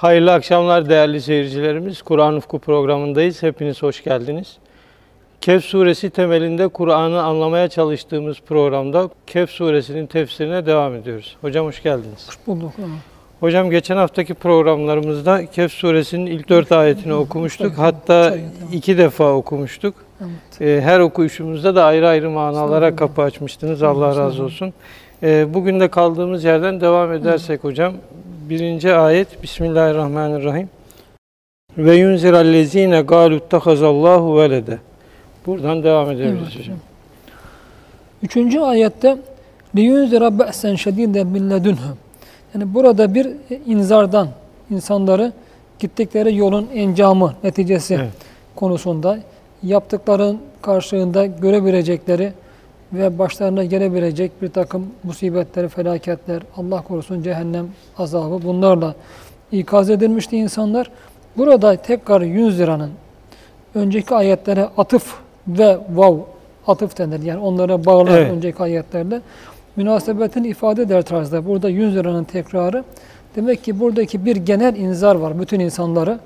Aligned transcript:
Hayırlı 0.00 0.32
akşamlar 0.32 0.88
değerli 0.88 1.20
seyircilerimiz. 1.20 2.02
Kur'an 2.02 2.36
Ufku 2.36 2.58
programındayız. 2.58 3.42
Hepiniz 3.42 3.82
hoş 3.82 4.04
geldiniz. 4.04 4.56
Kehf 5.40 5.64
suresi 5.64 6.10
temelinde 6.10 6.68
Kur'an'ı 6.68 7.22
anlamaya 7.22 7.68
çalıştığımız 7.68 8.40
programda 8.40 9.10
Kehf 9.26 9.50
suresinin 9.50 10.06
tefsirine 10.06 10.66
devam 10.66 10.94
ediyoruz. 10.94 11.36
Hocam 11.40 11.66
hoş 11.66 11.82
geldiniz. 11.82 12.28
Hoş 12.28 12.38
bulduk. 12.46 12.72
Hocam 13.40 13.70
geçen 13.70 13.96
haftaki 13.96 14.34
programlarımızda 14.34 15.46
Kehf 15.46 15.72
suresinin 15.72 16.26
ilk 16.26 16.48
dört 16.48 16.72
ayetini 16.72 17.14
okumuştuk. 17.14 17.78
Hatta 17.78 18.36
iki 18.72 18.98
defa 18.98 19.32
okumuştuk. 19.32 19.94
Ee, 20.60 20.80
Her 20.82 21.00
okuyuşumuzda 21.00 21.74
da 21.74 21.84
ayrı 21.84 22.08
ayrı 22.08 22.30
manalara 22.30 22.96
kapı 22.96 23.22
açmıştınız. 23.22 23.82
Allah 23.82 24.16
razı 24.16 24.44
olsun. 24.44 24.72
Ee, 25.22 25.54
Bugün 25.54 25.80
de 25.80 25.88
kaldığımız 25.88 26.44
yerden 26.44 26.80
devam 26.80 27.12
edersek 27.12 27.64
hocam. 27.64 27.94
1. 28.50 28.84
ayet 28.84 29.42
Bismillahirrahmanirrahim. 29.42 30.68
Ve 31.78 31.96
yunzirellezine 31.96 33.00
galuttehazallahu 33.00 34.38
velede. 34.38 34.78
Buradan 35.46 35.84
devam 35.84 36.10
edebiliriz 36.10 36.58
hocam. 36.58 36.76
Üçüncü 38.22 38.60
ayette 38.60 39.18
liyunzira 39.76 40.38
be'sen 40.38 40.74
şediden 40.74 41.26
min 41.26 41.50
ledunhum. 41.50 41.98
Yani 42.54 42.74
burada 42.74 43.14
bir 43.14 43.28
inzardan 43.66 44.28
insanları 44.70 45.32
gittikleri 45.78 46.36
yolun 46.36 46.68
encamı, 46.74 47.34
neticesi 47.44 47.94
evet. 47.94 48.10
konusunda 48.56 49.18
yaptıkların 49.62 50.38
karşılığında 50.62 51.26
görebilecekleri 51.26 52.32
ve 52.92 53.18
başlarına 53.18 53.64
gelebilecek 53.64 54.42
bir 54.42 54.48
takım 54.48 54.86
musibetler, 55.04 55.68
felaketler, 55.68 56.42
Allah 56.56 56.82
korusun 56.82 57.22
cehennem 57.22 57.66
azabı 57.98 58.42
bunlarla 58.44 58.94
ikaz 59.52 59.90
edilmişti 59.90 60.36
insanlar. 60.36 60.90
Burada 61.36 61.76
tekrar 61.76 62.20
100 62.20 62.58
liranın 62.58 62.90
önceki 63.74 64.14
ayetlere 64.14 64.68
atıf 64.76 65.14
ve 65.48 65.78
vav 65.94 66.16
atıf 66.66 66.98
denir. 66.98 67.22
Yani 67.22 67.40
onlara 67.40 67.84
bağlı 67.84 68.10
Evet. 68.10 68.32
önceki 68.32 68.62
ayetlerde 68.62 69.20
münasebetin 69.76 70.44
ifade 70.44 70.82
eder 70.82 71.02
tarzda. 71.02 71.46
Burada 71.46 71.68
100 71.68 71.96
liranın 71.96 72.24
tekrarı. 72.24 72.84
Demek 73.36 73.64
ki 73.64 73.80
buradaki 73.80 74.24
bir 74.24 74.36
genel 74.36 74.76
inzar 74.76 75.14
var 75.14 75.40
bütün 75.40 75.60
insanları. 75.60 76.18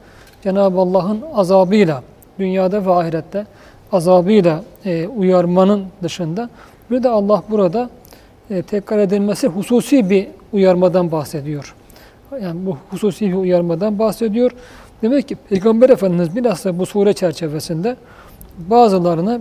Cenab-ı 0.42 0.80
Allah'ın 0.80 1.22
azabıyla, 1.34 2.02
dünyada 2.38 2.86
ve 2.86 2.90
ahirette 2.92 3.46
azabıyla 3.92 4.64
e, 4.84 5.06
uyarmanın 5.06 5.84
dışında 6.02 6.50
bir 6.90 7.02
de 7.02 7.08
Allah 7.08 7.42
burada 7.50 7.90
e, 8.50 8.62
tekrar 8.62 8.98
edilmesi 8.98 9.46
hususi 9.46 10.10
bir 10.10 10.28
uyarmadan 10.52 11.12
bahsediyor. 11.12 11.74
Yani 12.42 12.66
bu 12.66 12.76
hususi 12.90 13.28
bir 13.28 13.34
uyarmadan 13.34 13.98
bahsediyor. 13.98 14.50
Demek 15.02 15.28
ki 15.28 15.36
Peygamber 15.48 15.90
Efendimiz 15.90 16.36
bilhassa 16.36 16.78
bu 16.78 16.86
sure 16.86 17.12
çerçevesinde 17.12 17.96
bazılarına 18.58 19.40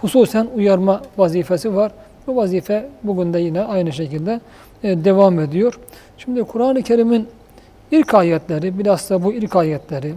hususen 0.00 0.48
uyarma 0.56 1.02
vazifesi 1.18 1.74
var. 1.76 1.92
Bu 2.26 2.36
vazife 2.36 2.88
bugün 3.02 3.32
de 3.32 3.38
yine 3.38 3.62
aynı 3.62 3.92
şekilde 3.92 4.40
e, 4.82 5.04
devam 5.04 5.40
ediyor. 5.40 5.78
Şimdi 6.18 6.42
Kur'an-ı 6.44 6.82
Kerim'in 6.82 7.28
ilk 7.90 8.14
ayetleri, 8.14 8.78
bilhassa 8.78 9.22
bu 9.22 9.32
ilk 9.32 9.56
ayetleri, 9.56 10.14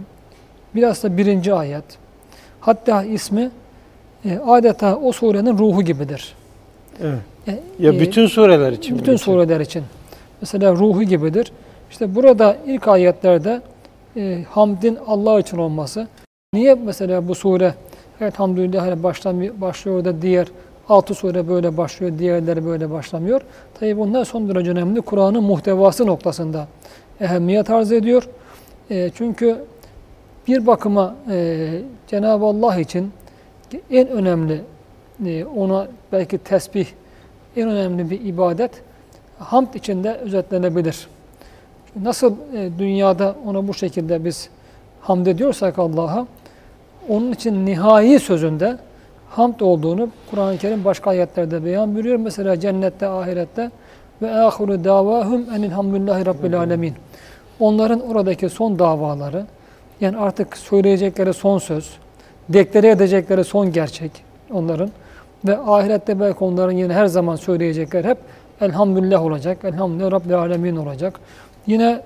bilhassa 0.74 1.16
birinci 1.16 1.54
ayet, 1.54 1.84
hatta 2.60 3.04
ismi 3.04 3.50
e, 4.24 4.38
adeta 4.46 4.96
o 4.96 5.12
surenin 5.12 5.58
ruhu 5.58 5.82
gibidir. 5.82 6.34
Evet. 7.02 7.18
E, 7.48 7.60
Ya 7.78 7.92
e, 7.92 8.00
bütün 8.00 8.26
sureler 8.26 8.72
için. 8.72 8.98
bütün 8.98 9.12
geçiyor? 9.12 9.18
sureler 9.38 9.60
için. 9.60 9.82
Mesela 10.40 10.72
ruhu 10.72 11.02
gibidir. 11.02 11.52
İşte 11.90 12.14
burada 12.14 12.56
ilk 12.66 12.88
ayetlerde 12.88 13.60
e, 14.16 14.44
hamdin 14.50 14.98
Allah 15.06 15.40
için 15.40 15.58
olması. 15.58 16.06
Niye 16.54 16.74
mesela 16.74 17.28
bu 17.28 17.34
sure 17.34 17.74
Elhamdülillah 18.20 18.86
hani 18.86 19.02
başlamıyor, 19.02 19.54
başlıyor 19.60 20.04
da 20.04 20.22
diğer 20.22 20.46
altı 20.88 21.14
sure 21.14 21.48
böyle 21.48 21.76
başlıyor, 21.76 22.12
diğerleri 22.18 22.66
böyle 22.66 22.90
başlamıyor. 22.90 23.40
Tabi 23.80 23.96
bunlar 23.98 24.24
son 24.24 24.48
derece 24.48 24.70
önemli. 24.70 25.00
Kur'an'ın 25.00 25.42
muhtevası 25.44 26.06
noktasında 26.06 26.66
ehemmiyet 27.20 27.70
arz 27.70 27.92
ediyor. 27.92 28.28
E, 28.90 29.10
çünkü 29.14 29.56
bir 30.48 30.66
bakıma 30.66 31.14
e, 31.30 31.68
Cenab-ı 32.08 32.44
Allah 32.44 32.80
için 32.80 33.10
en 33.90 34.08
önemli 34.08 34.60
e, 35.26 35.44
ona 35.44 35.88
belki 36.12 36.38
tesbih 36.38 36.86
en 37.56 37.68
önemli 37.68 38.10
bir 38.10 38.20
ibadet 38.20 38.70
hamd 39.38 39.74
içinde 39.74 40.14
özetlenebilir. 40.14 41.06
Nasıl 42.02 42.34
e, 42.54 42.70
dünyada 42.78 43.34
ona 43.46 43.68
bu 43.68 43.74
şekilde 43.74 44.24
biz 44.24 44.48
hamd 45.00 45.26
ediyorsak 45.26 45.78
Allah'a 45.78 46.26
onun 47.08 47.32
için 47.32 47.66
nihai 47.66 48.18
sözünde 48.18 48.78
hamd 49.30 49.60
olduğunu 49.60 50.08
Kur'an-ı 50.30 50.58
Kerim 50.58 50.84
başka 50.84 51.10
ayetlerde 51.10 51.64
beyan 51.64 51.94
buyuruyor. 51.94 52.16
Mesela 52.16 52.60
cennette, 52.60 53.08
ahirette 53.08 53.70
ve 54.22 54.34
ahiru 54.34 54.84
davahum 54.84 55.46
enilhamdülillahi 55.56 56.26
rabbil 56.26 56.58
alemin. 56.58 56.94
Onların 57.60 58.00
oradaki 58.00 58.48
son 58.48 58.78
davaları 58.78 59.46
yani 60.00 60.16
artık 60.16 60.56
söyleyecekleri 60.56 61.34
son 61.34 61.58
söz, 61.58 61.96
deklare 62.48 62.88
edecekleri 62.88 63.44
son 63.44 63.72
gerçek 63.72 64.10
onların 64.52 64.90
ve 65.44 65.58
ahirette 65.58 66.20
belki 66.20 66.44
onların 66.44 66.72
yine 66.72 66.92
her 66.92 67.06
zaman 67.06 67.36
söyleyecekler 67.36 68.04
hep 68.04 68.18
elhamdülillah 68.60 69.22
olacak, 69.22 69.58
elhamdülillah 69.64 70.12
rabbil 70.12 70.38
alemin 70.38 70.76
olacak. 70.76 71.20
Yine 71.66 72.00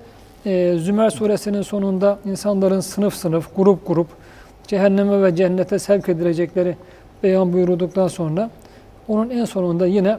e, 0.45 0.75
Zümer 0.77 1.09
suresinin 1.09 1.61
sonunda 1.61 2.19
insanların 2.25 2.79
sınıf 2.79 3.13
sınıf, 3.15 3.55
grup 3.55 3.87
grup 3.87 4.07
cehenneme 4.67 5.23
ve 5.23 5.35
cennete 5.35 5.79
sevk 5.79 6.09
edilecekleri 6.09 6.75
beyan 7.23 7.53
buyurulduktan 7.53 8.07
sonra 8.07 8.49
onun 9.07 9.29
en 9.29 9.45
sonunda 9.45 9.87
yine 9.87 10.17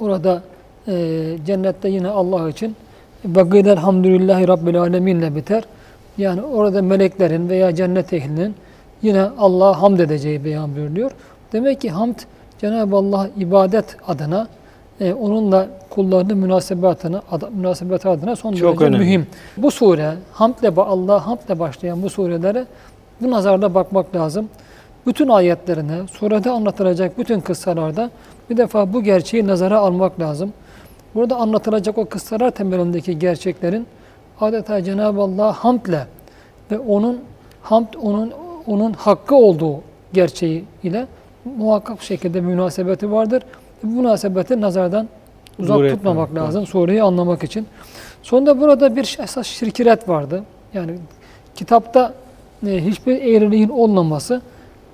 orada 0.00 0.42
e, 0.88 0.92
cennette 1.46 1.88
yine 1.88 2.08
Allah 2.08 2.48
için 2.48 2.76
ve 3.24 3.58
elhamdülillahi 3.58 4.48
rabbil 4.48 4.80
aleminle 4.80 5.36
biter. 5.36 5.64
Yani 6.18 6.42
orada 6.42 6.82
meleklerin 6.82 7.48
veya 7.48 7.74
cennet 7.74 8.12
ehlinin 8.12 8.54
yine 9.02 9.22
Allah'a 9.38 9.82
hamd 9.82 9.98
edeceği 9.98 10.44
beyan 10.44 10.76
buyuruluyor. 10.76 11.10
Demek 11.52 11.80
ki 11.80 11.90
hamd 11.90 12.14
Cenab-ı 12.60 12.96
Allah 12.96 13.28
ibadet 13.36 13.96
adına 14.08 14.48
e, 15.00 15.12
onunla 15.12 15.66
kullarının 15.90 16.38
münasebetine, 16.38 17.16
ad, 17.30 17.42
münasebeti 17.52 18.08
adına 18.08 18.36
son 18.36 18.52
Çok 18.52 18.80
derece 18.80 18.84
önemli. 18.84 18.98
mühim. 19.04 19.26
Bu 19.56 19.70
sure 19.70 20.14
hamdle 20.32 20.82
Allah 20.82 21.26
hamdle 21.26 21.58
başlayan 21.58 22.02
bu 22.02 22.10
surelere 22.10 22.64
bu 23.20 23.30
nazarda 23.30 23.74
bakmak 23.74 24.16
lazım. 24.16 24.48
Bütün 25.06 25.28
ayetlerine, 25.28 26.06
surede 26.12 26.50
anlatılacak 26.50 27.18
bütün 27.18 27.40
kıssalarda 27.40 28.10
bir 28.50 28.56
defa 28.56 28.92
bu 28.92 29.02
gerçeği 29.02 29.46
nazara 29.46 29.78
almak 29.78 30.20
lazım. 30.20 30.52
Burada 31.14 31.36
anlatılacak 31.36 31.98
o 31.98 32.04
kıssalar 32.04 32.50
temelindeki 32.50 33.18
gerçeklerin 33.18 33.86
adeta 34.40 34.84
Cenab-ı 34.84 35.20
Allah 35.20 35.52
hamdle 35.52 36.06
ve 36.70 36.78
onun 36.78 37.20
hamd 37.62 37.94
onun 38.02 38.32
onun 38.66 38.92
hakkı 38.92 39.34
olduğu 39.34 39.80
gerçeği 40.12 40.64
ile 40.82 41.06
muhakkak 41.44 42.02
şekilde 42.02 42.40
münasebeti 42.40 43.12
vardır. 43.12 43.42
Bu 43.82 43.86
münasebeti 43.86 44.60
nazardan 44.60 45.08
uzak 45.58 45.78
Dur 45.78 45.90
tutmamak 45.90 46.28
etmemek 46.28 46.48
lazım 46.48 46.66
sureyi 46.66 47.02
anlamak 47.02 47.44
için. 47.44 47.66
Sonunda 48.22 48.60
burada 48.60 48.96
bir 48.96 49.18
esas 49.22 49.46
şirkiret 49.46 50.08
vardı. 50.08 50.44
Yani 50.74 50.98
kitapta 51.54 52.14
e, 52.66 52.84
hiçbir 52.84 53.22
eğriliğin 53.22 53.68
olmaması 53.68 54.42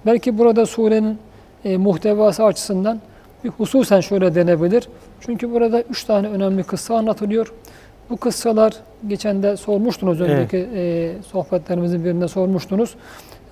belki 0.07 0.39
burada 0.39 0.67
surenin 0.67 1.19
e, 1.65 1.77
muhtevası 1.77 2.45
açısından 2.45 3.01
bir 3.45 3.51
hususen 3.51 4.01
şöyle 4.01 4.35
denebilir. 4.35 4.89
Çünkü 5.21 5.53
burada 5.53 5.83
üç 5.83 6.05
tane 6.05 6.29
önemli 6.29 6.63
kıssa 6.63 6.97
anlatılıyor. 6.97 7.53
Bu 8.11 8.17
kıssalar 8.17 8.73
geçen 9.09 9.43
de 9.43 9.57
sormuştunuz 9.57 10.21
önceki 10.21 10.69
e, 10.75 11.13
sohbetlerimizin 11.33 12.05
birinde 12.05 12.29
sormuştunuz. 12.29 12.95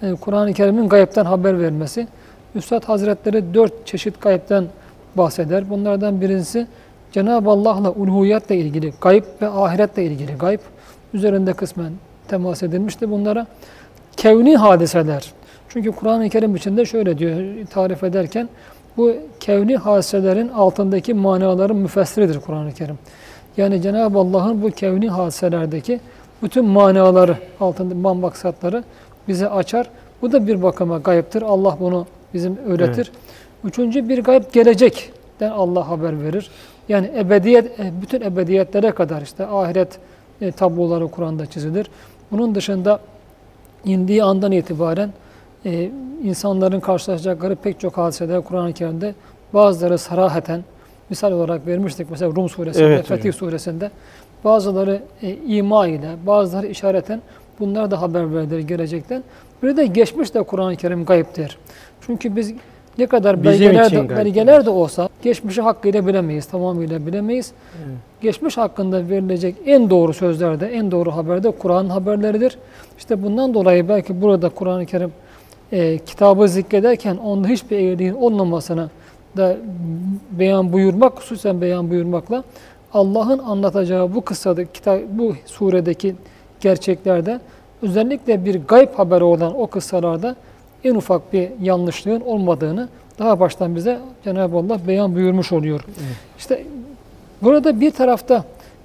E, 0.03 0.15
Kur'an-ı 0.15 0.53
Kerim'in 0.53 0.89
gayipten 0.89 1.25
haber 1.25 1.61
vermesi. 1.61 2.07
Üstad 2.55 2.85
Hazretleri 2.85 3.55
dört 3.55 3.87
çeşit 3.87 4.21
gayipten 4.21 4.65
bahseder. 5.17 5.71
Bunlardan 5.71 6.21
birincisi 6.21 6.67
Cenab-ı 7.13 7.51
Allah'la 7.51 7.93
uluhiyetle 7.93 8.57
ilgili 8.57 8.93
gayb 9.01 9.25
ve 9.43 9.49
ahiretle 9.49 10.05
ilgili 10.05 10.35
gayb 10.35 10.61
üzerinde 11.15 11.53
kısmen 11.53 11.93
temas 12.29 12.63
edilmişti 12.63 13.11
bunlara. 13.11 13.47
Kevni 14.17 14.57
hadiseler. 14.57 15.33
Çünkü 15.69 15.93
Kur'an-ı 15.93 16.29
Kerim 16.29 16.57
içinde 16.57 16.85
şöyle 16.85 17.19
diyor 17.19 17.67
tarif 17.71 18.05
ederken 18.05 18.49
bu 18.97 19.13
kevni 19.41 19.77
hadiselerin 19.77 20.49
altındaki 20.49 21.15
manaların 21.15 21.77
müfessiridir 21.77 22.41
Kur'an-ı 22.41 22.73
Kerim. 22.73 22.99
Yani 23.57 23.83
Cenab-ı 23.83 24.19
Allah'ın 24.19 24.63
bu 24.63 24.71
kevni 24.71 25.09
hadiselerdeki 25.09 26.01
bütün 26.43 26.65
manaları, 26.65 27.37
altında 27.61 28.15
maksatları 28.15 28.85
bize 29.29 29.49
açar. 29.49 29.91
Bu 30.23 30.33
da 30.33 30.47
bir 30.47 30.63
bakıma 30.63 30.99
gayiptir. 30.99 31.43
Allah 31.43 31.77
bunu 31.81 32.07
bizim 32.35 32.57
öğretir. 32.57 33.13
Üçüncü 33.65 34.09
bir 34.09 34.23
gayb 34.25 34.45
gelecekten 34.53 35.51
Allah 35.51 35.89
haber 35.89 36.23
verir. 36.23 36.51
Yani 36.89 37.11
ebediyet, 37.17 37.81
e, 37.81 37.93
bütün 38.03 38.21
ebediyetlere 38.21 38.91
kadar 38.91 39.23
işte 39.23 39.47
ahiret 39.47 39.99
e, 40.41 40.53
tabloları 40.53 41.09
Kur'an'da 41.09 41.47
çizilir. 41.47 41.87
Bunun 42.31 42.55
dışında 42.55 43.01
indiği 43.85 44.25
andan 44.25 44.53
itibaren 44.53 45.11
e, 45.67 45.91
insanların 46.25 46.81
karşılaşacakları 46.81 47.57
pek 47.57 47.81
çok 47.81 47.97
hadiseler 47.99 48.41
Kur'an-ı 48.43 48.73
Kerim'de 48.73 49.15
bazıları 49.55 49.99
saraheten 49.99 50.65
misal 51.11 51.33
olarak 51.33 51.67
vermiştik 51.67 52.11
mesela 52.11 52.33
Rum 52.37 52.49
suresinde, 52.49 52.87
Evet 52.87 53.07
Fetih 53.07 53.21
hocam. 53.21 53.33
suresinde 53.33 53.91
bazıları 54.45 55.03
e, 55.23 55.35
ima 55.35 55.87
ile, 55.87 56.11
bazıları 56.27 56.67
işareten 56.67 57.23
bunlar 57.61 57.91
da 57.91 58.03
haber 58.03 58.35
verilir 58.35 58.59
gelecekten. 58.59 59.23
Bir 59.63 59.77
de 59.77 59.87
geçmiş 59.87 60.35
de 60.35 60.43
Kur'an-ı 60.43 60.77
Kerim 60.77 61.05
gayiptir. 61.05 61.59
Çünkü 62.01 62.37
biz 62.37 62.55
ne 62.99 63.07
kadar 63.07 63.43
Bizim 63.43 63.53
belgeler 63.53 63.93
de, 63.93 64.17
belgeler 64.17 64.67
de 64.67 64.71
olsa 64.71 65.09
geçmişi 65.23 65.63
hakkıyla 65.63 66.07
bilemeyiz, 66.07 66.47
tamamıyla 66.47 67.07
bilemeyiz. 67.07 67.53
Geçmiş 68.21 68.57
hakkında 68.57 69.09
verilecek 69.09 69.55
en 69.67 69.91
doğru 69.91 70.15
sözlerde, 70.15 70.67
en 70.67 70.91
doğru 70.91 71.17
haberde 71.17 71.51
Kur'an 71.51 71.89
haberleridir. 71.89 72.59
İşte 72.99 73.23
bundan 73.23 73.55
dolayı 73.55 73.89
belki 73.89 74.23
burada 74.23 74.49
Kur'an-ı 74.49 74.87
Kerim 74.87 75.13
e, 75.73 75.99
kitabı 75.99 76.49
zikrederken 76.49 77.17
onda 77.17 77.49
hiçbir 77.49 77.79
eğriliğin 77.79 78.15
olmamasını 78.15 78.91
da 79.37 79.57
beyan 80.31 80.73
buyurmak, 80.73 81.21
hususen 81.21 81.61
beyan 81.61 81.91
buyurmakla 81.91 82.45
Allah'ın 82.93 83.39
anlatacağı 83.39 84.15
bu 84.15 84.21
kıssada, 84.21 84.65
kitap, 84.65 85.01
bu 85.09 85.35
suredeki 85.47 86.15
gerçeklerde 86.65 87.41
özellikle 87.83 88.45
bir 88.45 88.61
gayb 88.69 88.89
haberi 88.95 89.25
olan 89.25 89.61
o 89.61 89.67
kıssalarda 89.67 90.37
en 90.85 90.95
ufak 90.95 91.33
bir 91.33 91.49
yanlışlığın 91.63 92.21
olmadığını 92.21 92.89
daha 93.19 93.41
baştan 93.41 93.77
bize 93.77 93.99
Cenab-ı 94.25 94.57
Allah 94.57 94.79
beyan 94.89 95.15
buyurmuş 95.15 95.53
oluyor. 95.53 95.81
İşte 96.39 96.65
burada 97.43 97.81
bir 97.81 97.91
tarafta 97.91 98.45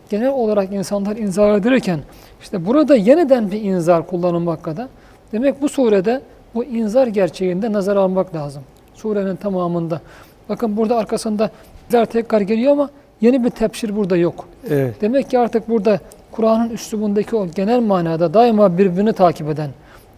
genel 0.10 0.30
olarak 0.30 0.74
insanlar 0.74 1.18
inzar 1.18 1.58
edilirken 1.58 2.00
işte 2.42 2.66
burada 2.66 2.96
yeniden 2.96 3.52
bir 3.52 3.62
inzar 3.62 4.08
kullanılmakta. 4.08 4.90
Demek 5.32 5.62
bu 5.62 5.70
surede 5.70 6.22
bu 6.56 6.64
inzar 6.64 7.08
gerçeğinde 7.08 7.72
nazar 7.72 7.96
almak 7.96 8.36
lazım. 8.36 8.64
Surenin 8.94 9.36
tamamında. 9.36 10.02
Bakın 10.50 10.78
burada 10.78 10.98
arkasında 10.98 11.50
tekrar 11.90 12.42
geliyor 12.42 12.72
ama 12.72 12.90
yeni 13.22 13.44
bir 13.44 13.50
tepşir 13.50 13.96
burada 13.96 14.18
yok. 14.18 14.48
Evet. 14.70 15.02
Demek 15.02 15.30
ki 15.30 15.40
artık 15.40 15.70
burada 15.70 16.00
Kur'an'ın 16.40 16.70
üslubundaki 16.70 17.36
o 17.36 17.48
genel 17.48 17.80
manada 17.80 18.34
daima 18.34 18.78
birbirini 18.78 19.14
takip 19.14 19.50
eden 19.50 19.70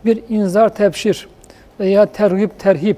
bir 0.05 0.23
inzar 0.29 0.75
tebşir 0.75 1.27
veya 1.79 2.05
terhip 2.05 2.59
terhip 2.59 2.97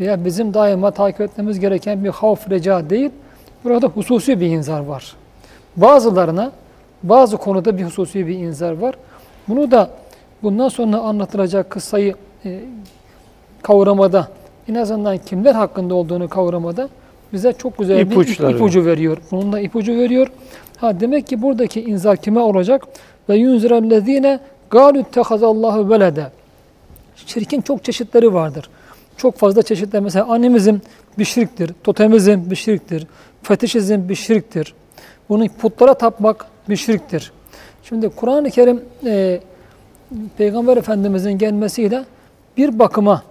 veya 0.00 0.24
bizim 0.24 0.54
daima 0.54 0.90
takip 0.90 1.20
etmemiz 1.20 1.60
gereken 1.60 2.04
bir 2.04 2.08
havf 2.08 2.50
reca 2.50 2.90
değil. 2.90 3.10
Burada 3.64 3.86
hususi 3.86 4.40
bir 4.40 4.46
inzar 4.46 4.80
var. 4.80 5.16
Bazılarına 5.76 6.52
bazı 7.02 7.36
konuda 7.36 7.78
bir 7.78 7.84
hususi 7.84 8.26
bir 8.26 8.38
inzar 8.38 8.72
var. 8.72 8.94
Bunu 9.48 9.70
da 9.70 9.90
bundan 10.42 10.68
sonra 10.68 10.98
anlatılacak 10.98 11.70
kıssayı 11.70 12.14
e, 12.44 12.60
kavramada 13.62 14.28
en 14.68 14.74
azından 14.74 15.18
kimler 15.18 15.54
hakkında 15.54 15.94
olduğunu 15.94 16.28
kavramada 16.28 16.88
bize 17.34 17.52
çok 17.52 17.78
güzel 17.78 17.96
bir 17.98 18.02
ip- 18.06 18.12
İpuçları. 18.12 18.56
ipucu 18.56 18.84
veriyor. 18.86 19.16
Bununla 19.30 19.60
ipucu 19.60 19.92
veriyor. 19.92 20.26
Ha 20.76 21.00
demek 21.00 21.26
ki 21.26 21.42
buradaki 21.42 21.80
inzar 21.82 22.16
kime 22.16 22.40
olacak? 22.40 22.82
Ve 23.28 23.36
yunzirellezine 23.36 24.40
galu 24.70 25.04
tehazallahu 25.12 25.90
velede. 25.90 26.26
Şirkin 27.26 27.60
çok 27.60 27.84
çeşitleri 27.84 28.34
vardır. 28.34 28.70
Çok 29.16 29.36
fazla 29.36 29.62
çeşitler. 29.62 30.02
Mesela 30.02 30.26
animizm 30.28 30.78
bir 31.18 31.24
şirktir. 31.24 31.70
Totemizm 31.84 32.50
bir 32.50 32.56
şirktir. 32.56 33.06
Fetişizm 33.42 34.08
bir 34.08 34.14
şirktir. 34.14 34.74
Bunun 35.28 35.48
putlara 35.48 35.94
tapmak 35.94 36.46
bir 36.68 36.76
şirktir. 36.76 37.32
Şimdi 37.82 38.08
Kur'an-ı 38.08 38.50
Kerim 38.50 38.82
e, 39.06 39.40
Peygamber 40.38 40.76
Efendimizin 40.76 41.32
gelmesiyle 41.32 42.04
bir 42.56 42.78
bakıma 42.78 43.22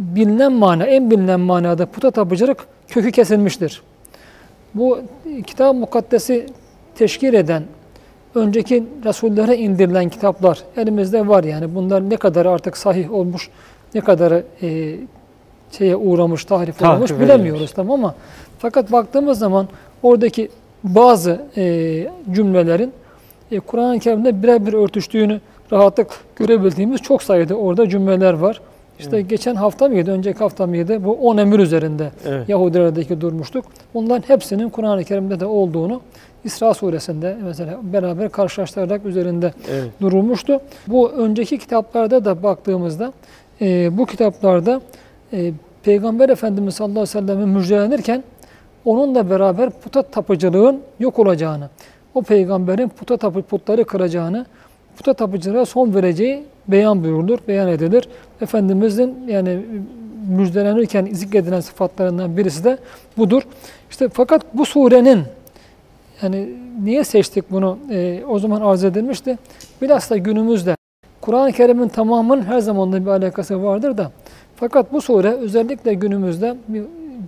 bilinen 0.00 0.52
mana, 0.52 0.84
en 0.84 1.10
bilinen 1.10 1.40
manada 1.40 1.86
puta 1.86 2.10
tapıcılık 2.10 2.66
kökü 2.88 3.12
kesilmiştir. 3.12 3.82
Bu 4.74 4.98
kitap 5.46 5.74
mukaddesi 5.74 6.46
teşkil 6.94 7.34
eden, 7.34 7.62
önceki 8.34 8.84
Resullere 9.04 9.56
indirilen 9.56 10.08
kitaplar 10.08 10.62
elimizde 10.76 11.28
var 11.28 11.44
yani. 11.44 11.74
Bunlar 11.74 12.10
ne 12.10 12.16
kadar 12.16 12.46
artık 12.46 12.76
sahih 12.76 13.12
olmuş, 13.12 13.50
ne 13.94 14.00
kadar 14.00 14.42
e, 14.62 14.96
şeye 15.72 15.96
uğramış, 15.96 16.44
tahrif 16.44 16.78
Tahrif 16.78 16.96
olmuş 16.96 17.10
edilmiş. 17.10 17.28
bilemiyoruz 17.28 17.72
tamam 17.72 18.04
ama 18.04 18.14
fakat 18.58 18.92
baktığımız 18.92 19.38
zaman 19.38 19.68
oradaki 20.02 20.48
bazı 20.84 21.42
e, 21.56 22.06
cümlelerin 22.32 22.92
e, 23.50 23.60
Kur'an-ı 23.60 23.98
Kerim'de 23.98 24.42
birebir 24.42 24.72
örtüştüğünü 24.72 25.40
rahatlık 25.72 26.08
görebildiğimiz 26.36 27.00
çok 27.00 27.22
sayıda 27.22 27.54
orada 27.54 27.88
cümleler 27.88 28.32
var. 28.32 28.60
İşte 28.98 29.20
geçen 29.20 29.54
hafta 29.54 29.88
mıydı, 29.88 30.10
önceki 30.10 30.38
hafta 30.38 30.66
mıydı? 30.66 31.04
Bu 31.04 31.12
10 31.12 31.36
emir 31.36 31.58
üzerinde 31.58 32.10
Evet. 32.26 32.48
Yahudilerdeki 32.48 33.20
durmuştuk. 33.20 33.64
Bunların 33.94 34.28
hepsinin 34.28 34.68
Kur'an-ı 34.68 35.04
Kerim'de 35.04 35.40
de 35.40 35.46
olduğunu 35.46 36.00
İsra 36.44 36.74
suresinde 36.74 37.36
mesela 37.44 37.78
beraber 37.82 38.28
karşılaştırarak 38.28 39.06
üzerinde 39.06 39.52
Evet. 39.70 39.90
durulmuştu. 40.00 40.60
Bu 40.86 41.10
önceki 41.10 41.58
kitaplarda 41.58 42.24
da 42.24 42.42
baktığımızda 42.42 43.12
e, 43.60 43.98
bu 43.98 44.06
kitaplarda 44.06 44.80
e, 45.32 45.52
Peygamber 45.82 46.28
Efendimiz 46.28 46.74
sallallahu 46.74 47.00
aleyhi 47.00 47.16
ve 47.16 47.20
sellem'in 47.20 47.48
müjdelenirken 47.48 48.24
onunla 48.84 49.30
beraber 49.30 49.70
puta 49.70 50.02
tapıcılığın 50.02 50.80
yok 51.00 51.18
olacağını, 51.18 51.68
o 52.14 52.22
peygamberin 52.22 52.88
puta 52.88 53.16
tapı 53.16 53.42
putları 53.42 53.84
kıracağını, 53.84 54.46
puta 54.96 55.14
tapıcılığa 55.14 55.64
son 55.64 55.94
vereceği 55.94 56.44
beyan 56.68 57.04
buyurulur, 57.04 57.38
beyan 57.48 57.68
edilir. 57.68 58.08
Efendimizin 58.40 59.14
yani 59.28 59.58
müjdelenirken 60.28 61.08
zikredilen 61.12 61.60
sıfatlarından 61.60 62.36
birisi 62.36 62.64
de 62.64 62.78
budur. 63.18 63.42
İşte 63.90 64.08
fakat 64.08 64.54
bu 64.54 64.66
surenin 64.66 65.22
yani 66.22 66.48
niye 66.84 67.04
seçtik 67.04 67.50
bunu? 67.50 67.78
Ee, 67.90 68.22
o 68.28 68.38
zaman 68.38 68.60
arz 68.60 68.84
edilmişti. 68.84 69.38
Bilhassa 69.82 70.16
günümüzde 70.16 70.76
Kur'an-ı 71.20 71.52
Kerim'in 71.52 71.88
tamamının 71.88 72.42
her 72.42 72.58
zaman 72.58 72.92
da 72.92 73.02
bir 73.02 73.10
alakası 73.10 73.62
vardır 73.62 73.96
da 73.96 74.12
fakat 74.56 74.92
bu 74.92 75.00
sure 75.00 75.28
özellikle 75.30 75.94
günümüzde 75.94 76.56
bir, 76.68 76.82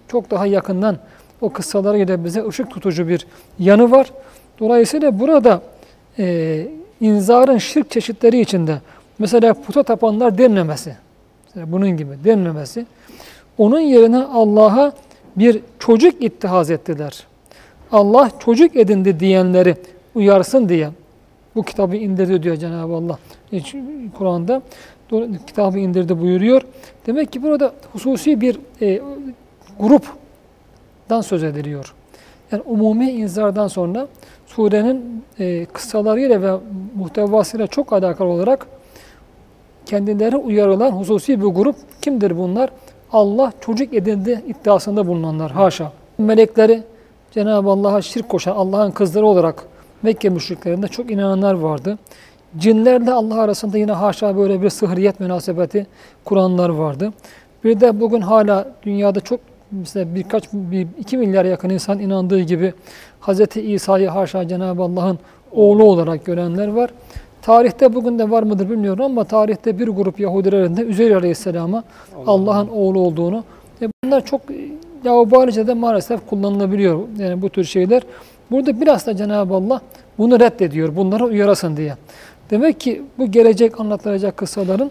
çok 0.09 0.31
daha 0.31 0.47
yakından 0.47 0.97
o 1.41 1.51
kıssalarıyla 1.51 2.25
bize 2.25 2.47
ışık 2.49 2.71
tutucu 2.71 3.09
bir 3.09 3.27
yanı 3.59 3.91
var. 3.91 4.11
Dolayısıyla 4.61 5.21
burada 5.21 5.63
e, 6.19 6.67
inzarın 7.01 7.59
şirk 7.59 7.91
çeşitleri 7.91 8.41
içinde 8.41 8.81
mesela 9.19 9.55
puta 9.55 9.83
tapanlar 9.83 10.39
denmemesi, 10.39 10.97
mesela 11.47 11.73
bunun 11.73 11.97
gibi 11.97 12.11
denmemesi, 12.25 12.87
onun 13.59 13.81
yerine 13.81 14.19
Allah'a 14.19 14.93
bir 15.37 15.61
çocuk 15.79 16.23
ittihaz 16.23 16.71
ettiler. 16.71 17.27
Allah 17.93 18.31
çocuk 18.39 18.77
edindi 18.77 19.21
diyenleri 19.21 19.77
uyarsın 20.15 20.69
diye 20.69 20.91
bu 21.55 21.63
kitabı 21.63 21.97
indirdi 21.97 22.43
diyor 22.43 22.57
Cenab-ı 22.57 22.95
Allah 22.95 23.19
Kur'an'da. 24.19 24.63
Kitabı 25.47 25.79
indirdi 25.79 26.21
buyuruyor. 26.21 26.63
Demek 27.07 27.33
ki 27.33 27.43
burada 27.43 27.73
hususi 27.93 28.41
bir 28.41 28.61
e, 28.83 29.01
gruptan 29.81 31.21
söz 31.21 31.45
ediliyor. 31.45 31.95
Yani 32.53 32.63
umumi 32.67 33.11
inzardan 33.11 33.69
sonra 33.69 34.09
surenin 34.47 35.25
e, 35.39 35.65
kıssalarıyla 35.65 36.43
ve 36.43 36.61
muhtevasıyla 36.95 37.67
çok 37.67 37.93
alakalı 37.93 38.29
olarak 38.29 38.67
kendileri 39.89 40.37
uyarılan 40.37 40.91
hususi 40.91 41.41
bir 41.41 41.47
grup 41.47 41.77
kimdir 42.03 42.39
bunlar? 42.39 42.71
Allah 43.13 43.53
çocuk 43.61 43.95
edindi 43.95 44.43
iddiasında 44.47 45.07
bulunanlar. 45.07 45.51
Haşa. 45.51 45.93
Melekleri 46.19 46.83
Cenab-ı 47.31 47.71
Allah'a 47.71 48.03
şirk 48.03 48.29
koşan 48.29 48.57
Allah'ın 48.57 48.91
kızları 48.91 49.27
olarak 49.27 49.65
Mekke 50.03 50.29
müşriklerinde 50.29 50.89
çok 50.89 51.11
inananlar 51.11 51.55
vardı. 51.55 51.99
Cinlerle 52.59 53.13
Allah 53.13 53.41
arasında 53.41 53.79
yine 53.79 53.93
haşa 53.93 54.37
böyle 54.37 54.63
bir 54.63 54.71
sıhriyet 54.71 55.21
münasebeti 55.21 55.87
kuranlar 56.25 56.69
vardı. 56.69 57.13
Bir 57.65 57.81
de 57.81 58.01
bugün 58.01 58.21
hala 58.21 58.69
dünyada 58.83 59.21
çok 59.21 59.41
mesela 59.71 60.15
birkaç, 60.15 60.53
bir, 60.53 60.87
iki 60.99 61.17
milyar 61.17 61.45
yakın 61.45 61.71
insan 61.71 61.99
inandığı 61.99 62.41
gibi 62.41 62.73
Hz. 63.21 63.57
İsa'yı 63.57 64.09
haşa 64.09 64.49
Cenab-ı 64.49 64.83
Allah'ın 64.83 65.19
oğlu 65.53 65.85
olarak 65.85 66.25
görenler 66.25 66.69
var. 66.69 66.91
Tarihte 67.49 67.95
bugün 67.95 68.19
de 68.19 68.31
var 68.31 68.43
mıdır 68.43 68.71
bilmiyorum 68.71 69.05
ama 69.05 69.25
tarihte 69.25 69.79
bir 69.79 69.89
grup 69.89 70.21
Yahudilerin 70.21 70.77
de 70.77 70.83
Üzeyr 70.83 71.11
Aleyhisselam'a 71.11 71.85
Allah'ın 72.27 72.69
oğlu 72.69 73.01
olduğunu 73.01 73.45
ve 73.83 73.87
bunlar 74.05 74.25
çok 74.25 74.41
laubalice 75.07 75.67
de 75.67 75.75
maalesef 75.75 76.27
kullanılabiliyor 76.27 77.01
yani 77.19 77.43
bu 77.43 77.49
tür 77.49 77.65
şeyler. 77.65 78.03
Burada 78.51 78.81
biraz 78.81 79.07
da 79.07 79.17
Cenab-ı 79.17 79.55
Allah 79.55 79.81
bunu 80.19 80.41
reddediyor, 80.41 80.97
bunlara 80.97 81.25
uyarasın 81.25 81.77
diye. 81.77 81.95
Demek 82.51 82.81
ki 82.81 83.03
bu 83.19 83.31
gelecek 83.31 83.81
anlatılacak 83.81 84.37
kıssaların 84.37 84.91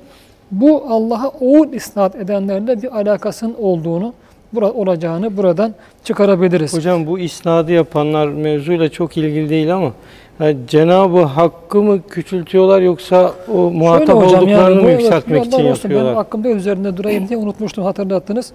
bu 0.52 0.84
Allah'a 0.90 1.30
oğul 1.30 1.74
isnat 1.74 2.16
edenlerle 2.16 2.82
bir 2.82 2.98
alakasının 2.98 3.56
olduğunu, 3.60 4.14
bura- 4.56 4.74
olacağını 4.74 5.38
buradan 5.38 5.74
çıkarabiliriz. 6.04 6.74
Hocam 6.74 7.08
bu 7.08 7.20
isnadı 7.20 7.72
yapanlar 7.72 8.28
mevzuyla 8.28 8.90
çok 8.90 9.18
ilgili 9.18 9.50
değil 9.50 9.76
ama 9.76 9.94
Ha, 10.38 10.46
Cenab-ı 10.67 11.22
Hakk'ı 11.22 11.82
mı 11.82 12.01
küçültüyorlar 12.08 12.82
yoksa 12.82 13.34
o 13.53 13.58
muhatap 13.58 14.08
Şöyle 14.08 14.22
hocam, 14.22 14.44
olduklarını 14.44 14.79
bu 14.79 14.84
mı 14.84 14.91
yükseltmek 14.91 15.46
için 15.46 15.51
olsun, 15.58 15.67
yapıyorlar? 15.67 16.06
Benim 16.06 16.17
aklımda 16.17 16.50
üzerinde 16.50 16.98
durayım 16.98 17.29
diye 17.29 17.39
unutmuştum 17.39 17.84
hatırlattınız. 17.84 18.51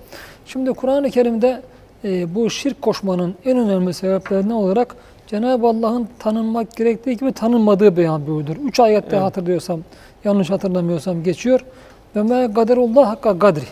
Şimdi 0.46 0.70
Kur'an-ı 0.70 1.10
Kerim'de 1.10 1.62
e, 2.04 2.34
bu 2.34 2.50
şirk 2.50 2.82
koşmanın 2.82 3.34
en 3.44 3.58
önemli 3.58 3.94
sebeplerinden 3.94 4.54
olarak 4.54 4.96
Cenab-ı 5.26 5.66
Allah'ın 5.66 6.08
tanınmak 6.18 6.76
gerektiği 6.76 7.16
gibi 7.16 7.32
tanınmadığı 7.32 7.96
beyan 7.96 8.26
buyurdur. 8.26 8.56
Üç 8.56 8.80
ayette 8.80 9.16
Evet. 9.16 9.22
hatırlıyorsam, 9.22 9.80
yanlış 10.24 10.50
hatırlamıyorsam 10.50 11.22
geçiyor. 11.22 11.60
Ve 12.16 12.22
me 12.22 12.54
kaderullah 12.54 13.08
hakka 13.08 13.38
kadri. 13.38 13.64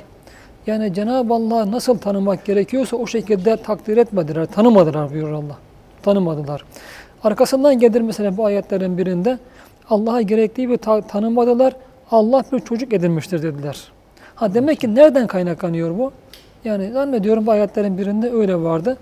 Yani 0.67 0.95
Cenab-ı 0.95 1.35
Allah'ı 1.35 1.71
nasıl 1.71 1.99
tanımak 1.99 2.45
gerekiyorsa 2.45 2.97
o 2.97 3.07
şekilde 3.07 3.57
takdir 3.57 3.97
etmediler, 3.97 4.47
tanımadılar 4.47 5.11
buyurur 5.11 5.33
Allah. 5.33 5.57
Tanımadılar. 6.03 6.65
Arkasından 7.25 7.79
gelir 7.79 8.01
mesela 8.01 8.37
bu 8.37 8.45
ayetlerin 8.45 8.99
birinde 8.99 9.39
Allah'a 9.91 10.23
gerektiği 10.23 10.63
gibi 10.63 10.79
ta- 10.79 11.01
tanımadılar. 11.01 11.77
Allah 12.11 12.45
bir 12.53 12.61
çocuk 12.61 12.93
edinmiştir 12.93 13.43
dediler. 13.43 13.93
Ha 14.35 14.55
demek 14.55 14.81
ki 14.81 14.95
nereden 14.95 15.27
kaynaklanıyor 15.27 15.99
bu? 15.99 16.13
Yani 16.65 16.93
zannediyorum 16.93 17.47
bu 17.47 17.51
ayetlerin 17.51 17.99
birinde 17.99 18.31
öyle 18.31 18.57
vardı. 18.57 18.97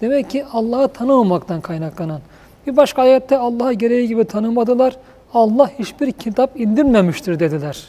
Demek 0.00 0.30
ki 0.30 0.44
Allah'ı 0.52 0.88
tanımamaktan 0.88 1.60
kaynaklanan. 1.60 2.20
Bir 2.66 2.76
başka 2.76 3.02
ayette 3.02 3.38
Allah'a 3.38 3.72
gereği 3.72 4.08
gibi 4.08 4.24
tanımadılar. 4.24 4.96
Allah 5.34 5.70
hiçbir 5.78 6.12
kitap 6.12 6.60
indirmemiştir 6.60 7.40
dediler. 7.40 7.84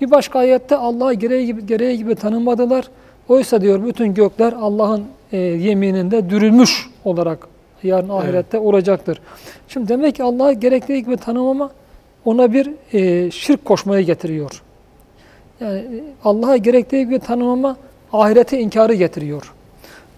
Bir 0.00 0.10
başka 0.10 0.38
ayette 0.38 0.76
Allah'a 0.76 1.12
gereği 1.12 1.46
gibi, 1.46 1.66
gereği 1.66 1.96
gibi 1.98 2.14
tanımadılar. 2.14 2.88
Oysa 3.28 3.60
diyor 3.60 3.86
bütün 3.86 4.14
gökler 4.14 4.52
Allah'ın 4.52 5.04
e, 5.32 5.36
yemininde 5.38 6.30
dürülmüş 6.30 6.90
olarak 7.04 7.51
yarın 7.88 8.08
ahirette 8.08 8.58
olacaktır. 8.58 9.20
Şimdi 9.68 9.88
demek 9.88 10.14
ki 10.14 10.22
Allah'a 10.22 10.52
gerektiği 10.52 11.04
gibi 11.04 11.16
tanımama 11.16 11.70
ona 12.24 12.52
bir 12.52 12.70
e, 12.92 13.30
şirk 13.30 13.64
koşmayı 13.64 14.06
getiriyor. 14.06 14.62
Yani 15.60 15.78
e, 15.78 16.02
Allah'a 16.24 16.56
gerektiği 16.56 17.04
gibi 17.04 17.18
tanımama 17.18 17.76
ahirete 18.12 18.60
inkarı 18.60 18.94
getiriyor. 18.94 19.52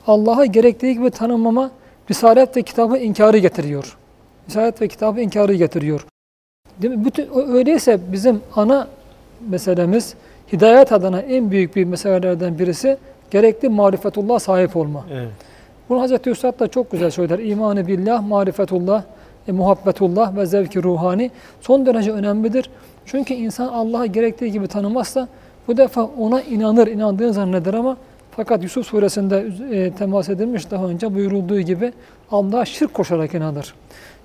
Allah'a 0.07 0.45
gerektiği 0.45 0.95
gibi 0.95 1.11
tanımama 1.11 1.71
Risalet 2.11 2.57
ve 2.57 2.63
kitabı 2.63 2.99
inkarı 2.99 3.39
getiriyor. 3.39 3.97
Risalet 4.49 4.83
ve 4.83 4.89
kitabı 4.89 5.21
inkarı 5.21 5.55
getiriyor. 5.55 6.07
Değil 6.83 6.95
mi? 6.95 7.05
Bütün, 7.05 7.29
öyleyse 7.53 7.99
bizim 8.13 8.41
ana 8.57 8.89
meselemiz 9.49 10.15
hidayet 10.53 10.93
adına 10.93 11.21
en 11.21 11.51
büyük 11.51 11.77
bir 11.77 11.85
meselelerden 11.85 12.59
birisi 12.59 12.97
gerekli 13.31 13.69
marifetullah 13.69 14.39
sahip 14.39 14.77
olma. 14.77 15.05
Evet. 15.13 15.29
Bunu 15.89 16.01
Hazreti 16.01 16.31
Üstad 16.31 16.61
da 16.61 16.69
çok 16.69 16.91
güzel 16.91 17.11
söyler. 17.11 17.39
İmanı 17.39 17.87
billah, 17.87 18.23
marifetullah, 18.29 19.03
e, 19.49 19.53
muhabbetullah 19.53 20.37
ve 20.37 20.47
zevki 20.47 20.83
ruhani 20.83 21.31
son 21.61 21.87
derece 21.87 22.13
önemlidir. 22.13 22.71
Çünkü 23.07 23.35
insan 23.35 23.69
Allah'ı 23.69 24.07
gerektiği 24.07 24.53
gibi 24.53 24.69
tanımazsa 24.69 25.29
bu 25.69 25.77
defa 25.77 26.05
ona 26.19 26.43
inanır, 26.43 26.87
inandığını 26.87 27.33
zanneder 27.33 27.75
ama 27.75 27.97
fakat 28.37 28.63
Yusuf 28.63 28.87
suresinde 28.87 29.47
e, 29.71 29.91
temas 29.91 30.29
edilmiş 30.29 30.71
daha 30.71 30.87
önce 30.87 31.15
buyurulduğu 31.15 31.61
gibi 31.61 31.93
Allah'a 32.31 32.65
şirk 32.65 32.95
koşarak 32.95 33.35
inanır. 33.35 33.75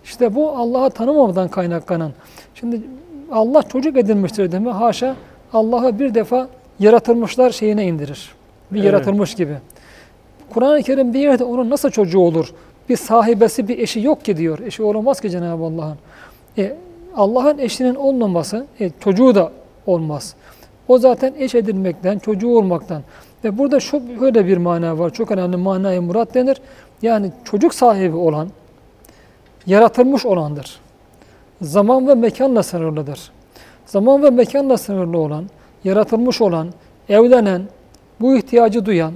İşte 0.04 0.36
bu 0.36 0.50
Allah'ı 0.52 0.90
tanımamadan 0.90 1.48
kaynaklanan. 1.48 2.12
Şimdi 2.56 2.82
Allah 3.32 3.64
çocuk 3.64 3.98
edinmiştir 3.98 4.52
deme 4.52 4.72
haşa 4.72 5.16
Allah'ı 5.54 6.00
bir 6.00 6.14
defa 6.14 6.48
yaratılmışlar 6.80 7.50
şeyine 7.50 7.86
indirir. 7.86 8.30
Bir 8.72 8.80
Evet. 8.80 8.86
yaratılmış 8.86 9.36
gibi. 9.36 9.58
Kur'an-ı 10.54 10.84
Kerim 10.84 11.14
bir 11.14 11.20
yerde 11.20 11.44
onun 11.44 11.70
nasıl 11.70 11.90
çocuğu 11.90 12.20
olur? 12.20 12.54
Bir 12.90 12.98
sahibesi, 12.98 13.68
bir 13.68 13.80
eşi 13.80 14.00
yok 14.00 14.26
ki 14.26 14.38
diyor. 14.38 14.60
Eşi 14.60 14.84
olamaz 14.84 15.22
ki 15.22 15.30
Cenab-ı 15.30 15.64
Allah'ın. 15.64 15.98
E, 16.58 16.78
Allah'ın 17.16 17.58
eşinin 17.58 17.96
olmaması, 17.96 18.66
e, 18.80 18.90
çocuğu 19.00 19.36
da 19.36 19.52
olmaz. 19.88 20.36
O 20.88 20.98
zaten 20.98 21.34
eş 21.38 21.56
edilmekten, 21.56 22.20
çocuğu 22.20 22.50
olmaktan. 22.50 23.02
Ve 23.44 23.58
burada 23.58 23.80
şu 23.80 24.22
böyle 24.22 24.48
bir 24.48 24.58
mana 24.58 25.00
var. 25.00 25.10
Çok 25.10 25.32
önemli 25.32 25.58
manayı 25.58 26.02
murat 26.02 26.34
denir. 26.34 26.62
Yani 27.02 27.32
çocuk 27.44 27.74
sahibi 27.74 28.16
olan, 28.16 28.50
yaratılmış 29.66 30.26
olandır. 30.26 30.80
Zaman 31.62 32.08
ve 32.08 32.16
mekanla 32.16 32.64
sınırlıdır. 32.64 33.32
Zaman 33.86 34.24
ve 34.24 34.30
mekanla 34.30 34.78
sınırlı 34.78 35.18
olan, 35.18 35.46
yaratılmış 35.84 36.42
olan, 36.42 36.70
evlenen, 37.10 37.62
bu 38.22 38.38
ihtiyacı 38.38 38.86
duyan 38.86 39.14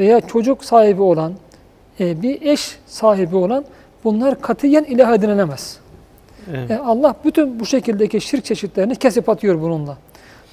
veya 0.00 0.20
çocuk 0.20 0.64
sahibi 0.64 1.02
olan, 1.02 1.32
e, 2.00 2.22
bir 2.22 2.42
eş 2.42 2.78
sahibi 2.86 3.36
olan 3.36 3.64
bunlar 4.04 4.40
katiyen 4.40 4.84
ilah 4.84 5.14
edinilemez. 5.14 5.78
Evet. 6.50 6.70
E, 6.70 6.78
Allah 6.78 7.14
bütün 7.24 7.60
bu 7.60 7.66
şekildeki 7.66 8.20
şirk 8.20 8.44
çeşitlerini 8.44 8.96
kesip 8.96 9.28
atıyor 9.28 9.62
bununla. 9.62 9.96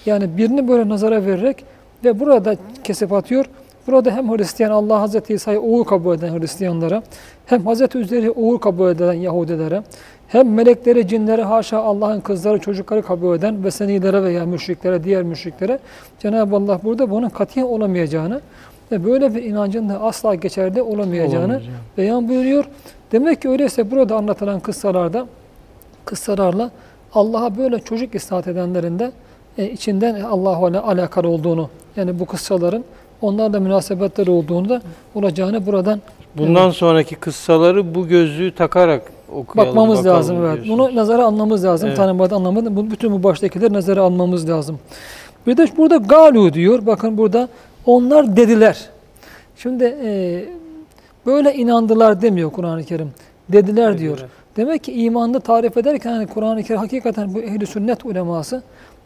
Yani 0.05 0.37
birini 0.37 0.67
böyle 0.67 0.89
nazara 0.89 1.25
vererek 1.25 1.65
ve 2.03 2.19
burada 2.19 2.55
kesip 2.83 3.13
atıyor. 3.13 3.45
Burada 3.87 4.11
hem 4.11 4.37
Hristiyan 4.37 4.71
Allah 4.71 5.01
Hazreti 5.01 5.33
İsa'yı 5.33 5.61
oğul 5.61 5.83
kabul 5.83 6.15
eden 6.15 6.39
Hristiyanlara, 6.39 7.03
hem 7.45 7.65
Hazreti 7.65 7.97
Üzer'i 7.97 8.31
oğul 8.31 8.57
kabul 8.57 8.89
eden 8.89 9.13
Yahudilere, 9.13 9.83
hem 10.27 10.53
melekleri, 10.53 11.07
cinleri, 11.07 11.41
haşa 11.41 11.79
Allah'ın 11.79 12.21
kızları, 12.21 12.59
çocukları 12.59 13.01
kabul 13.01 13.35
eden 13.35 13.63
Vesenilere 13.63 14.23
veya 14.23 14.45
müşriklere, 14.45 15.03
diğer 15.03 15.23
müşriklere 15.23 15.79
Cenab-ı 16.19 16.55
Allah 16.55 16.79
burada 16.83 17.09
bunun 17.09 17.29
katiyen 17.29 17.65
olamayacağını 17.65 18.41
ve 18.91 19.05
böyle 19.05 19.35
bir 19.35 19.43
inancın 19.43 19.89
da 19.89 20.01
asla 20.01 20.35
geçerli 20.35 20.81
olamayacağını 20.81 21.43
Olamayacağını. 21.45 21.77
beyan 21.97 22.29
buyuruyor. 22.29 22.65
Demek 23.11 23.41
ki 23.41 23.49
öyleyse 23.49 23.91
burada 23.91 24.15
anlatılan 24.15 24.59
kıssalarda 24.59 25.27
kıssalarla 26.05 26.71
Allah'a 27.13 27.57
böyle 27.57 27.79
çocuk 27.79 28.15
istat 28.15 28.47
edenlerin 28.47 28.99
de 28.99 29.11
e, 29.57 29.65
içinden 29.69 30.21
Allah'la 30.21 30.69
ile 30.69 30.79
alakalı 30.79 31.27
olduğunu 31.27 31.69
yani 31.95 32.19
bu 32.19 32.25
kıssaların 32.25 32.83
onlarla 33.21 33.59
münasebetleri 33.59 34.31
olduğunu 34.31 34.69
da 34.69 34.81
olacağını 35.15 35.65
buradan 35.65 36.01
Bundan 36.37 36.69
sonraki 36.71 37.15
kıssaları 37.15 37.95
bu 37.95 38.07
gözlüğü 38.07 38.55
takarak 38.55 39.01
okuyalım. 39.35 39.75
bakmamız 39.75 40.05
lazım. 40.05 40.45
Evet. 40.45 40.65
Bunu 40.69 40.95
nazara 40.95 41.25
almamız 41.25 41.65
lazım. 41.65 41.87
Evet. 41.87 41.97
Tanımada 41.97 42.35
anlamadım. 42.35 42.75
Bu, 42.75 42.91
bütün 42.91 43.11
bu 43.11 43.23
baştakileri 43.23 43.73
nazara 43.73 44.01
almamız 44.01 44.49
lazım. 44.49 44.79
Bir 45.47 45.57
de 45.57 45.67
burada 45.77 45.97
galu 45.97 46.53
diyor. 46.53 46.85
Bakın 46.85 47.17
burada 47.17 47.47
onlar 47.87 48.37
dediler. 48.37 48.89
Şimdi 49.55 49.97
e, 50.03 50.45
böyle 51.25 51.53
inandılar 51.53 52.21
demiyor 52.21 52.51
Kur'an-ı 52.51 52.83
Kerim. 52.83 53.11
Dediler 53.49 53.97
diyor. 53.97 54.17
Dediler. 54.17 54.29
Demek 54.57 54.83
ki 54.83 54.93
imanını 54.93 55.39
tarif 55.39 55.77
ederken 55.77 56.11
hani 56.11 56.27
Kur'an-ı 56.27 56.63
Kerim 56.63 56.81
hakikaten 56.81 57.33
bu 57.33 57.39
ehli 57.39 57.67
sünnet 57.67 58.05
uleması 58.05 58.63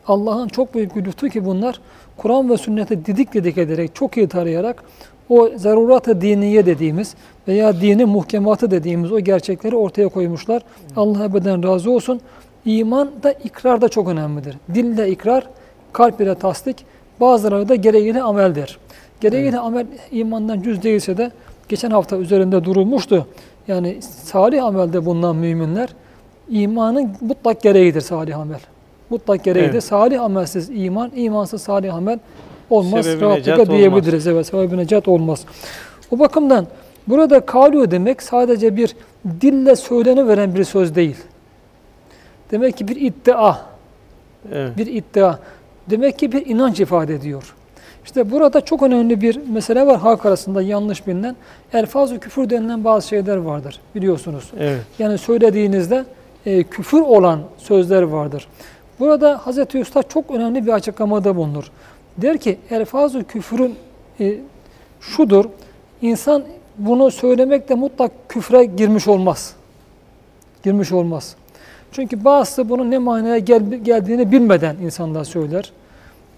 Allah'ın 0.07 0.47
çok 0.47 0.75
büyük 0.75 0.95
bir 0.95 1.05
lütfu 1.05 1.29
ki 1.29 1.45
bunlar 1.45 1.81
Kur'an 2.17 2.49
ve 2.49 2.57
sünneti 2.57 3.05
didik 3.05 3.33
didik 3.33 3.57
ederek 3.57 3.95
çok 3.95 4.17
iyi 4.17 4.27
tarayarak 4.27 4.83
o 5.29 5.49
zarurat-ı 5.55 6.21
diniye 6.21 6.65
dediğimiz 6.65 7.15
veya 7.47 7.81
dinin 7.81 8.09
muhkematı 8.09 8.71
dediğimiz 8.71 9.11
o 9.11 9.19
gerçekleri 9.19 9.75
ortaya 9.75 10.07
koymuşlar. 10.07 10.61
Allah 10.95 11.25
ebeden 11.25 11.63
razı 11.63 11.91
olsun. 11.91 12.21
İman 12.65 13.11
da 13.23 13.31
ikrar 13.31 13.81
da 13.81 13.89
çok 13.89 14.07
önemlidir. 14.07 14.57
Dille 14.73 15.09
ikrar, 15.09 15.47
kalp 15.93 16.21
ile 16.21 16.35
tasdik, 16.35 16.85
bazıları 17.21 17.69
da 17.69 17.75
gereğiyle 17.75 18.21
ameldir. 18.21 18.77
Gereğiyle 19.21 19.59
amel 19.59 19.85
imandan 20.11 20.61
cüz 20.61 20.83
değilse 20.83 21.17
de 21.17 21.31
geçen 21.69 21.91
hafta 21.91 22.17
üzerinde 22.17 22.63
durulmuştu. 22.63 23.27
Yani 23.67 23.97
salih 24.01 24.63
amelde 24.63 25.05
bulunan 25.05 25.35
müminler 25.35 25.89
imanın 26.49 27.11
mutlak 27.21 27.61
gereğidir 27.61 28.01
salih 28.01 28.39
amel. 28.39 28.59
Mutlak 29.09 29.43
gereğidir. 29.43 29.71
Evet. 29.71 29.83
Salih 29.83 30.21
amelsiz 30.21 30.69
iman, 30.73 31.11
imansız 31.15 31.61
salih 31.61 31.95
amel 31.95 32.19
olmaz. 32.69 33.05
Sebebi 33.05 33.21
Rahatlıkla 33.21 33.69
diyebiliriz. 33.71 34.27
Evet, 34.27 34.47
sebebi 34.47 34.77
necat 34.77 35.07
olmaz. 35.07 35.45
O 36.11 36.19
bakımdan 36.19 36.67
burada 37.07 37.45
kalu 37.45 37.91
demek 37.91 38.21
sadece 38.23 38.75
bir 38.77 38.95
dille 39.41 39.75
söyleniveren 39.75 40.55
bir 40.55 40.63
söz 40.63 40.95
değil. 40.95 41.17
Demek 42.51 42.77
ki 42.77 42.87
bir 42.87 42.95
iddia, 42.95 43.57
Evet. 44.53 44.77
bir 44.77 44.87
iddia. 44.87 45.39
Demek 45.91 46.19
ki 46.19 46.31
bir 46.31 46.45
inanç 46.45 46.79
ifade 46.79 47.15
ediyor. 47.15 47.55
İşte 48.05 48.31
burada 48.31 48.61
çok 48.61 48.83
önemli 48.83 49.21
bir 49.21 49.39
mesele 49.49 49.87
var 49.87 49.99
halk 49.99 50.25
arasında 50.25 50.61
yanlış 50.61 51.07
bilinen. 51.07 51.35
Elfaz-ı 51.73 52.19
küfür 52.19 52.49
denilen 52.49 52.83
bazı 52.83 53.07
şeyler 53.07 53.37
vardır 53.37 53.79
biliyorsunuz. 53.95 54.51
Evet. 54.59 54.81
Yani 54.99 55.17
söylediğinizde 55.17 56.05
e, 56.45 56.63
küfür 56.63 57.01
olan 57.01 57.39
sözler 57.57 58.01
vardır. 58.01 58.47
Burada 58.99 59.41
Hz. 59.45 59.75
Üstad 59.75 60.03
çok 60.09 60.31
önemli 60.31 60.65
bir 60.65 60.71
açıklamada 60.71 61.35
bulunur. 61.35 61.71
Der 62.17 62.37
ki 62.37 62.57
elfaz-ı 62.69 63.23
küfürün 63.23 63.75
e, 64.19 64.35
şudur. 65.01 65.45
İnsan 66.01 66.43
bunu 66.77 67.11
söylemekle 67.11 67.75
mutlak 67.75 68.11
küfre 68.29 68.65
girmiş 68.65 69.07
olmaz. 69.07 69.53
Girmiş 70.63 70.91
olmaz. 70.91 71.35
Çünkü 71.91 72.25
bazısı 72.25 72.69
bunun 72.69 72.91
ne 72.91 72.97
manaya 72.97 73.37
gel- 73.37 73.73
geldiğini 73.83 74.31
bilmeden 74.31 74.75
insanlar 74.75 75.23
söyler. 75.23 75.71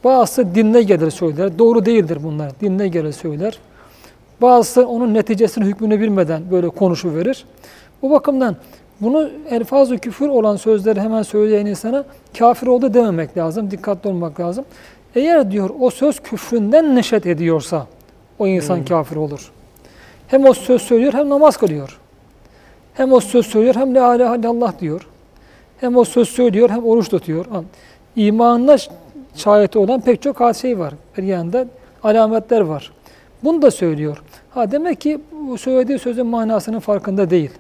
Bazısı 0.04 0.56
dinle 0.56 0.84
gelir 0.84 1.12
söyler. 1.12 1.60
Doğru 1.60 1.86
değildir 1.86 2.18
bunlar. 2.24 2.52
Dinle 2.62 2.88
gelir 2.88 3.12
söyler. 3.12 3.60
Bazısı 4.42 4.88
onun 4.88 5.14
neticesini, 5.14 5.66
hükmünü 5.66 6.00
bilmeden 6.02 6.42
böyle 6.52 6.70
konuşu 6.70 7.16
verir. 7.16 7.46
Bu 8.02 8.12
bakımdan 8.12 8.56
Bunu 9.02 9.30
elfaz-ı 9.50 9.98
küfür 9.98 10.28
olan 10.30 10.56
sözleri 10.56 11.02
hemen 11.02 11.22
söyleyen 11.22 11.66
insana 11.66 12.04
kafir 12.40 12.68
oldu 12.68 12.94
dememek 12.94 13.38
lazım. 13.38 13.72
Dikkatli 13.72 14.10
olmak 14.10 14.40
lazım. 14.40 14.66
Eğer 15.16 15.52
diyor 15.52 15.70
o 15.80 15.90
söz 15.90 16.20
küfründen 16.20 16.96
neşet 16.96 17.26
ediyorsa 17.26 17.88
o 18.40 18.48
insan 18.48 18.78
Hmm. 18.78 18.86
kafir 18.86 19.16
olur. 19.16 19.52
Hem 20.28 20.46
o 20.46 20.54
söz 20.54 20.82
söylüyor 20.82 21.14
hem 21.14 21.30
namaz 21.30 21.58
kılıyor. 21.58 22.00
Hem 22.94 23.14
o 23.14 23.20
söz 23.20 23.46
söylüyor 23.46 23.76
hem 23.76 23.96
la 23.96 24.16
ilahe 24.16 24.40
illallah 24.40 24.80
diyor. 24.80 25.08
Hem 25.80 25.98
o 25.98 26.04
söz 26.04 26.30
söylüyor 26.30 26.70
hem 26.70 26.86
oruç 26.86 27.10
tutuyor. 27.10 27.46
An- 27.54 27.66
İmanına 28.16 28.78
ş- 29.36 29.40
şahit 29.42 29.76
olan 29.76 30.02
pek 30.02 30.22
çok 30.22 30.40
hadise 30.40 30.80
var. 30.80 30.94
Bir 31.18 31.24
yanda 31.24 31.66
alametler 32.04 32.62
var. 32.62 32.92
Bunu 33.44 33.62
da 33.62 33.72
söylüyor. 33.72 34.24
Ha 34.52 34.72
demek 34.72 35.02
ki 35.02 35.20
bu 35.48 35.58
söylediği 35.58 36.00
sözün 36.00 36.26
manasının 36.26 36.80
farkında 36.80 37.30
değil. 37.30 37.52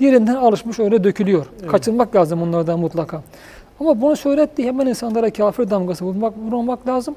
Dilinden 0.00 0.34
alışmış 0.34 0.78
öyle 0.78 1.04
dökülüyor. 1.04 1.46
Evet. 1.60 1.70
Kaçınmak 1.70 2.16
lazım 2.16 2.40
bunlardan 2.40 2.78
mutlaka. 2.80 3.22
Ama 3.80 4.00
bunu 4.00 4.16
söylettiği 4.16 4.68
hemen 4.68 4.86
insanlara 4.86 5.30
kafir 5.30 5.70
damgası 5.70 6.04
vurmak, 6.04 6.34
vurmak 6.52 6.88
lazım. 6.88 7.14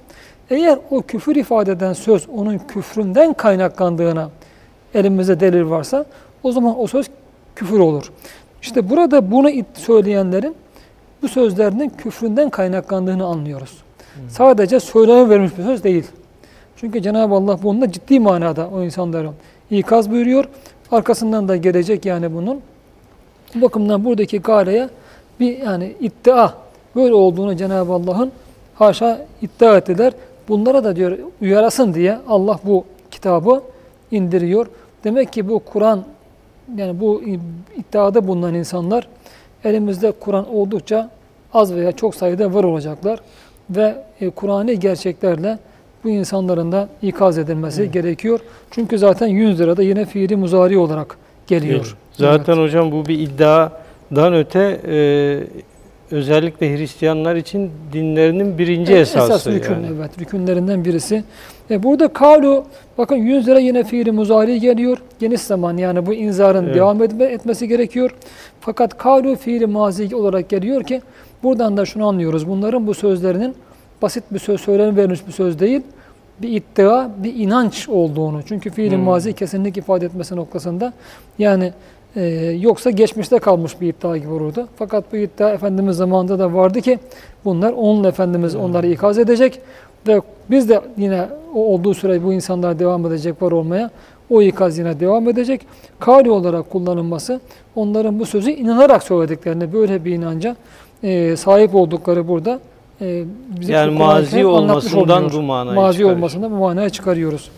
Eğer 0.50 0.80
o 0.92 1.02
küfür 1.02 1.36
ifade 1.36 1.72
eden 1.72 1.94
söz 1.94 2.30
onun 2.30 2.58
küfründen 2.58 3.34
kaynaklandığına 3.34 4.30
elimizde 4.94 5.40
delil 5.40 5.70
varsa 5.70 6.06
o 6.44 6.52
zaman 6.52 6.80
o 6.80 6.88
söz 6.88 7.08
küfür 7.56 7.80
olur. 7.80 8.12
İşte 8.62 8.90
burada 8.90 9.32
bunu 9.32 9.50
söyleyenlerin 9.74 10.56
bu 11.22 11.28
sözlerinin 11.28 11.90
küfründen 11.90 12.50
kaynaklandığını 12.50 13.26
anlıyoruz. 13.26 13.78
Sadece 14.30 14.80
söyleme 14.80 15.30
verilmiş 15.30 15.58
bir 15.58 15.64
söz 15.64 15.84
değil. 15.84 16.06
Çünkü 16.76 17.02
Cenab-ı 17.02 17.36
Allah 17.36 17.64
bunda 17.64 17.92
ciddi 17.92 18.20
manada 18.20 18.70
o 18.76 18.84
insanları 18.84 19.30
ikaz 19.72 20.12
buyuruyor. 20.12 20.46
Arkasından 20.92 21.48
da 21.48 21.56
gelecek 21.56 22.06
yani 22.06 22.34
bunun. 22.34 22.62
Bu 23.56 23.62
bakımdan 23.62 24.06
buradaki 24.06 24.40
galeye 24.40 24.90
bir 25.40 25.58
yani 25.58 25.96
iddia 26.00 26.54
böyle 26.96 27.14
olduğunu 27.14 27.56
Cenab-ı 27.56 27.94
Allah'ın 27.94 28.32
haşa 28.76 29.26
iddia 29.42 29.78
ettiler. 29.78 30.14
Bunlara 30.48 30.84
da 30.84 30.96
diyor 30.96 31.18
uyarasın 31.42 31.94
diye 31.94 32.18
Allah 32.28 32.60
bu 32.64 32.86
kitabı 33.12 33.62
indiriyor. 34.12 34.68
Demek 35.04 35.34
ki 35.34 35.50
bu 35.50 35.60
Kur'an 35.60 36.04
yani 36.76 37.00
bu 37.00 37.22
iddiada 37.78 38.28
bulunan 38.28 38.54
insanlar 38.54 39.08
elimizde 39.64 40.12
Kur'an 40.12 40.54
oldukça 40.56 41.10
az 41.54 41.76
veya 41.76 41.92
çok 41.92 42.16
sayıda 42.16 42.54
var 42.54 42.64
olacaklar 42.64 43.20
ve 43.70 43.96
e, 44.22 44.30
Kur'an'ı 44.30 44.74
gerçeklerle 44.74 45.58
bu 46.04 46.10
insanların 46.10 46.72
da 46.72 46.90
ikaz 47.02 47.38
edilmesi 47.38 47.82
Evet. 47.82 47.94
gerekiyor. 47.94 48.40
Çünkü 48.72 48.98
zaten 48.98 49.28
100 49.28 49.60
lirada 49.60 49.84
yine 49.84 50.06
fiili 50.06 50.36
muzari 50.36 50.78
olarak 50.78 51.18
geliyor. 51.48 51.96
Zaten 52.14 52.54
Evet. 52.58 52.64
hocam 52.66 52.92
bu 52.92 53.06
bir 53.06 53.20
iddiadan 53.20 54.34
öte 54.34 54.80
e, 54.88 54.98
özellikle 56.12 56.78
Hristiyanlar 56.78 57.36
için 57.36 57.72
dinlerinin 57.94 58.58
birinci 58.58 58.94
Evet, 58.94 59.02
esası. 59.02 59.32
esas 59.34 59.48
rükün, 59.48 59.74
yani. 59.74 59.88
evet, 60.00 60.20
rükünlerinden 60.20 60.86
birisi. 60.86 61.24
E 61.72 61.84
burada 61.84 62.08
kalu, 62.08 62.66
bakın 62.98 63.16
100 63.16 63.48
lira 63.48 63.60
yine 63.60 63.84
fiili 63.84 64.12
muzari 64.12 64.60
geliyor. 64.60 64.98
Geniş 65.20 65.42
zaman 65.42 65.78
yani 65.78 66.06
bu 66.06 66.14
inzarın 66.14 66.66
Evet. 66.66 66.76
devam 66.76 67.04
etme, 67.04 67.24
etmesi 67.26 67.68
gerekiyor. 67.68 68.12
Fakat 68.62 68.98
kalu 68.98 69.36
fiili 69.36 69.66
mazi 69.66 70.16
olarak 70.16 70.50
geliyor 70.50 70.84
ki 70.84 71.02
buradan 71.44 71.78
da 71.78 71.86
şunu 71.86 72.08
anlıyoruz. 72.08 72.48
Bunların 72.48 72.88
bu 72.88 72.94
sözlerinin 72.94 73.56
basit 74.02 74.24
bir 74.32 74.40
söz 74.40 74.62
söylenen 74.62 74.98
verilmiş 74.98 75.28
bir 75.28 75.32
söz 75.32 75.60
değil. 75.60 75.82
Bir 76.42 76.50
iddia, 76.50 77.10
bir 77.18 77.36
inanç 77.36 77.90
olduğunu. 77.90 78.42
Çünkü 78.48 78.70
fiili 78.70 78.96
Hmm. 78.96 79.04
mazi 79.04 79.34
kesinlik 79.34 79.78
ifade 79.78 80.06
etmesi 80.06 80.36
noktasında 80.36 80.94
yani 81.40 81.74
ee, 82.16 82.22
yoksa 82.60 82.90
geçmişte 82.90 83.40
kalmış 83.40 83.82
bir 83.82 83.88
iddia 83.88 84.18
gibi 84.18 84.30
olurdu. 84.30 84.68
Fakat 84.76 85.14
bu 85.14 85.18
iddia 85.18 85.50
Efendimiz 85.50 85.98
zamanında 85.98 86.40
da 86.40 86.54
vardı 86.54 86.82
ki 86.82 87.00
bunlar 87.46 87.74
onunla 87.74 88.08
Efendimiz 88.08 88.54
hmm. 88.54 88.62
onları 88.62 88.88
ikaz 88.88 89.20
edecek 89.20 89.60
ve 90.08 90.22
biz 90.50 90.70
de 90.70 90.82
yine 90.98 91.28
olduğu 91.54 91.94
süre 91.94 92.24
bu 92.24 92.34
insanlar 92.34 92.80
devam 92.80 93.06
edecek 93.06 93.42
var 93.42 93.52
olmaya. 93.52 93.92
O 94.30 94.42
ikaz 94.42 94.78
yine 94.78 95.00
devam 95.00 95.30
edecek. 95.30 95.62
Kari 96.00 96.32
olarak 96.32 96.70
kullanılması 96.70 97.40
onların 97.76 98.20
bu 98.20 98.26
sözü 98.26 98.52
inanarak 98.52 99.04
söylediklerine 99.04 99.74
böyle 99.74 100.06
bir 100.06 100.12
inanca 100.12 100.56
e, 101.04 101.36
sahip 101.36 101.76
oldukları 101.76 102.28
burada 102.28 102.60
e, 103.02 103.24
bize 103.60 103.74
yani 103.74 103.98
mazi 103.98 104.46
olmasından 104.46 105.30
bu 105.34 105.42
manaya 105.42 105.76
mazi 105.76 105.98
çıkarıyor. 105.98 106.18
olmasından 106.18 106.52
bu 106.52 106.56
manaya 106.56 106.90
çıkarıyoruz. 106.90 107.52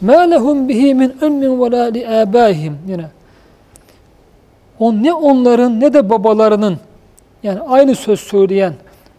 Ma 0.00 0.20
lehum 0.20 0.68
bihi 0.68 0.94
min 0.94 1.12
ummin 1.22 1.60
ve 1.60 1.70
la 1.70 1.84
li 1.84 2.06
yine 2.88 3.04
o 4.78 4.92
ne 4.92 5.14
onların 5.14 5.80
ne 5.80 5.92
de 5.92 6.10
babalarının 6.10 6.78
yani 7.42 7.60
aynı 7.60 7.94
söz 7.94 8.20
söyleyen 8.20 8.74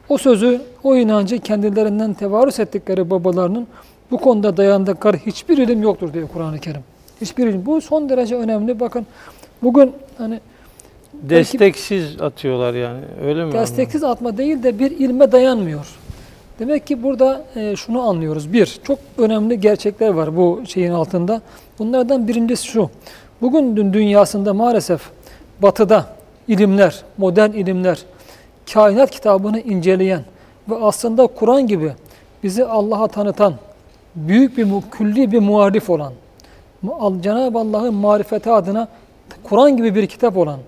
o 0.10 0.18
sözü, 0.18 0.62
o 0.84 0.96
inancı 0.96 1.40
kendilerinden 1.40 2.14
tevarüs 2.14 2.60
ettikleri 2.60 3.10
babalarının 3.10 3.68
bu 4.12 4.18
konuda 4.18 4.58
dayandıkları 4.58 5.18
hiçbir 5.18 5.58
ilim 5.58 5.82
yoktur 5.82 6.14
diyor 6.14 6.28
Kur'an-ı 6.34 6.60
Kerim. 6.60 6.82
Hiçbir 7.22 7.48
ilim. 7.48 7.66
Bu 7.66 7.82
son 7.82 8.10
derece 8.10 8.36
önemli. 8.36 8.80
Bakın 8.80 9.06
bugün 9.64 9.94
hani 10.18 10.40
Desteksiz 11.14 12.22
atıyorlar 12.22 12.74
yani. 12.74 13.00
Öyle 13.26 13.46
mi? 13.46 13.52
desteksiz 13.52 14.04
atma 14.04 14.38
değil 14.38 14.64
de 14.64 14.80
bir 14.80 14.92
ilme 14.92 15.32
dayanmıyor. 15.32 15.88
Demek 16.60 16.88
ki 16.88 17.04
burada 17.04 17.44
e, 17.56 17.76
şunu 17.76 18.02
anlıyoruz. 18.02 18.54
Bir, 18.54 18.80
çok 18.84 19.00
önemli 19.18 19.60
gerçekler 19.60 20.10
var 20.10 20.38
bu 20.38 20.62
şeyin 20.68 20.92
altında. 20.92 21.42
Bunlardan 21.80 22.28
birincisi 22.28 22.68
şu. 22.68 22.90
Bugün 23.42 23.76
dün 23.78 23.94
dünyasında 23.94 24.54
maalesef 24.54 25.02
batıda 25.62 26.06
ilimler, 26.48 27.02
modern 27.18 27.52
ilimler, 27.52 28.04
kainat 28.74 29.12
kitabını 29.12 29.60
inceleyen 29.60 30.22
ve 30.70 30.76
aslında 30.76 31.28
Kur'an 31.28 31.68
gibi 31.68 31.94
bizi 32.44 32.66
Allah'a 32.66 33.08
tanıtan, 33.08 33.54
büyük 34.16 34.58
bir, 34.58 34.68
külli 34.92 35.32
bir 35.32 35.40
muharif 35.40 35.90
olan, 35.90 36.14
Cenab-ı 37.22 37.60
Allah'ın 37.60 37.94
marifeti 37.94 38.52
adına 38.52 38.88
Kur'an 39.44 39.78
gibi 39.78 39.96
bir 39.96 40.08
kitap 40.08 40.38
olan 40.38 40.60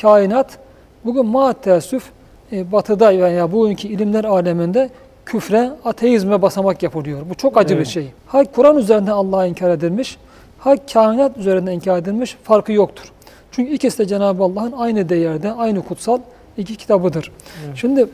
kainat 0.00 0.58
bugün 1.04 1.26
maalesef 1.26 2.10
e, 2.52 2.72
batıda 2.72 3.08
veya 3.08 3.52
bugünkü 3.52 3.88
ilimler 3.88 4.24
aleminde 4.24 4.90
küfre, 5.26 5.70
ateizme 5.84 6.42
basamak 6.42 6.82
yapılıyor. 6.82 7.20
Bu 7.30 7.34
çok 7.34 7.56
acı 7.56 7.74
Evet. 7.74 7.86
bir 7.86 7.90
şey. 7.90 8.12
Ha 8.26 8.44
Kur'an 8.44 8.76
üzerinde 8.76 9.12
Allah'a 9.12 9.46
inkar 9.46 9.70
edilmiş, 9.70 10.16
ha 10.58 10.74
kainat 10.92 11.36
üzerinde 11.36 11.72
inkar 11.72 11.98
edilmiş 11.98 12.36
farkı 12.42 12.72
yoktur. 12.72 13.12
Çünkü 13.58 13.72
ikisi 13.72 13.98
de 13.98 14.06
Cenab-ı 14.06 14.42
Allah'ın 14.42 14.72
aynı 14.72 15.08
değerde, 15.08 15.52
aynı 15.52 15.82
kutsal 15.82 16.20
iki 16.56 16.76
kitabıdır. 16.76 17.32
Evet. 17.66 17.76
Şimdi 17.76 18.06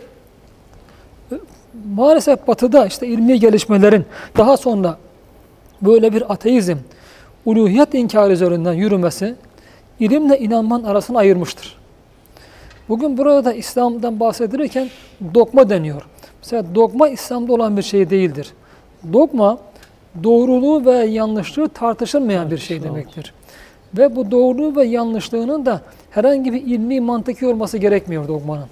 e, 1.32 1.34
maalesef 1.94 2.46
batıda 2.46 2.86
işte 2.86 3.06
ilmi 3.06 3.40
gelişmelerin 3.40 4.06
daha 4.36 4.56
sonra 4.56 4.98
böyle 5.82 6.12
bir 6.12 6.32
ateizm, 6.32 6.76
uluhiyet 7.44 7.94
inkarı 7.94 8.32
üzerinden 8.32 8.72
yürümesi 8.72 9.34
ilimle 10.00 10.38
inanmanın 10.38 10.84
arasını 10.84 11.18
ayırmıştır. 11.18 11.76
Bugün 12.88 13.18
burada 13.18 13.52
İslam'dan 13.52 14.20
bahsedilirken 14.20 14.88
dogma 15.34 15.70
deniyor. 15.70 16.02
Mesela 16.42 16.74
dogma 16.74 17.08
İslam'da 17.08 17.52
olan 17.52 17.76
bir 17.76 17.82
şey 17.82 18.10
değildir. 18.10 18.52
Dogma 19.12 19.58
doğruluğu 20.24 20.86
ve 20.86 21.06
yanlışlığı 21.06 21.68
tartışılmayan 21.68 22.50
bir 22.50 22.58
şey 22.58 22.82
demektir. 22.82 23.34
Ve 23.98 24.16
bu 24.16 24.30
doğruluğu 24.30 24.76
ve 24.76 24.84
yanlışlığının 24.84 25.66
da 25.66 25.80
herhangi 26.10 26.52
bir 26.52 26.62
ilmi 26.62 27.00
mantıki 27.00 27.46
olması 27.46 27.78
gerekmiyor 27.78 28.28
dogmanın. 28.28 28.66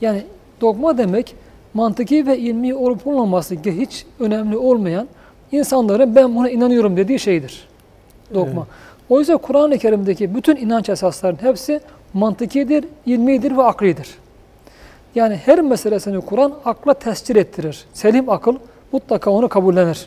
Yani 0.00 0.22
dogma 0.60 0.98
demek 0.98 1.34
mantıki 1.74 2.26
ve 2.26 2.38
ilmi 2.38 2.74
olup 2.74 3.06
olmaması 3.06 3.54
hiç 3.64 4.06
önemli 4.20 4.56
olmayan 4.56 5.08
insanların 5.52 6.14
ben 6.14 6.36
buna 6.36 6.50
inanıyorum 6.50 6.96
dediği 6.96 7.18
şeydir. 7.18 7.68
Dogma. 8.34 8.60
Evet. 8.60 8.94
Oysa 9.10 9.36
Kur'an-ı 9.36 9.78
Kerim'deki 9.78 10.34
bütün 10.34 10.56
inanç 10.56 10.88
esaslarının 10.88 11.42
hepsi 11.42 11.80
mantıkidir, 12.14 12.84
ilmidir 13.06 13.56
ve 13.56 13.62
aklidir. 13.62 14.08
Yani 15.14 15.36
her 15.36 15.60
meselesini 15.60 16.20
Kur'an 16.20 16.54
akla 16.64 16.94
tescil 16.94 17.36
ettirir. 17.36 17.84
Selim 17.92 18.30
akıl 18.30 18.56
mutlaka 18.92 19.30
onu 19.30 19.48
kabullenir. 19.48 20.06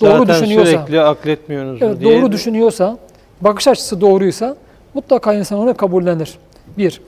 Doğru 0.00 0.10
Zaten 0.10 0.28
düşünüyorsa, 0.28 0.70
sürekli 0.70 1.00
akletmiyorsunuz 1.00 1.82
evet, 1.82 2.00
diye. 2.00 2.22
doğru 2.22 2.32
düşünüyorsa, 2.32 2.98
bakış 3.44 3.68
açısı 3.68 4.00
doğruysa 4.00 4.56
mutlaka 4.94 5.34
insan 5.34 5.58
onu 5.58 5.76
kabullenir. 5.76 6.38
Bir. 6.78 7.00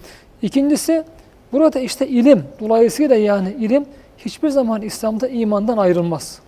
İkincisi 0.42 1.04
burada 1.52 1.80
işte 1.80 2.08
ilim. 2.08 2.44
Dolayısıyla 2.60 3.16
yani 3.16 3.52
ilim 3.60 3.86
hiçbir 4.18 4.48
zaman 4.48 4.82
İslam'da 4.82 5.28
imandan 5.28 5.76
ayrılmaz. 5.76 6.38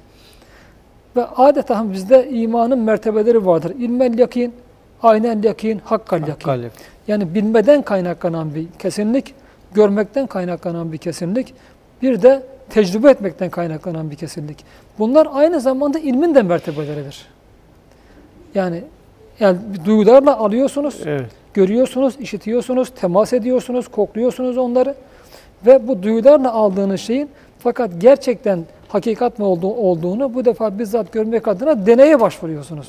Ve 1.17 1.25
adeta 1.25 1.93
bizde 1.93 2.31
imanın 2.31 2.79
mertebeleri 2.79 3.47
vardır. 3.47 3.73
İlmel 3.79 4.19
yakin, 4.19 4.55
aynen 5.03 5.43
yakin, 5.43 5.81
hakkal 5.85 6.21
yakin. 6.21 6.33
Hakkal 6.33 6.63
Yani 7.09 7.35
bilmeden 7.35 7.83
kaynaklanan 7.83 8.55
bir 8.55 8.67
kesinlik, 8.79 9.35
görmekten 9.75 10.27
kaynaklanan 10.27 10.93
bir 10.93 10.99
kesinlik, 10.99 11.55
bir 12.03 12.23
de 12.23 12.43
tecrübe 12.71 13.11
etmekten 13.11 13.51
kaynaklanan 13.51 14.11
bir 14.11 14.17
kesinlik. 14.17 14.65
Bunlar 14.99 15.29
aynı 15.33 15.61
zamanda 15.61 15.99
ilmin 15.99 16.35
de 16.35 16.43
mertebeleridir. 16.43 17.27
Yani, 18.55 18.83
yani 19.41 19.59
duyularla 19.85 20.39
alıyorsunuz, 20.39 21.01
Evet. 21.07 21.31
görüyorsunuz, 21.55 22.15
işitiyorsunuz, 22.21 22.89
temas 23.01 23.33
ediyorsunuz, 23.33 23.89
kokluyorsunuz 23.89 24.59
onları. 24.59 24.95
Ve 25.67 25.89
bu 25.89 26.03
duyularla 26.03 26.53
aldığınız 26.53 27.01
şeyin 27.01 27.29
fakat 27.59 27.91
gerçekten 27.99 28.65
hakikat 28.89 29.39
mı 29.39 29.45
olduğu, 29.47 29.75
olduğunu 29.75 30.35
bu 30.35 30.45
defa 30.45 30.79
bizzat 30.79 31.13
görmek 31.13 31.49
adına 31.49 31.87
deneye 31.87 32.21
başvuruyorsunuz. 32.21 32.89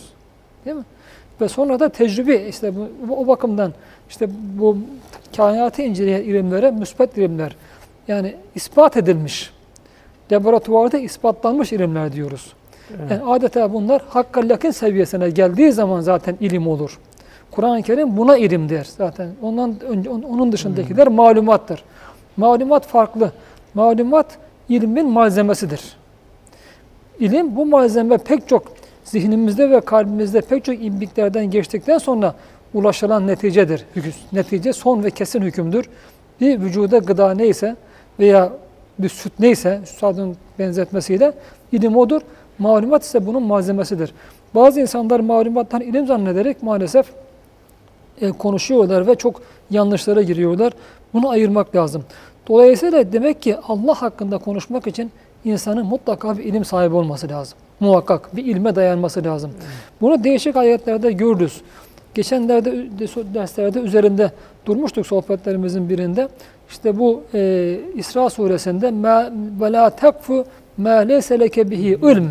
Değil 0.66 0.76
mi? 0.78 0.84
Ve 1.42 1.48
sonra 1.50 1.80
da 1.80 1.90
tecrübe 1.90 2.48
işte 2.48 2.76
bu, 2.76 2.88
bu- 3.10 3.18
o 3.20 3.28
bakımdan 3.28 3.74
işte 4.10 4.30
bu 4.60 4.78
kainatı 5.38 5.82
inceleyen 5.82 6.22
ilimlere 6.22 6.72
müsbet 6.72 7.18
ilimler 7.18 7.56
yani 8.08 8.36
ispat 8.56 8.98
edilmiş 8.98 9.54
laboratuvarda 10.32 10.98
ispatlanmış 10.98 11.74
ilimler 11.74 12.14
diyoruz. 12.14 12.54
Yani 13.10 13.24
adeta 13.26 13.74
bunlar 13.74 14.02
hakka 14.10 14.42
yakın 14.50 14.72
seviyesine 14.72 15.30
geldiği 15.30 15.72
zaman 15.72 16.02
zaten 16.02 16.38
ilim 16.40 16.68
olur. 16.68 17.00
Kur'an-ı 17.52 17.82
Kerim 17.84 18.18
buna 18.18 18.38
ilim 18.38 18.70
der 18.70 18.88
zaten. 18.98 19.30
Ondan 19.42 19.76
önce 19.90 20.10
on- 20.10 20.22
onun 20.22 20.52
dışındakiler 20.52 21.08
malumattır. 21.08 21.84
Malumat 22.38 22.88
farklı. 22.88 23.32
Malumat 23.74 24.26
ilmin 24.70 25.10
malzemesidir. 25.10 25.82
İlim 27.20 27.56
bu 27.56 27.66
malzeme 27.66 28.18
pek 28.18 28.48
çok 28.48 28.64
zihnimizde 29.04 29.70
ve 29.72 29.82
kalbimizde 29.82 30.42
pek 30.42 30.66
çok 30.66 30.84
imbiklerden 30.84 31.52
geçtikten 31.52 31.98
sonra 31.98 32.36
ulaşılan 32.74 33.28
neticedir. 33.28 33.86
Hüküm- 33.96 34.14
Netice 34.34 34.74
son 34.74 35.04
ve 35.04 35.12
kesin 35.12 35.42
hükümdür. 35.42 35.90
Bir 36.42 36.60
vücuda 36.62 36.98
gıda 36.98 37.34
neyse 37.34 37.76
veya 38.20 38.50
bir 39.00 39.10
süt 39.10 39.34
neyse, 39.40 39.80
sütadın 39.86 40.38
benzetmesiyle 40.60 41.32
ilim 41.72 41.98
odur. 41.98 42.22
Malumat 42.60 43.04
ise 43.04 43.26
bunun 43.26 43.44
malzemesidir. 43.44 44.14
Bazı 44.56 44.82
insanlar 44.82 45.20
malumattan 45.20 45.82
ilim 45.82 46.08
zannederek 46.08 46.64
maalesef 46.64 47.06
e, 48.22 48.32
konuşuyorlar 48.32 49.08
ve 49.08 49.16
çok 49.16 49.42
yanlışlara 49.72 50.22
giriyorlar. 50.22 50.74
Bunu 51.14 51.30
ayırmak 51.30 51.76
lazım. 51.76 52.04
Dolayısıyla 52.48 53.12
demek 53.12 53.42
ki 53.42 53.58
Allah 53.68 54.02
hakkında 54.02 54.38
konuşmak 54.38 54.88
için 54.88 55.12
insanın 55.46 55.86
mutlaka 55.86 56.38
bir 56.38 56.44
ilim 56.44 56.66
sahibi 56.66 56.96
olması 56.96 57.30
lazım. 57.30 57.58
Muhakkak 57.80 58.36
bir 58.36 58.46
ilme 58.46 58.76
dayanması 58.76 59.24
lazım. 59.24 59.52
Bunu 60.02 60.24
değişik 60.24 60.56
ayetlerde 60.56 61.12
gördük. 61.12 61.52
Geçenlerde 62.16 62.72
de- 62.72 63.34
derslerde 63.34 63.80
üzerinde 63.80 64.32
durmuştuk 64.66 65.08
sohbetlerimizin 65.08 65.90
birinde. 65.90 66.28
İşte 66.70 67.00
bu 67.00 67.24
e, 67.34 67.76
İsra 67.96 68.30
suresinde 68.30 68.88
ve 69.62 69.72
la 69.72 69.90
tekfu 69.90 70.46
ma 70.78 70.92
leyse 70.92 71.40
leke 71.40 71.62
ilm. 71.62 72.30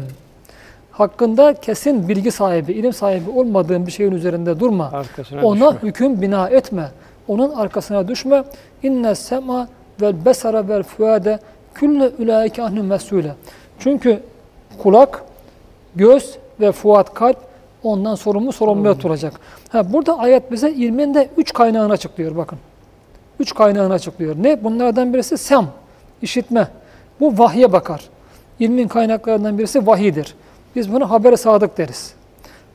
Hakkında 0.98 1.54
kesin 1.54 2.08
bilgi 2.08 2.30
sahibi, 2.30 2.72
ilim 2.72 2.92
sahibi 2.92 3.30
olmadığın 3.30 3.86
bir 3.86 3.92
şeyin 3.92 4.12
üzerinde 4.12 4.60
durma. 4.60 4.90
Arkasına 4.92 5.42
Ona 5.46 5.74
düşme. 5.74 5.88
hüküm 5.88 6.22
bina 6.22 6.48
etme. 6.48 6.88
Onun 7.28 7.50
arkasına 7.50 8.08
düşme. 8.08 8.44
İnne 8.82 9.14
sema 9.14 9.68
vel 10.00 10.24
besara 10.24 10.68
vel 10.68 10.82
fuade 10.82 11.38
külle 11.74 12.10
ulaike 12.18 12.62
anhu 12.62 12.82
mesule. 12.82 13.34
Çünkü 13.78 14.20
kulak, 14.82 15.24
göz 15.96 16.38
ve 16.60 16.72
fuat 16.72 17.14
kalp 17.14 17.36
ondan 17.82 18.14
sorumlu 18.14 18.52
sorumluya 18.52 18.94
tutulacak. 18.94 19.32
Ha, 19.68 19.92
burada 19.92 20.18
ayet 20.18 20.52
bize 20.52 20.70
ilmin 20.70 21.14
de 21.14 21.28
üç 21.36 21.52
kaynağını 21.52 21.92
açıklıyor 21.92 22.36
bakın. 22.36 22.58
Üç 23.40 23.54
kaynağını 23.54 23.92
açıklıyor. 23.92 24.36
Ne? 24.40 24.64
Bunlardan 24.64 25.14
birisi 25.14 25.38
sem, 25.38 25.66
işitme. 26.22 26.68
Bu 27.20 27.38
vahye 27.38 27.72
bakar. 27.72 28.04
İlmin 28.60 28.88
kaynaklarından 28.88 29.58
birisi 29.58 29.86
vahidir. 29.86 30.34
Biz 30.76 30.92
bunu 30.92 31.10
haber-i 31.10 31.36
sadık 31.36 31.78
deriz. 31.78 32.14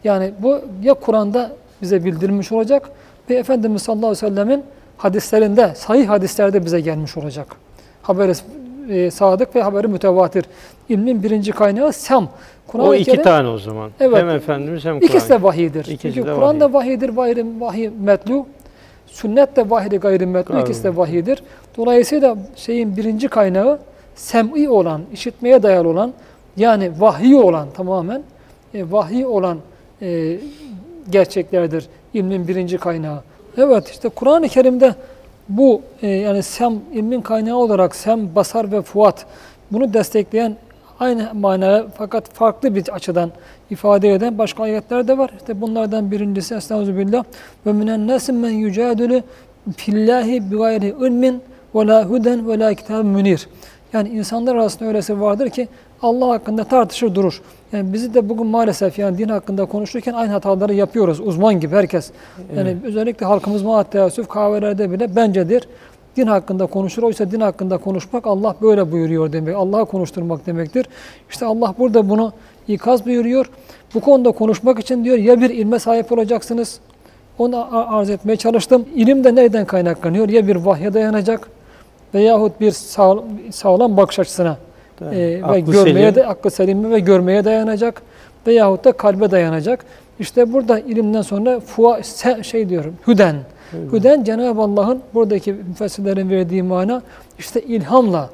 Yani 0.04 0.32
bu 0.40 0.60
ya 0.84 0.94
Kur'an'da 0.94 1.52
bize 1.82 2.06
bildirilmiş 2.06 2.52
olacak 2.52 2.90
ve 3.30 3.36
Efendimiz 3.36 3.82
sallallahu 3.82 4.08
aleyhi 4.08 4.26
ve 4.26 4.30
sellemin 4.30 4.64
hadislerinde, 4.98 5.74
sahih 5.76 6.10
hadislerde 6.10 6.66
bize 6.66 6.80
gelmiş 6.80 7.18
olacak. 7.18 7.48
Haberi 8.02 8.34
e, 8.90 9.12
sadık 9.12 9.56
ve 9.56 9.62
haberi 9.62 9.88
mütevatir. 9.88 10.46
İlmin 10.90 11.24
birinci 11.24 11.52
kaynağı 11.52 11.94
sem. 11.94 12.28
Kur'an-ı 12.68 12.88
O 12.90 12.94
iki 12.94 13.12
Kerim- 13.12 13.24
tane 13.24 13.48
o 13.48 13.58
zaman. 13.58 13.92
Evet. 14.00 14.18
Hem 14.18 14.30
Efendimiz 14.30 14.86
hem 14.86 15.00
Kur'an. 15.00 15.10
İkisi 15.10 15.30
de 15.30 15.44
vahidir. 15.44 15.86
İkisi 15.86 16.14
Çünkü 16.14 16.36
Kur'an 16.36 16.60
da 16.60 16.74
vahidir, 16.74 17.10
vahiy, 17.10 17.44
vahiy 17.60 17.90
metlu. 18.02 18.46
Sünnet 19.08 19.56
de 19.56 19.70
vahidi 19.70 19.96
Gayri- 19.96 20.62
ikisi 20.62 20.84
de 20.84 20.98
vahidir. 20.98 21.44
Dolayısıyla 21.78 22.38
şeyin 22.56 22.98
birinci 22.98 23.28
kaynağı 23.28 23.80
sem'i 24.16 24.70
olan, 24.70 25.02
işitmeye 25.14 25.64
dayalı 25.64 25.90
olan, 25.90 26.14
yani 26.58 26.92
vahiy 27.00 27.36
olan 27.36 27.68
tamamen, 27.74 28.24
e, 28.74 28.92
vahiy 28.92 29.26
olan 29.26 29.58
e, 30.02 30.40
gerçeklerdir 31.10 31.88
ilmin 32.14 32.48
birinci 32.48 32.78
kaynağı. 32.78 33.24
Evet 33.58 33.90
işte 33.90 34.10
Kur'an-ı 34.10 34.48
Kerim'de 34.48 34.96
bu 35.50 35.82
e, 36.02 36.08
yani 36.08 36.44
sem 36.44 36.74
ilmin 36.94 37.22
kaynağı 37.22 37.58
olarak 37.58 37.96
sem, 37.96 38.36
basar 38.36 38.72
ve 38.72 38.82
fuat 38.82 39.26
bunu 39.72 39.94
destekleyen 39.94 40.56
aynı 41.00 41.30
manaya 41.34 41.86
fakat 41.98 42.30
farklı 42.34 42.76
bir 42.76 42.90
açıdan 42.90 43.32
ifade 43.70 44.14
eden 44.14 44.38
başka 44.38 44.64
ayetler 44.64 45.08
de 45.08 45.18
var. 45.18 45.32
İşte 45.38 45.62
bunlardan 45.62 46.12
birincisi 46.12 46.56
Estağfirullah 46.56 47.24
ve 47.66 47.74
minen 47.74 48.08
nasim 48.08 48.40
men 48.40 48.50
yucadilu 48.50 49.22
fillahi 49.78 50.52
bi 50.52 50.58
gayri 50.58 50.88
ilmin 50.88 51.42
ve 51.76 51.88
la 51.88 52.06
huden 52.06 52.48
ve 52.48 52.60
la 52.60 52.74
kitabın 52.74 53.06
münir. 53.06 53.48
Yani 53.94 54.10
insanlar 54.10 54.56
arasında 54.56 54.86
öylesi 54.86 55.22
vardır 55.22 55.50
ki 55.50 55.68
Allah 56.04 56.30
hakkında 56.30 56.64
tartışır 56.64 57.16
durur. 57.16 57.42
Yani 57.72 57.94
bizi 57.94 58.14
de 58.14 58.30
bugün 58.30 58.46
maalesef 58.46 59.00
yani 59.00 59.18
din 59.18 59.30
hakkında 59.30 59.66
konuşurken 59.66 60.14
aynı 60.14 60.32
hataları 60.32 60.74
yapıyoruz. 60.74 61.20
Uzman 61.20 61.60
gibi 61.60 61.76
herkes. 61.76 62.12
Yani 62.58 62.78
özellikle 62.84 63.26
halkımız 63.26 63.64
maat 63.64 63.92
teessüf 63.92 64.28
kahvelerde 64.28 64.92
bile 64.92 65.16
bencedir. 65.16 65.68
Din 66.16 66.28
hakkında 66.28 66.66
konuşur. 66.66 67.04
Oysa 67.04 67.32
din 67.32 67.40
hakkında 67.40 67.78
konuşmak 67.78 68.28
Allah 68.28 68.56
böyle 68.62 68.92
buyuruyor 68.92 69.34
demek. 69.34 69.56
Allah'ı 69.56 69.86
konuşturmak 69.86 70.46
demektir. 70.46 70.86
İşte 71.30 71.46
Allah 71.46 71.74
burada 71.80 72.10
bunu 72.10 72.34
ikaz 72.68 73.06
buyuruyor. 73.06 73.50
Bu 73.94 74.00
konuda 74.00 74.32
konuşmak 74.32 74.80
için 74.80 75.06
diyor 75.06 75.18
ya 75.18 75.42
bir 75.42 75.50
ilme 75.50 75.80
sahip 75.80 76.12
olacaksınız. 76.12 76.80
Onu 77.38 77.68
arz 77.72 78.10
etmeye 78.10 78.36
çalıştım. 78.36 78.86
İlim 78.96 79.24
de 79.24 79.36
nereden 79.36 79.66
kaynaklanıyor? 79.66 80.30
Ya 80.30 80.48
bir 80.48 80.56
vahye 80.56 80.94
dayanacak 80.94 81.50
veyahut 82.14 82.62
bir 82.62 82.72
sağ, 82.72 83.16
sağlam 83.52 83.98
bakış 83.98 84.20
açısına 84.20 84.58
Tabii. 85.04 85.16
e, 85.16 85.52
ve 85.52 85.60
görmeye 85.60 86.12
selim. 86.12 86.16
de 86.16 86.28
aklı 86.28 86.52
selime 86.52 86.90
ve 86.90 87.00
görmeye 87.00 87.46
dayanacak 87.46 88.02
veyahut 88.48 88.86
da 88.86 88.92
kalbe 88.92 89.32
dayanacak. 89.32 89.86
İşte 90.20 90.54
burada 90.54 90.80
ilimden 90.80 91.22
sonra 91.22 91.60
fua, 91.60 92.04
şey 92.44 92.70
diyorum 92.70 92.96
hüden. 93.08 93.36
Hüden 93.94 94.24
Cenab-ı 94.24 94.62
Allah'ın 94.62 95.02
buradaki 95.14 95.54
müfessirlerin 95.54 96.30
verdiği 96.30 96.64
mana 96.64 97.02
işte 97.40 97.62
ilhamla 97.62 98.30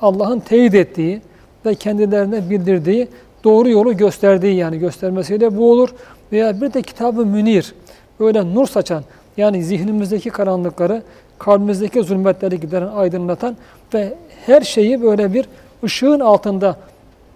Allah'ın 0.00 0.40
teyit 0.40 0.74
ettiği 0.74 1.20
ve 1.66 1.74
kendilerine 1.74 2.50
bildirdiği 2.50 3.08
doğru 3.44 3.68
yolu 3.68 3.96
gösterdiği 3.96 4.56
yani 4.56 4.78
göstermesiyle 4.78 5.56
bu 5.56 5.70
olur. 5.70 5.88
Veya 6.32 6.60
bir 6.60 6.72
de 6.72 6.82
kitabı 6.82 7.26
münir 7.26 7.74
böyle 8.20 8.54
nur 8.54 8.66
saçan 8.66 9.04
yani 9.36 9.64
zihnimizdeki 9.64 10.30
karanlıkları 10.30 11.02
kalbimizdeki 11.38 12.02
zulmetleri 12.02 12.60
gideren 12.60 12.88
aydınlatan 12.88 13.56
ve 13.94 14.14
her 14.46 14.60
şeyi 14.60 15.02
böyle 15.02 15.34
bir 15.34 15.46
ışığın 15.86 16.20
altında 16.20 16.76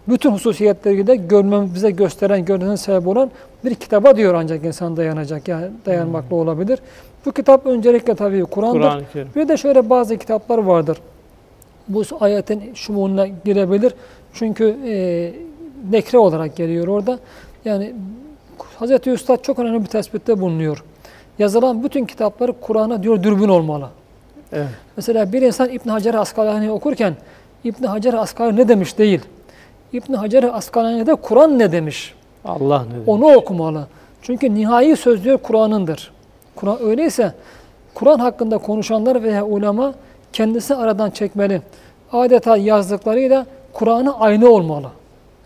bütün 0.09 0.31
hususiyetleri 0.31 1.07
de 1.07 1.17
görmemize 1.17 1.91
gösteren, 1.91 2.45
görmemize 2.45 2.77
sebep 2.77 3.07
olan 3.07 3.31
bir 3.65 3.75
kitaba 3.75 4.17
diyor 4.17 4.35
ancak 4.35 4.65
insan 4.65 4.97
dayanacak, 4.97 5.49
yani 5.49 5.67
dayanmakla 5.87 6.37
olabilir. 6.37 6.79
Bu 7.27 7.33
kitap 7.33 7.67
öncelikle 7.67 8.15
tabii 8.15 8.45
Kur'an'dır. 8.45 9.05
Kerim. 9.13 9.29
Bir 9.37 9.49
de 9.49 9.57
şöyle 9.57 9.91
bazı 9.91 10.17
kitaplar 10.17 10.59
vardır. 10.59 10.99
Bu 11.89 12.03
ayetin 12.21 12.75
şumuluna 12.75 13.27
girebilir. 13.27 13.95
Çünkü 14.33 14.77
e, 14.87 15.33
nekre 15.91 16.19
olarak 16.19 16.57
geliyor 16.57 16.89
orada. 16.89 17.19
Yani 17.65 17.95
Hz. 18.81 19.07
Üstad 19.07 19.43
çok 19.43 19.59
önemli 19.59 19.81
bir 19.81 19.87
tespitte 19.87 20.41
bulunuyor. 20.41 20.85
Yazılan 21.39 21.85
bütün 21.85 22.05
kitapları 22.05 22.53
Kur'an'a 22.61 23.03
diyor 23.03 23.23
dürbün 23.23 23.49
olmalı. 23.49 23.89
Evet. 24.53 24.69
Mesela 24.97 25.33
bir 25.33 25.43
insan 25.43 25.69
İbn 25.69 25.89
Hacer 25.89 26.15
Askalani 26.15 26.71
okurken 26.71 27.17
İbn 27.65 27.85
Hacer 27.85 28.15
Askalani 28.15 28.57
ne 28.57 28.69
demiş 28.69 28.99
değil. 28.99 29.21
İbn 29.93 30.13
Hacer 30.13 30.43
Askalani'de 30.43 31.15
Kur'an 31.15 31.59
ne 31.59 31.73
demiş. 31.73 32.15
Allah 32.45 32.85
ne 32.85 32.95
demek? 32.95 33.09
Onu 33.09 33.35
okumalı. 33.35 33.87
Çünkü 34.23 34.55
nihai 34.55 34.97
söz 34.97 35.25
diyor 35.25 35.39
Kur'an'ındır. 35.39 36.13
Kur'an 36.57 36.83
öyleyse 36.83 37.35
Kur'an 37.95 38.19
hakkında 38.19 38.59
konuşanlar 38.59 39.23
veya 39.23 39.47
ulema 39.47 39.95
kendisi 40.33 40.75
aradan 40.75 41.11
çekmeli. 41.11 41.63
Adeta 42.13 42.57
yazdıklarıyla 42.57 43.47
Kur'an'a 43.73 44.19
aynı 44.19 44.49
olmalı. 44.49 44.87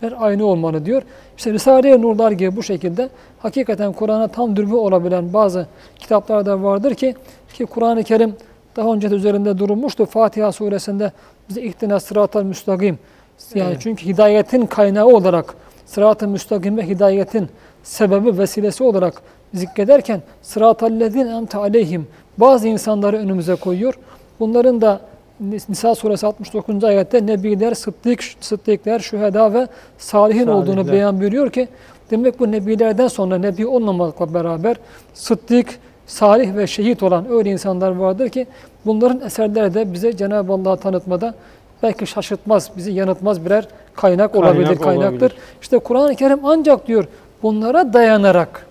Her 0.01 0.15
aynı 0.19 0.47
olmalı 0.47 0.87
diyor. 0.87 1.03
İşte 1.37 1.53
Risale-i 1.53 2.03
Nurlar 2.03 2.33
gibi 2.33 2.57
bu 2.57 2.63
şekilde 2.63 3.09
hakikaten 3.39 3.93
Kur'an'a 3.93 4.29
tam 4.29 4.57
dürbü 4.57 4.75
olabilen 4.75 5.33
bazı 5.33 5.67
kitaplar 5.99 6.47
da 6.47 6.63
vardır 6.63 6.95
ki 6.95 7.15
ki 7.55 7.67
Kur'an-ı 7.67 8.05
Kerim 8.05 8.37
daha 8.77 8.93
önce 8.93 9.11
de 9.11 9.15
üzerinde 9.15 9.59
durulmuştu. 9.59 10.07
Fatiha 10.07 10.53
suresinde 10.53 11.13
bize 11.49 11.63
ihtina 11.63 12.01
sıratal 12.01 12.43
müstakim. 12.43 12.99
Yani 13.55 13.69
Evet. 13.71 13.81
çünkü 13.83 14.07
hidayetin 14.07 14.67
kaynağı 14.67 15.07
olarak 15.07 15.55
sırat-ı 15.87 16.29
müstakim 16.29 16.77
ve 16.77 16.89
hidayetin 16.89 17.49
sebebi 17.83 18.39
vesilesi 18.39 18.85
olarak 18.85 19.15
zikrederken 19.55 20.23
sıratallezine 20.43 21.37
emte 21.37 21.59
aleyhim 21.59 22.07
bazı 22.39 22.69
insanları 22.69 23.17
önümüze 23.17 23.55
koyuyor. 23.55 23.95
Bunların 24.41 24.81
da 24.81 25.01
Nisa 25.69 25.95
suresi 25.95 26.27
69. 26.27 26.85
ayette 26.85 27.27
nebiler, 27.27 27.75
sıddık, 27.75 28.21
sıddıklar, 28.41 28.99
şüheda 29.01 29.55
ve 29.55 29.67
salihin 29.99 30.47
olduğunu 30.47 30.75
Salihler. 30.75 30.93
beyan 30.93 31.21
buyuruyor 31.21 31.51
ki 31.51 31.69
demek 32.11 32.41
bu 32.41 32.53
nebilerden 32.53 33.09
sonra 33.09 33.39
nebi 33.39 33.67
olmamakla 33.67 34.35
beraber 34.35 34.77
sıddık, 35.15 35.79
salih 36.07 36.57
ve 36.57 36.67
şehit 36.67 37.03
olan 37.03 37.31
öyle 37.31 37.51
insanlar 37.51 37.97
vardır 37.97 38.29
ki 38.29 38.47
bunların 38.87 39.21
eserleri 39.21 39.75
de 39.75 39.93
bize 39.93 40.17
Cenab-ı 40.17 40.53
Allah'ı 40.53 40.77
tanıtmada 40.77 41.35
belki 41.83 42.07
şaşırtmaz, 42.07 42.71
bizi 42.77 42.93
yanıltmaz 42.93 43.45
birer 43.45 43.69
kaynak, 43.95 44.33
Kaynak 44.33 44.37
olabilir, 44.37 44.77
kaynaktır. 44.77 45.21
olabilir. 45.21 45.33
İşte 45.63 45.79
Kur'an-ı 45.79 46.15
Kerim 46.17 46.39
ancak 46.45 46.87
diyor 46.87 47.05
bunlara 47.43 47.93
dayanarak 47.93 48.67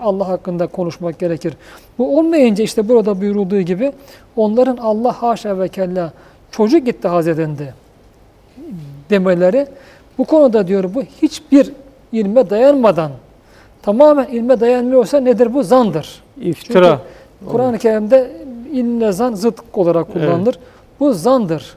Allah 0.00 0.28
hakkında 0.28 0.66
konuşmak 0.66 1.18
gerekir. 1.18 1.54
Bu 1.98 2.18
olmayınca 2.18 2.64
işte 2.64 2.88
burada 2.88 3.20
buyurulduğu 3.20 3.60
gibi 3.60 3.92
onların 4.36 4.76
Allah 4.76 5.22
haşa 5.22 5.58
ve 5.58 5.68
kella 5.68 6.12
çocuk 6.50 6.88
ittihaz 6.88 7.28
edindi 7.28 7.74
demeleri 9.10 9.66
bu 10.18 10.24
konuda 10.24 10.68
diyor 10.68 10.94
bu 10.94 11.02
hiçbir 11.02 11.72
ilme 12.12 12.50
dayanmadan 12.50 13.10
tamamen 13.82 14.26
ilme 14.26 14.60
dayanmıyorsa 14.60 15.20
nedir 15.20 15.54
bu? 15.54 15.62
Zandır. 15.62 16.22
İftira. 16.40 17.00
Kur'an-ı 17.46 17.78
Kerim'de 17.78 18.30
ilmle 18.72 19.12
zan 19.12 19.34
zıt 19.34 19.60
olarak 19.72 20.12
kullanılır. 20.12 20.58
Bu 21.00 21.12
zandır. 21.12 21.76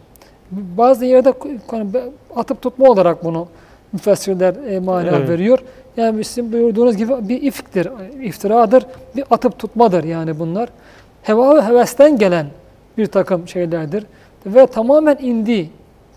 Bazı 0.51 1.05
yerde 1.05 1.33
hani 1.67 1.87
atıp 2.35 2.61
tutma 2.61 2.89
olarak 2.89 3.23
bunu 3.23 3.47
müfessirler 3.93 4.55
e, 4.67 4.79
mana 4.79 5.01
Evet. 5.01 5.29
veriyor. 5.29 5.59
Yani 5.97 6.23
sizin 6.23 6.53
buyurduğunuz 6.53 6.97
gibi 6.97 7.29
bir 7.29 7.41
ifktir, 7.41 7.87
iftiradır, 8.21 8.85
bir 9.15 9.23
atıp 9.31 9.59
tutmadır 9.59 10.03
yani 10.03 10.39
bunlar. 10.39 10.69
Heva 11.23 11.55
ve 11.55 11.61
hevesten 11.61 12.17
gelen 12.17 12.45
bir 12.97 13.05
takım 13.05 13.47
şeylerdir. 13.47 14.05
Ve 14.45 14.67
tamamen 14.67 15.17
indi, 15.21 15.69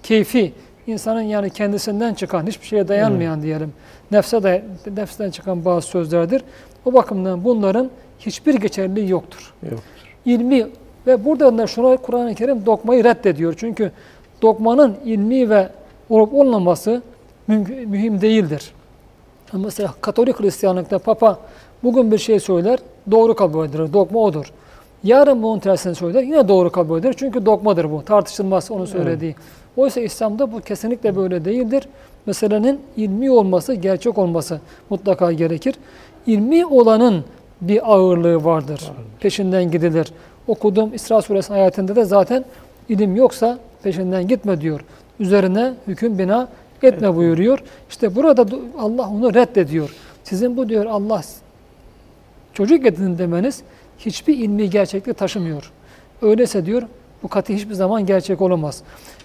keyfi, 0.02 0.52
insanın 0.86 1.20
yani 1.20 1.50
kendisinden 1.50 2.14
çıkan, 2.14 2.46
hiçbir 2.46 2.66
şeye 2.66 2.88
dayanmayan 2.88 3.42
diyelim, 3.42 3.72
nefse 4.10 4.42
day 4.42 4.62
nefsten 4.96 5.30
çıkan 5.30 5.64
bazı 5.64 5.86
sözlerdir. 5.86 6.42
O 6.84 6.92
bakımdan 6.94 7.44
bunların 7.44 7.90
hiçbir 8.18 8.54
geçerliliği 8.54 9.10
yoktur 9.10 9.54
Yok. 9.70 9.80
ilmi 10.24 10.66
ve 11.06 11.24
burada 11.24 11.58
da 11.58 11.66
şuna 11.66 11.96
Kur'an-ı 11.96 12.34
Kerim 12.34 12.66
dokmayı 12.66 13.04
reddediyor. 13.04 13.54
Çünkü 13.56 13.92
dokmanın 14.42 14.96
ilmi 15.04 15.50
ve 15.50 15.68
olup 16.10 16.34
olmaması 16.34 17.02
mühim 17.48 18.20
değildir. 18.20 18.72
Mesela 19.52 19.94
Katolik 20.00 20.40
Hristiyanlıkta 20.40 20.98
Papa 20.98 21.38
bugün 21.82 22.12
bir 22.12 22.18
şey 22.18 22.40
söyler, 22.40 22.78
doğru 23.10 23.34
kabul 23.34 23.66
edilir. 23.66 23.92
Dokma 23.92 24.20
odur. 24.20 24.52
Yarın 25.04 25.42
bunun 25.42 25.58
tersini 25.58 25.94
söyler, 25.94 26.22
yine 26.22 26.48
doğru 26.48 26.72
kabul 26.72 26.98
edilir. 26.98 27.14
Çünkü 27.18 27.46
dokmadır 27.46 27.90
bu. 27.90 28.04
Tartışılmaz 28.04 28.70
onun 28.70 28.84
söylediği. 28.84 29.34
Oysa 29.76 30.00
İslam'da 30.00 30.52
bu 30.52 30.60
kesinlikle 30.60 31.16
böyle 31.16 31.44
değildir. 31.44 31.88
Meselenin 32.26 32.80
ilmi 32.96 33.30
olması, 33.30 33.74
gerçek 33.74 34.18
olması 34.18 34.60
mutlaka 34.90 35.32
gerekir. 35.32 35.74
İlmi 36.26 36.66
olanın 36.66 37.24
bir 37.68 37.92
ağırlığı 37.92 38.44
vardır. 38.44 38.92
Peşinden 39.20 39.70
gidilir. 39.70 40.12
Okuduğum 40.46 40.94
İsra 40.94 41.22
suresi 41.22 41.52
ayetinde 41.52 41.96
de 41.96 42.04
zaten 42.04 42.44
ilim 42.88 43.16
yoksa 43.16 43.58
peşinden 43.82 44.28
gitme 44.28 44.60
diyor. 44.60 44.80
Üzerine 45.20 45.74
hüküm 45.86 46.18
bina 46.18 46.48
etme 46.82 47.16
buyuruyor. 47.16 47.62
İşte 47.90 48.16
burada 48.16 48.46
Allah 48.78 49.08
onu 49.08 49.34
reddediyor. 49.34 49.94
Sizin 50.24 50.56
bu 50.56 50.68
diyor 50.68 50.86
Allah 50.86 51.22
çocuk 52.52 52.86
edin 52.86 53.18
demeniz 53.18 53.62
hiçbir 53.98 54.38
ilmi 54.38 54.70
gerçeklik 54.70 55.18
taşımıyor. 55.18 55.72
Öyleyse 56.22 56.66
diyor 56.66 56.82
bu 57.22 57.28
katı 57.28 57.52
hiçbir 57.52 57.74
zaman 57.74 58.06
gerçek 58.06 58.40
olamaz. 58.40 58.82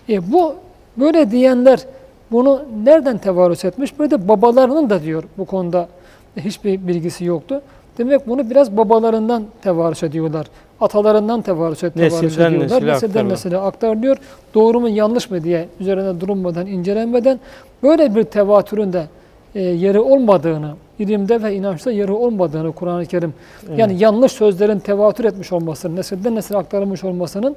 E 0.10 0.32
bu 0.32 0.56
böyle 0.97 1.32
diyenler 1.32 1.86
bunu 2.32 2.65
nereden 2.84 3.17
tevarüs 3.17 3.65
etmiş? 3.65 3.99
Böyle 3.99 4.12
de 4.12 4.28
babalarının 4.28 4.89
da 4.89 5.04
diyor 5.04 5.23
bu 5.38 5.45
konuda 5.45 5.89
hiçbir 6.38 6.88
bilgisi 6.88 7.25
yoktu. 7.25 7.62
Demek 7.97 8.28
bunu 8.28 8.49
biraz 8.49 8.78
babalarından 8.78 9.43
tevarüs 9.62 10.04
ediyorlar. 10.04 10.47
Atalarından 10.82 11.41
tevarüs, 11.41 11.84
et, 11.84 11.95
Nesilden 11.95 12.54
ediyorlar. 12.54 12.75
nesile 12.78 12.91
Nesilden 12.91 13.30
nesile 13.30 13.58
aktarılıyor. 13.58 14.17
Doğru 14.54 14.80
mu 14.80 14.89
yanlış 14.89 15.32
mı 15.32 15.43
diye 15.43 15.67
üzerine 15.80 16.21
durulmadan, 16.21 16.67
incelenmeden 16.67 17.39
böyle 17.84 18.15
bir 18.15 18.23
tevatürün 18.23 18.93
de 18.93 19.06
e, 19.56 19.62
yeri 19.62 19.99
olmadığını, 19.99 20.73
ilimde 20.99 21.43
ve 21.43 21.56
inançta 21.56 21.91
yeri 21.91 22.12
olmadığını 22.12 22.71
Kur'an-ı 22.71 23.06
Kerim 23.06 23.34
yani 23.78 23.95
yanlış 23.99 24.32
sözlerin 24.32 24.80
tevatür 24.80 25.25
etmiş 25.25 25.52
olmasının, 25.52 25.95
nesilden 25.95 26.36
nesile 26.36 26.58
aktarılmış 26.58 27.04
olmasının 27.04 27.56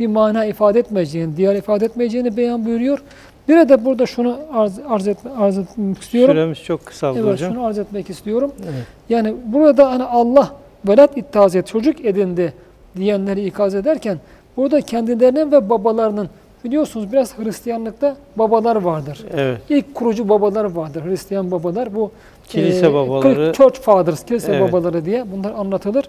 bir 0.00 0.06
mana 0.06 0.44
ifade 0.44 0.78
etmeyeceğini, 0.78 1.36
diğer 1.36 1.54
ifade 1.54 1.84
etmeyeceğini 1.84 2.36
beyan 2.36 2.66
buyuruyor. 2.66 3.02
Bir 3.48 3.68
de 3.68 3.84
burada 3.84 4.06
şunu 4.06 4.38
arz, 4.52 4.78
arz, 4.88 5.08
etme, 5.08 5.30
arz 5.38 5.58
etmek 5.58 5.98
istiyorum. 6.02 6.34
Süremiz 6.34 6.58
çok 6.64 6.86
kısaldı 6.86 7.18
Evet, 7.20 7.32
hocam. 7.32 7.52
şunu 7.52 7.66
arz 7.66 7.78
etmek 7.78 8.10
istiyorum. 8.10 8.52
Evet. 8.64 8.84
Yani 9.08 9.34
burada 9.44 9.90
hani 9.90 10.04
Allah 10.04 10.52
velat 10.88 11.18
et, 11.18 11.66
çocuk 11.66 12.04
edindi 12.04 12.52
diyenleri 12.96 13.46
ikaz 13.46 13.74
ederken 13.74 14.18
burada 14.56 14.80
kendilerinin 14.80 15.52
ve 15.52 15.70
babalarının 15.70 16.28
biliyorsunuz 16.64 17.12
biraz 17.12 17.38
Hristiyanlıkta 17.38 18.16
babalar 18.36 18.76
vardır. 18.76 19.24
Evet. 19.34 19.58
İlk 19.68 19.94
kurucu 19.94 20.28
babalar 20.28 20.64
vardır. 20.64 21.04
Hristiyan 21.04 21.50
babalar 21.50 21.94
bu 21.94 22.10
Kilise 22.48 22.86
e, 22.86 22.94
babaları. 22.94 23.52
Church 23.52 23.80
Fathers, 23.80 24.24
kilise 24.24 24.52
Evet. 24.52 24.72
babaları 24.72 25.04
diye 25.04 25.24
bunlar 25.32 25.52
anlatılır. 25.52 26.04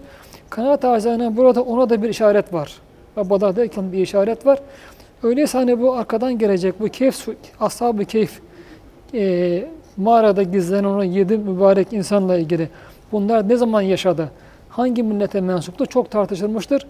Kanaat 0.50 0.84
acizane 0.84 1.36
burada 1.36 1.62
ona 1.62 1.90
da 1.90 2.02
bir 2.02 2.08
işaret 2.08 2.52
var. 2.54 2.72
Babalar 3.16 3.56
derken 3.56 3.92
bir 3.92 3.98
işaret 3.98 4.46
var. 4.46 4.58
Öyleyse 5.22 5.58
hani 5.58 5.80
bu 5.80 5.94
arkadan 5.94 6.38
gelecek 6.38 6.80
bu 6.80 6.88
keyf, 6.88 7.28
ashab-ı 7.60 8.04
keyf 8.04 8.40
e, 9.14 9.64
mağarada 9.96 10.42
gizlenen 10.42 10.84
o 10.84 11.02
yedi 11.02 11.38
mübarek 11.38 11.92
insanla 11.92 12.38
ilgili 12.38 12.68
bunlar 13.12 13.48
ne 13.48 13.56
zaman 13.56 13.80
yaşadı? 13.80 14.30
Hangi 14.68 15.02
millete 15.02 15.40
mensuptu? 15.40 15.86
Çok 15.86 16.10
tartışılmıştır. 16.10 16.86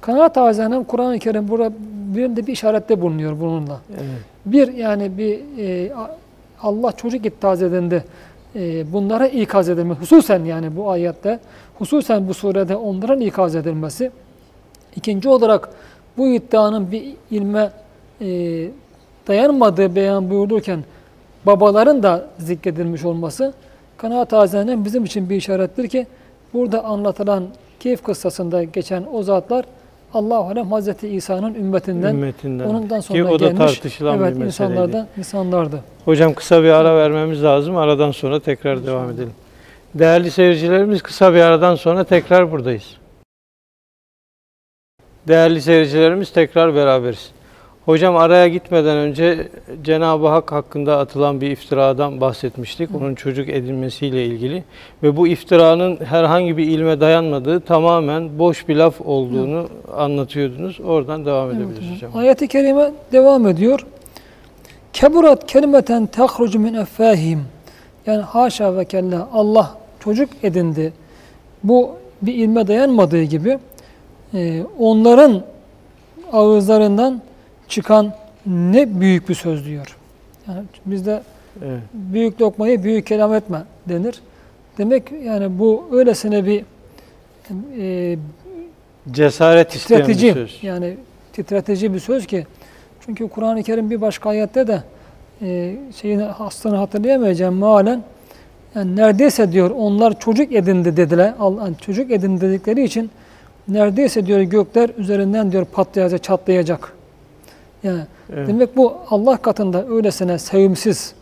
Kanaat 0.00 0.38
acizanem 0.38 0.84
Kur'an-ı 0.84 1.18
Kerim 1.18 1.48
burada 1.48 1.72
birinde 2.16 2.46
bir 2.46 2.52
işarette 2.52 3.00
bulunuyor 3.00 3.40
bununla. 3.40 3.80
Evet. 3.90 4.04
Bir 4.46 4.72
yani 4.72 5.18
bir 5.18 5.40
e, 5.58 5.92
Allah 6.62 6.92
çocuk 6.92 7.26
ittihaz 7.26 7.62
edindi. 7.62 8.04
E, 8.56 8.92
bunlara 8.92 9.26
ikaz 9.26 9.68
edilmesi. 9.68 10.00
Hususen 10.00 10.44
yani 10.44 10.76
bu 10.76 10.90
ayette, 10.90 11.40
hususen 11.78 12.28
bu 12.28 12.34
surede 12.34 12.76
onların 12.76 13.20
ikaz 13.20 13.56
edilmesi. 13.56 14.10
İkinci 14.96 15.28
olarak 15.28 15.68
bu 16.16 16.28
iddianın 16.28 16.92
bir 16.92 17.14
ilme 17.30 17.70
e, 18.20 18.26
dayanmadığı 19.28 19.96
beyan 19.96 20.30
buyurulurken 20.30 20.84
babaların 21.46 22.02
da 22.02 22.26
zikredilmiş 22.38 23.04
olması 23.04 23.52
kanaat 23.96 24.32
azenen 24.32 24.84
bizim 24.84 25.04
için 25.04 25.30
bir 25.30 25.36
işarettir 25.36 25.88
ki 25.88 26.06
burada 26.54 26.84
anlatılan 26.84 27.44
keyif 27.80 28.02
kıssasında 28.02 28.64
geçen 28.64 29.04
o 29.12 29.22
zatlar 29.22 29.64
Allah-u 30.14 30.44
Alem 30.44 30.72
Hazreti 30.72 31.08
İsa'nın 31.08 31.54
ümmetinden 31.54 32.14
Ümmetinden. 32.14 32.68
Ki 33.00 33.02
sonra 33.02 33.32
o 33.32 33.40
da 33.40 33.44
gelmiş 33.44 33.58
tartışılan 33.58 34.18
evet, 34.18 34.40
bir 34.40 34.44
insanlardan 34.44 35.06
insanlardı. 35.18 35.80
Hocam 36.04 36.34
kısa 36.34 36.62
bir 36.62 36.68
ara 36.68 36.96
vermemiz 36.96 37.42
lazım. 37.42 37.76
Aradan 37.76 38.10
sonra 38.10 38.40
tekrar 38.40 38.86
devam 38.86 39.10
edelim. 39.10 39.32
Değerli 39.94 40.30
seyircilerimiz 40.30 41.02
kısa 41.02 41.34
bir 41.34 41.40
aradan 41.40 41.74
sonra 41.74 42.04
tekrar 42.04 42.52
buradayız. 42.52 42.96
Değerli 45.28 45.62
seyircilerimiz 45.62 46.30
tekrar 46.32 46.74
beraberiz. 46.74 47.30
Hocam 47.84 48.16
araya 48.16 48.48
gitmeden 48.48 48.96
önce 48.96 49.48
Cenab-ı 49.82 50.28
Hak 50.28 50.52
hakkında 50.52 50.98
atılan 50.98 51.40
bir 51.40 51.50
iftiradan 51.50 52.20
bahsetmiştik. 52.20 52.90
Onun 52.94 53.14
çocuk 53.14 53.48
edilmesiyle 53.48 54.24
ilgili. 54.24 54.64
Ve 55.02 55.16
bu 55.16 55.28
iftiranın 55.28 55.96
herhangi 56.04 56.56
bir 56.56 56.66
ilme 56.66 57.00
dayanmadığı 57.00 57.60
tamamen 57.60 58.38
boş 58.38 58.68
bir 58.68 58.76
laf 58.76 59.00
olduğunu 59.00 59.68
anlatıyordunuz. 59.96 60.80
Oradan 60.80 61.26
devam 61.26 61.50
edebiliriz 61.50 61.88
Evet, 61.88 61.96
hocam. 61.96 62.16
Ayet-i 62.16 62.48
kerime 62.48 62.90
devam 63.12 63.46
ediyor. 63.46 63.86
Keburat 64.92 65.46
kelimeten 65.46 66.06
tehrucu 66.06 66.58
min 66.58 66.74
effahim. 66.74 67.44
Yani 68.06 68.22
haşa 68.22 68.76
ve 68.76 68.84
kella 68.84 69.28
Allah 69.32 69.76
çocuk 70.00 70.28
edindi. 70.42 70.92
Bu 71.64 71.90
bir 72.22 72.34
ilme 72.34 72.66
dayanmadığı 72.66 73.22
gibi 73.22 73.58
e, 74.34 74.62
onların 74.78 75.42
ağızlarından 76.32 77.22
çıkan 77.68 78.14
ne 78.46 79.00
büyük 79.00 79.28
bir 79.28 79.34
söz 79.34 79.66
diyor. 79.66 79.96
Yani 80.48 80.62
bizde 80.86 81.22
Evet. 81.64 81.80
büyük 81.94 82.40
lokmayı 82.40 82.84
büyük 82.84 83.06
kelam 83.06 83.34
etme 83.34 83.62
denir. 83.88 84.20
Demek 84.78 85.12
yani 85.24 85.58
bu 85.58 85.88
öylesine 85.92 86.46
bir 86.46 86.64
e, 87.78 88.16
Cesaret 89.10 89.74
isteyen 89.74 90.00
bir 90.00 90.06
titretici 90.06 90.32
söz. 90.32 90.58
yani 90.62 90.96
titretici 91.32 91.94
bir 91.94 91.98
söz 91.98 92.26
ki 92.26 92.46
çünkü 93.06 93.28
Kur'an-ı 93.28 93.62
Kerim 93.62 93.90
bir 93.90 94.00
başka 94.00 94.28
ayette 94.30 94.66
de 94.66 94.82
e, 95.42 95.76
şeyini 96.00 96.24
aslını 96.24 96.76
hatırlayamayacağım 96.76 97.58
mealen 97.58 98.02
Yani 98.74 98.96
neredeyse 98.96 99.52
diyor 99.52 99.70
onlar 99.70 100.18
çocuk 100.20 100.52
edindi 100.52 100.96
dediler. 100.96 101.34
Yani 101.40 101.76
Çocuk 101.80 102.10
edindi 102.10 102.40
dedikleri 102.40 102.84
için 102.84 103.10
neredeyse 103.68 104.26
diyor 104.26 104.40
gökler 104.40 104.90
üzerinden 104.98 105.52
diyor 105.52 105.64
patlayacak, 105.64 106.22
çatlayacak. 106.22 106.92
Yani 107.82 108.02
Evet. 108.32 108.48
demek 108.48 108.76
bu 108.76 108.94
Allah 109.10 109.36
katında 109.36 109.86
öylesine 109.88 110.38
sevimsiz, 110.38 111.14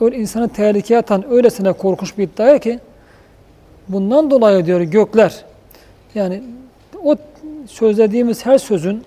öyle 0.00 0.16
insanı 0.16 0.48
tehlikeye 0.48 1.00
atan 1.00 1.30
öylesine 1.30 1.72
korkunç 1.72 2.18
bir 2.18 2.22
iddia 2.22 2.58
ki 2.58 2.78
bundan 3.88 4.30
dolayı 4.30 4.66
diyor 4.66 4.80
gökler 4.80 5.44
yani 6.14 6.42
o 7.04 7.16
sözlediğimiz 7.66 8.46
her 8.46 8.58
sözün, 8.58 9.02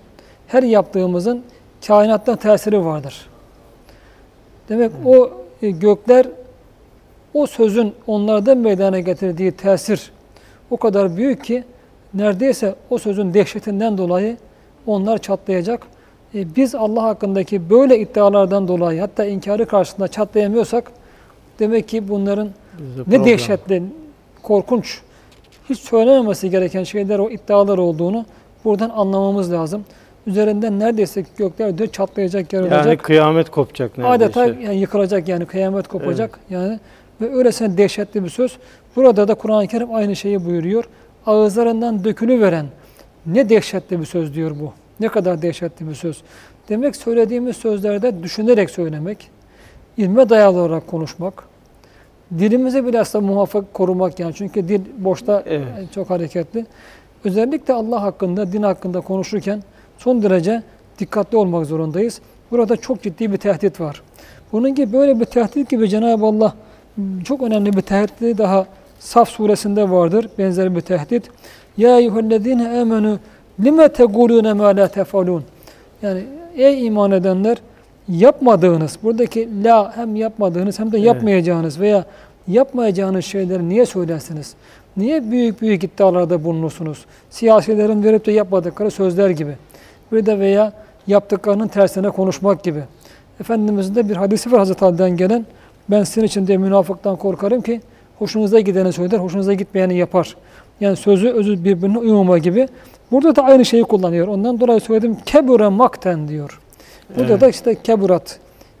her 0.46 0.62
yaptığımızın 0.62 1.42
kainatta 1.86 2.36
tesiri 2.36 2.84
vardır. 2.84 3.28
Demek 4.68 4.92
o 5.04 5.30
e, 5.62 5.70
gökler 5.70 6.26
o 7.34 7.46
sözün 7.46 7.94
onlarda 8.06 8.54
meydana 8.54 9.00
getirdiği 9.00 9.52
tesir 9.52 10.12
o 10.70 10.76
kadar 10.76 11.16
büyük 11.16 11.44
ki 11.44 11.64
neredeyse 12.14 12.74
o 12.90 12.98
sözün 12.98 13.34
dehşetinden 13.34 13.98
dolayı 13.98 14.36
onlar 14.86 15.18
çatlayacak. 15.18 15.86
E, 16.34 16.56
biz 16.56 16.74
Allah 16.74 17.02
hakkındaki 17.02 17.70
böyle 17.70 17.98
iddialardan 17.98 18.68
dolayı 18.68 19.00
hatta 19.00 19.24
inkarı 19.24 19.66
karşısında 19.66 20.08
çatlayamıyorsak 20.08 20.92
demek 21.58 21.88
ki 21.88 22.08
bunların 22.08 22.48
ne 23.06 23.24
dehşetli, 23.24 23.82
korkunç, 24.42 25.00
hiç 25.70 25.78
söylememesi 25.78 26.50
gereken 26.50 26.84
şeyler 26.84 27.18
o 27.18 27.30
iddialar 27.30 27.78
olduğunu 27.78 28.26
buradan 28.64 28.90
anlamamız 28.90 29.52
lazım. 29.52 29.84
Üzerinden 30.26 30.78
neredeyse 30.78 31.24
gökler 31.36 31.78
diyor 31.78 31.88
çatlayacak, 31.88 32.52
yarılacak. 32.52 32.86
Yani 32.86 32.96
kıyamet 32.96 33.50
kopacak 33.50 33.98
neredeyse. 33.98 34.24
Adeta 34.24 34.46
yani 34.62 34.76
yıkılacak 34.76 35.28
yani 35.28 35.46
kıyamet 35.46 35.88
kopacak 35.88 36.38
yani 36.50 36.78
ve 37.20 37.34
öylesine 37.34 37.78
dehşetli 37.78 38.24
bir 38.24 38.28
söz. 38.28 38.56
Burada 38.96 39.28
da 39.28 39.34
Kur'an-ı 39.34 39.66
Kerim 39.66 39.94
aynı 39.94 40.16
şeyi 40.16 40.44
buyuruyor. 40.44 40.84
Ağızlarından 41.28 42.04
dökülü 42.04 42.40
veren 42.40 42.66
ne 43.26 43.48
dehşetli 43.48 44.00
bir 44.00 44.04
söz 44.04 44.34
diyor 44.34 44.50
bu. 44.60 44.72
Ne 45.00 45.08
kadar 45.08 45.42
dehşetli 45.42 45.88
bir 45.88 45.94
söz. 45.94 46.22
Demek 46.68 46.96
söylediğimiz 46.96 47.56
sözlerde 47.56 48.22
düşünerek 48.22 48.70
söylemek, 48.70 49.30
ilme 49.96 50.28
dayalı 50.28 50.60
olarak 50.60 50.86
konuşmak, 50.86 51.44
dilimizi 52.38 52.86
bilhassa 52.86 53.20
muvaffak 53.20 53.74
korumak 53.74 54.20
yani 54.20 54.34
çünkü 54.34 54.68
dil 54.68 54.80
boşta 54.98 55.42
Evet. 55.46 55.68
çok 55.94 56.10
hareketli. 56.10 56.66
Özellikle 57.24 57.74
Allah 57.74 58.02
hakkında, 58.02 58.52
din 58.52 58.62
hakkında 58.62 59.00
konuşurken 59.00 59.62
son 59.98 60.22
derece 60.22 60.62
dikkatli 60.98 61.36
olmak 61.36 61.66
zorundayız. 61.66 62.20
Burada 62.50 62.76
çok 62.76 63.02
ciddi 63.02 63.32
bir 63.32 63.36
tehdit 63.36 63.80
var. 63.80 64.02
Bunun 64.52 64.74
gibi 64.74 64.92
böyle 64.92 65.20
bir 65.20 65.24
tehdit 65.24 65.70
gibi 65.70 65.88
Cenab-ı 65.88 66.26
Allah 66.26 66.54
çok 67.24 67.42
önemli 67.42 67.72
bir 67.72 67.82
tehdit 67.82 68.38
daha 68.38 68.66
Saf 68.98 69.28
suresinde 69.28 69.90
vardır. 69.90 70.28
Benzer 70.38 70.76
bir 70.76 70.80
tehdit. 70.80 71.30
Ya 71.76 71.98
eyyühellezine 71.98 72.80
amenu 72.80 73.18
lime 73.64 73.88
tegulune 73.88 74.52
ma 74.52 74.76
la 74.76 74.88
tefalun. 74.88 75.44
Yani 76.02 76.24
ey 76.56 76.86
iman 76.86 77.10
edenler 77.10 77.58
yapmadığınız, 78.08 78.98
buradaki 79.02 79.64
la 79.64 79.96
hem 79.96 80.16
yapmadığınız 80.16 80.78
hem 80.78 80.92
de 80.92 80.96
Evet. 80.96 81.06
yapmayacağınız 81.06 81.80
veya 81.80 82.04
yapmayacağınız 82.48 83.24
şeyleri 83.24 83.68
niye 83.68 83.86
söylersiniz? 83.86 84.54
Niye 84.96 85.30
büyük 85.30 85.62
büyük 85.62 85.84
iddialarda 85.84 86.44
bulunursunuz? 86.44 87.04
Siyasilerin 87.30 88.02
verip 88.04 88.26
de 88.26 88.32
yapmadıkları 88.32 88.90
sözler 88.90 89.30
gibi. 89.30 89.56
Bir 90.12 90.26
de 90.26 90.38
veya 90.38 90.72
yaptıklarının 91.06 91.68
tersine 91.68 92.10
konuşmak 92.10 92.62
gibi. 92.62 92.80
Efendimizin 93.40 93.94
de 93.94 94.08
bir 94.08 94.16
hadisi 94.16 94.52
var 94.52 94.58
Hazreti 94.58 94.84
Ali'den 94.84 95.16
gelen. 95.16 95.46
Ben 95.90 96.04
sizin 96.04 96.26
için 96.26 96.46
de 96.46 96.56
münafıktan 96.56 97.16
korkarım 97.16 97.60
ki 97.60 97.80
hoşunuza 98.18 98.60
gideni 98.60 98.92
söyler, 98.92 99.18
hoşunuza 99.18 99.54
gitmeyeni 99.54 99.96
yapar. 99.96 100.36
Yani 100.80 100.96
sözü 100.96 101.28
özü 101.28 101.64
birbirine 101.64 101.98
uymama 101.98 102.38
gibi. 102.38 102.68
Burada 103.12 103.36
da 103.36 103.44
aynı 103.44 103.64
şeyi 103.64 103.82
kullanıyor. 103.82 104.28
Ondan 104.28 104.60
dolayı 104.60 104.80
söyledim 104.80 105.16
kebure 105.26 105.68
makten 105.68 106.28
diyor. 106.28 106.60
Burada 107.16 107.32
Evet. 107.32 107.40
da 107.40 107.48
işte 107.48 107.74
keburat 107.74 108.38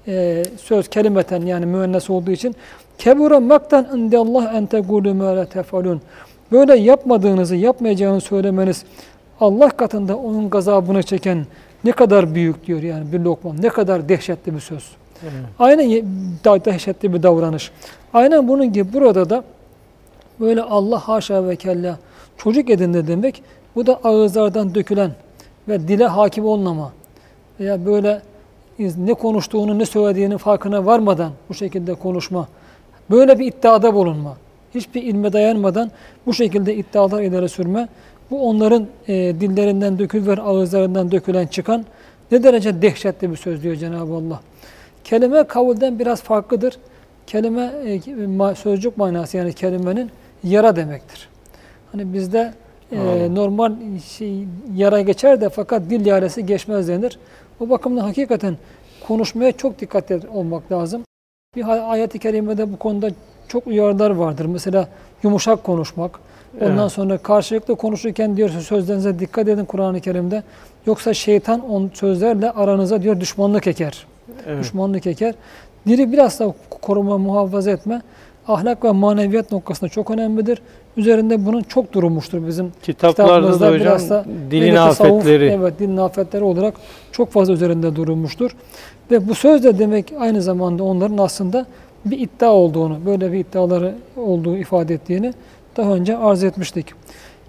e, 0.08 0.42
söz 0.56 0.88
kelimeten 0.88 1.42
yani 1.42 1.66
müennes 1.66 2.10
olduğu 2.10 2.30
için 2.30 2.54
kebure 2.98 3.38
makten 3.38 3.86
indallah 3.96 4.54
en 4.54 4.66
tegulu 4.66 5.14
ma 5.14 5.44
tefalun. 5.44 6.00
Böyle 6.52 6.76
yapmadığınızı, 6.76 7.56
yapmayacağınızı 7.56 8.26
söylemeniz 8.26 8.84
Allah 9.40 9.68
katında 9.68 10.16
onun 10.16 10.50
gazabını 10.50 11.02
çeken 11.02 11.46
ne 11.84 11.92
kadar 11.92 12.34
büyük 12.34 12.66
diyor 12.66 12.82
yani 12.82 13.12
bir 13.12 13.20
lokma. 13.20 13.54
Ne 13.54 13.68
kadar 13.68 14.08
dehşetli 14.08 14.54
bir 14.54 14.60
söz. 14.60 14.90
Evet. 15.22 15.32
Aynen 15.58 15.90
dehşetli 16.64 17.14
bir 17.14 17.22
davranış. 17.22 17.70
Aynen 18.14 18.48
bunun 18.48 18.72
gibi 18.72 18.92
burada 18.92 19.30
da 19.30 19.44
böyle 20.40 20.62
Allah 20.62 20.98
haşa 20.98 21.48
ve 21.48 21.56
kella 21.56 21.98
çocuk 22.36 22.70
edindi 22.70 23.06
demek 23.06 23.42
bu 23.74 23.86
da 23.86 24.00
ağızlardan 24.04 24.74
dökülen 24.74 25.10
ve 25.68 25.88
dile 25.88 26.06
hakim 26.06 26.44
olmama 26.44 26.92
veya 27.60 27.86
böyle 27.86 28.22
ne 28.78 29.14
konuştuğunu 29.14 29.78
ne 29.78 29.86
söylediğinin 29.86 30.36
farkına 30.36 30.86
varmadan 30.86 31.32
bu 31.48 31.54
şekilde 31.54 31.94
konuşma. 31.94 32.48
Böyle 33.10 33.38
bir 33.38 33.46
iddiada 33.46 33.94
bulunma. 33.94 34.36
Hiçbir 34.74 35.02
ilme 35.02 35.32
dayanmadan 35.32 35.90
bu 36.26 36.34
şekilde 36.34 36.74
iddialar 36.74 37.22
ileri 37.22 37.48
sürme. 37.48 37.88
Bu 38.30 38.48
onların 38.48 38.86
e, 39.08 39.14
dillerinden 39.14 39.98
dökülür, 39.98 40.38
ağızlarından 40.38 41.10
dökülen 41.10 41.46
çıkan 41.46 41.84
ne 42.30 42.42
derece 42.42 42.82
dehşetli 42.82 43.30
bir 43.30 43.36
söz 43.36 43.62
diyor 43.62 43.76
Cenab-ı 43.76 44.14
Allah. 44.14 44.40
Kelime 45.08 45.44
kavulden 45.44 45.98
biraz 45.98 46.22
farklıdır. 46.22 46.78
Kelime 47.26 47.72
e, 47.84 48.54
sözcük 48.54 48.96
manası 48.96 49.36
yani 49.36 49.52
kelimenin 49.52 50.10
yara 50.44 50.76
demektir. 50.76 51.28
Hani 51.92 52.12
bizde 52.12 52.54
e, 52.92 53.34
normal 53.34 53.72
şey, 54.08 54.44
yara 54.76 55.00
geçer 55.00 55.40
de 55.40 55.48
fakat 55.48 55.90
dil 55.90 56.06
yarası 56.06 56.40
geçmez 56.40 56.88
denir. 56.88 57.18
O 57.60 57.70
bakımdan 57.70 58.02
hakikaten 58.02 58.56
konuşmaya 59.06 59.52
çok 59.52 59.80
dikkatli 59.80 60.20
olmak 60.34 60.72
lazım. 60.72 61.02
Bir 61.56 61.90
ayet-i 61.92 62.18
kerimede 62.18 62.72
bu 62.72 62.76
konuda 62.76 63.10
çok 63.48 63.66
uyarılar 63.66 64.10
vardır. 64.10 64.44
Mesela 64.44 64.88
yumuşak 65.22 65.64
konuşmak. 65.64 66.20
Ondan 66.60 66.78
Evet. 66.78 66.92
sonra 66.92 67.18
karşılıklı 67.18 67.76
konuşurken 67.76 68.36
diyor 68.36 68.48
sözlerinize 68.48 69.18
dikkat 69.18 69.48
edin 69.48 69.64
Kur'an-ı 69.64 70.00
Kerim'de. 70.00 70.42
Yoksa 70.86 71.14
şeytan 71.14 71.70
on 71.70 71.90
sözlerle 71.94 72.50
aranıza 72.50 73.02
diyor 73.02 73.20
düşmanlık 73.20 73.66
eker. 73.66 74.06
Evet. 74.46 74.64
Düşmanlık 74.64 75.06
eker. 75.06 75.34
Dili 75.86 76.12
biraz 76.12 76.40
da 76.40 76.54
koruma, 76.82 77.18
muhafaza 77.18 77.70
etme 77.70 78.02
ahlak 78.48 78.84
ve 78.84 78.92
maneviyat 78.92 79.52
noktasında 79.52 79.90
çok 79.90 80.10
önemlidir. 80.10 80.58
Üzerinde 80.96 81.46
bunun 81.46 81.62
çok 81.62 81.92
durulmuştur 81.92 82.46
bizim 82.46 82.72
Kitaplarda 82.82 83.12
Kitapımızda 83.12 83.66
da 83.66 83.68
hocam 83.68 83.80
biraz 83.80 84.10
da 84.10 84.24
dilin 84.50 84.74
afetleri. 84.74 85.46
Evet, 85.46 85.78
dilin 85.78 85.96
afetleri 85.96 86.44
olarak 86.44 86.74
çok 87.12 87.30
fazla 87.30 87.52
üzerinde 87.52 87.96
durulmuştur. 87.96 88.50
Ve 89.10 89.28
bu 89.28 89.34
söz 89.34 89.64
de 89.64 89.78
demek 89.78 90.12
aynı 90.18 90.42
zamanda 90.42 90.84
onların 90.84 91.18
aslında 91.18 91.66
bir 92.04 92.18
iddia 92.18 92.52
olduğunu, 92.52 92.98
böyle 93.06 93.32
bir 93.32 93.38
iddiaları 93.38 93.94
olduğu 94.16 94.56
ifade 94.56 94.94
ettiğini 94.94 95.32
daha 95.76 95.92
önce 95.92 96.16
arz 96.16 96.44
etmiştik. 96.44 96.86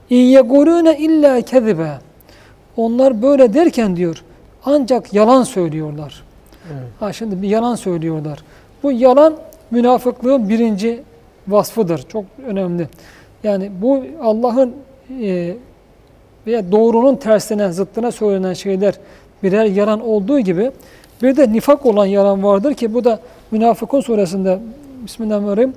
İn 0.09 0.15
yegulune 0.25 0.97
illa 0.97 1.41
kezibe. 1.41 1.91
Onlar 2.77 3.21
böyle 3.21 3.53
derken 3.53 3.95
diyor 3.95 4.23
ancak 4.65 5.13
yalan 5.13 5.43
söylüyorlar. 5.43 6.23
Evet. 6.71 6.87
Ha 6.99 7.13
şimdi 7.13 7.41
bir 7.41 7.47
yalan 7.47 7.75
söylüyorlar. 7.75 8.39
Bu 8.83 8.91
yalan 8.91 9.37
münafıklığın 9.71 10.49
birinci 10.49 11.03
vasfıdır. 11.47 12.03
Çok 12.07 12.25
önemli. 12.47 12.87
Yani 13.43 13.71
bu 13.81 14.03
Allah'ın 14.21 14.75
e, 15.21 15.55
veya 16.47 16.71
doğrunun 16.71 17.15
tersine, 17.15 17.71
zıttına 17.71 18.11
söylenen 18.11 18.53
şeyler 18.53 18.93
birer 19.43 19.65
yalan 19.65 20.01
olduğu 20.01 20.39
gibi 20.39 20.71
bir 21.21 21.37
de 21.37 21.53
nifak 21.53 21.85
olan 21.85 22.05
yalan 22.05 22.43
vardır 22.43 22.73
ki 22.73 22.93
bu 22.93 23.03
da 23.03 23.19
Münafıkun 23.51 24.01
suresinde 24.01 24.59
Bismillahirrahmanirrahim. 25.03 25.73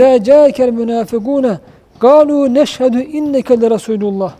La 0.00 0.22
ca'akel 0.22 0.70
münafikune 0.70 1.58
galu 2.00 2.54
neşhedü 2.54 3.02
inneke 3.02 3.60
le 3.60 3.70
Resulullah. 3.70 4.34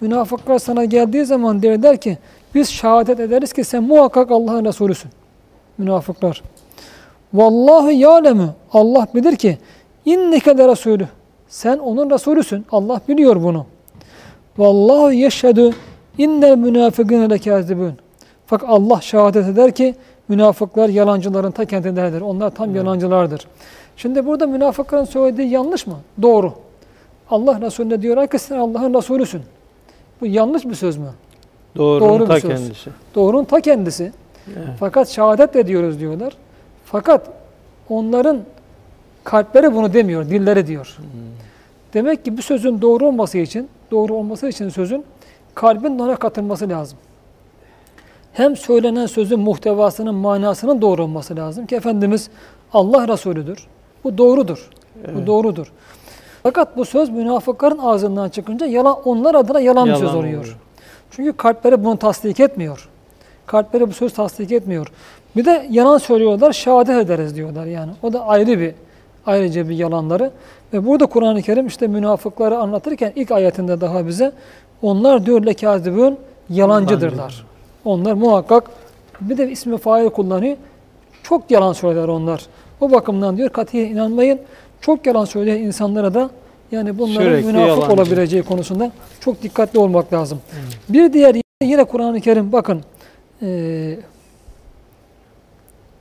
Münafıklar 0.00 0.58
sana 0.58 0.84
geldiği 0.84 1.24
zaman 1.24 1.62
derler 1.62 2.00
ki 2.00 2.18
biz 2.54 2.68
şehadet 2.68 3.20
ederiz 3.20 3.52
ki 3.52 3.64
sen 3.64 3.82
muhakkak 3.82 4.30
Allah'ın 4.30 4.64
Resulüsün. 4.64 5.10
Münafıklar. 5.78 6.42
Vallahi 7.34 7.94
ya'lemu. 7.94 8.48
Allah 8.72 9.06
bilir 9.14 9.36
ki 9.36 9.58
inneke 10.04 10.58
le 10.58 10.68
Resulü. 10.68 11.08
Sen 11.48 11.78
onun 11.78 12.10
Resulüsün. 12.10 12.66
Allah 12.72 13.00
biliyor 13.08 13.42
bunu. 13.42 13.66
Vallahu 14.58 15.12
yeşhedü 15.12 15.70
innel 16.18 16.56
münafikine 16.56 17.30
lekâzibûn. 17.30 17.92
Fakat 18.46 18.68
Allah 18.70 19.00
şehadet 19.00 19.46
eder 19.48 19.72
ki 19.74 19.94
münafıklar 20.28 20.88
yalancıların 20.88 21.50
ta 21.50 21.64
kendileridir. 21.64 22.20
Onlar 22.20 22.50
tam 22.50 22.74
yalancılardır. 22.76 23.46
Şimdi 23.96 24.26
burada 24.26 24.46
münafıkların 24.46 25.04
söylediği 25.04 25.48
yanlış 25.48 25.86
mı? 25.86 25.96
Doğru. 26.22 26.52
Allah 27.30 27.60
Resulüne 27.60 28.02
diyorlar 28.02 28.26
ki 28.26 28.38
sen 28.38 28.58
Allah'ın 28.58 28.94
Resulüsün. 28.94 29.42
Bu 30.20 30.26
yanlış 30.26 30.64
bir 30.64 30.74
söz 30.74 30.96
mü? 30.96 31.10
Doğrunun 31.76 32.08
Doğru 32.08 32.26
ta 32.26 32.40
söz. 32.40 32.42
kendisi. 32.42 32.90
Doğrunun 33.14 33.44
ta 33.44 33.60
kendisi. 33.60 34.12
Evet. 34.56 34.68
Fakat 34.80 35.08
şehadet 35.08 35.56
ediyoruz 35.56 36.00
diyorlar. 36.00 36.32
Fakat 36.84 37.28
onların 37.88 38.38
kalpleri 39.24 39.74
bunu 39.74 39.92
demiyor, 39.92 40.24
dilleri 40.30 40.66
diyor. 40.66 40.96
Demek 41.94 42.24
ki 42.24 42.38
bu 42.38 42.42
sözün 42.42 42.82
doğru 42.82 43.06
olması 43.06 43.38
için, 43.38 43.68
doğru 43.90 44.14
olması 44.14 44.48
için 44.48 44.68
sözün 44.68 45.04
kalbin 45.54 45.98
de 45.98 46.02
ona 46.02 46.16
katılması 46.16 46.68
lazım. 46.68 46.98
Hem 48.32 48.56
söylenen 48.56 49.06
sözün 49.06 49.40
muhtevasının, 49.40 50.14
manasının 50.14 50.82
doğru 50.82 51.02
olması 51.02 51.36
lazım 51.36 51.66
ki 51.66 51.76
Efendimiz 51.76 52.30
Allah 52.72 53.08
Resulüdür. 53.08 53.66
Bu 54.04 54.18
doğrudur. 54.18 54.68
Bu 54.96 55.10
Evet. 55.16 55.26
doğrudur. 55.26 55.72
Fakat 56.42 56.76
bu 56.76 56.84
söz 56.84 57.10
münafıkların 57.10 57.78
ağzından 57.78 58.28
çıkınca 58.28 58.66
yalan 58.66 58.96
onlar 59.04 59.34
adına 59.34 59.60
yalan, 59.60 59.88
bir 59.88 59.92
söz 59.92 60.02
Yalan 60.02 60.16
oluyor. 60.16 60.40
oluyor. 60.40 60.56
Çünkü 61.10 61.32
kalpleri 61.32 61.84
bunu 61.84 61.96
tasdik 61.96 62.40
etmiyor. 62.40 62.88
Kalpleri 63.50 63.88
bu 63.88 63.92
söz 63.92 64.12
tasdik 64.12 64.52
etmiyor. 64.52 64.86
Bir 65.36 65.44
de 65.44 65.66
yalan 65.70 65.98
söylüyorlar, 65.98 66.52
şehadet 66.52 67.04
ederiz 67.06 67.36
diyorlar 67.36 67.66
yani. 67.66 67.92
O 68.02 68.12
da 68.12 68.26
ayrı 68.26 68.60
bir 68.60 68.74
ayrıca 69.26 69.68
bir 69.68 69.74
yalanları. 69.76 70.30
Ve 70.72 70.86
burada 70.86 71.06
Kur'an-ı 71.06 71.42
Kerim 71.42 71.66
işte 71.66 71.86
münafıkları 71.86 72.58
anlatırken 72.58 73.12
ilk 73.16 73.30
ayetinde 73.30 73.80
daha 73.80 74.06
bize 74.06 74.32
onlar 74.82 75.26
diyor 75.26 75.46
lekazibun 75.46 76.18
yalancıdırlar. 76.50 77.46
Onlar 77.84 78.12
muhakkak 78.12 78.70
bir 79.20 79.38
de 79.38 79.50
ismi 79.50 79.78
fail 79.78 80.08
kullanıyor. 80.08 80.56
Çok 81.22 81.50
yalan 81.50 81.72
söyler 81.72 82.08
onlar. 82.08 82.46
O 82.80 82.92
bakımdan 82.92 83.36
diyor 83.36 83.48
katiye 83.48 83.86
inanmayın. 83.86 84.40
Çok 84.80 85.06
yalan 85.06 85.24
söyleyen 85.24 85.58
insanlara 85.58 86.14
da 86.14 86.30
yani 86.72 86.98
bunların 86.98 87.24
Sürekli 87.24 87.46
münafık 87.46 87.68
yalancı. 87.68 87.92
olabileceği 87.92 88.42
konusunda 88.42 88.92
çok 89.20 89.42
dikkatli 89.42 89.78
olmak 89.78 90.12
lazım. 90.12 90.40
Bir 90.88 91.12
diğer 91.12 91.36
yine 91.62 91.84
Kur'an-ı 91.84 92.20
Kerim 92.20 92.52
bakın 92.52 92.82
eee 93.42 93.98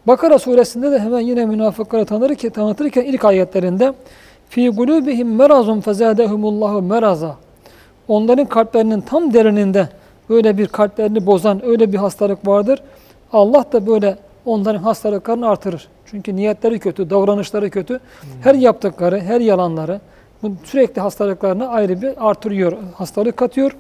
Bakara 0.08 0.40
suresinde 0.40 0.92
de 0.92 1.00
hemen 1.00 1.20
yine 1.20 1.46
münafıkları 1.46 2.06
tanırken, 2.06 2.50
tanıtırken 2.50 3.04
ilk 3.04 3.26
ayetlerinde 3.26 3.94
fi 4.50 4.70
gulubihim 4.70 5.36
merazun 5.36 5.82
fezadehumullahu 5.82 6.82
meraza. 6.82 7.36
Onların 8.08 8.46
kalplerinin 8.46 9.02
tam 9.02 9.34
derininde 9.34 9.90
böyle 10.30 10.58
bir 10.58 10.68
kalplerini 10.68 11.26
bozan 11.26 11.66
öyle 11.66 11.92
bir 11.94 11.98
hastalık 11.98 12.48
vardır. 12.48 12.84
Allah 13.34 13.66
da 13.74 13.88
böyle 13.88 14.18
onların 14.46 14.84
hastalıklarını 14.84 15.50
artırır. 15.50 15.88
Çünkü 16.06 16.36
niyetleri 16.36 16.80
kötü, 16.80 17.10
davranışları 17.10 17.70
kötü. 17.70 18.00
Her 18.42 18.56
yaptıkları, 18.56 19.20
her 19.20 19.42
yalanları 19.42 20.02
bu 20.44 20.52
sürekli 20.64 21.02
hastalıklarını 21.02 21.68
ayrı 21.68 22.02
bir 22.02 22.30
artırıyor, 22.30 22.74
hastalık 22.96 23.38
katıyor. 23.38 23.76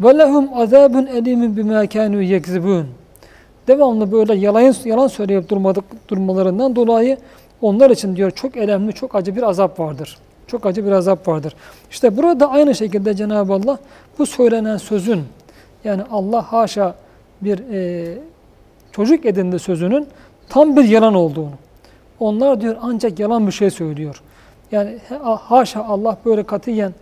Ve 0.00 0.18
lehum 0.18 0.48
azabun 0.54 1.06
elimin 1.06 1.56
bima 1.56 1.86
kanu 1.86 2.22
yekzibun. 2.22 2.99
Devamlı 3.70 4.12
böyle 4.12 4.34
yalan 4.34 4.74
yalan 4.84 5.06
söyleyip 5.06 5.48
durmadık 5.48 5.84
durmalarından 6.08 6.76
dolayı 6.76 7.18
onlar 7.62 7.90
için 7.90 8.16
diyor 8.16 8.30
çok 8.30 8.56
elemli, 8.56 8.92
çok 8.92 9.14
acı 9.14 9.36
bir 9.36 9.42
azap 9.42 9.80
vardır. 9.80 10.18
Çok 10.46 10.66
acı 10.66 10.86
bir 10.86 10.92
azap 10.92 11.28
vardır. 11.28 11.54
İşte 11.90 12.16
burada 12.16 12.50
aynı 12.50 12.74
şekilde 12.74 13.14
Cenab-ı 13.14 13.52
Allah 13.52 13.78
bu 14.18 14.26
söylenen 14.26 14.76
sözün 14.76 15.22
yani 15.84 16.02
Allah 16.10 16.42
haşa 16.52 16.94
bir 17.40 17.58
e, 17.72 18.18
çocuk 18.92 19.26
edindi 19.26 19.58
sözünün 19.58 20.06
tam 20.48 20.76
bir 20.76 20.84
yalan 20.84 21.14
olduğunu. 21.14 21.52
Onlar 22.20 22.60
diyor 22.60 22.76
ancak 22.82 23.18
yalan 23.18 23.46
bir 23.46 23.52
şey 23.52 23.70
söylüyor. 23.70 24.22
Yani 24.72 24.98
ha- 25.08 25.40
haşa 25.42 25.84
Allah 25.84 26.16
böyle 26.24 26.42
katiyen 26.42 26.94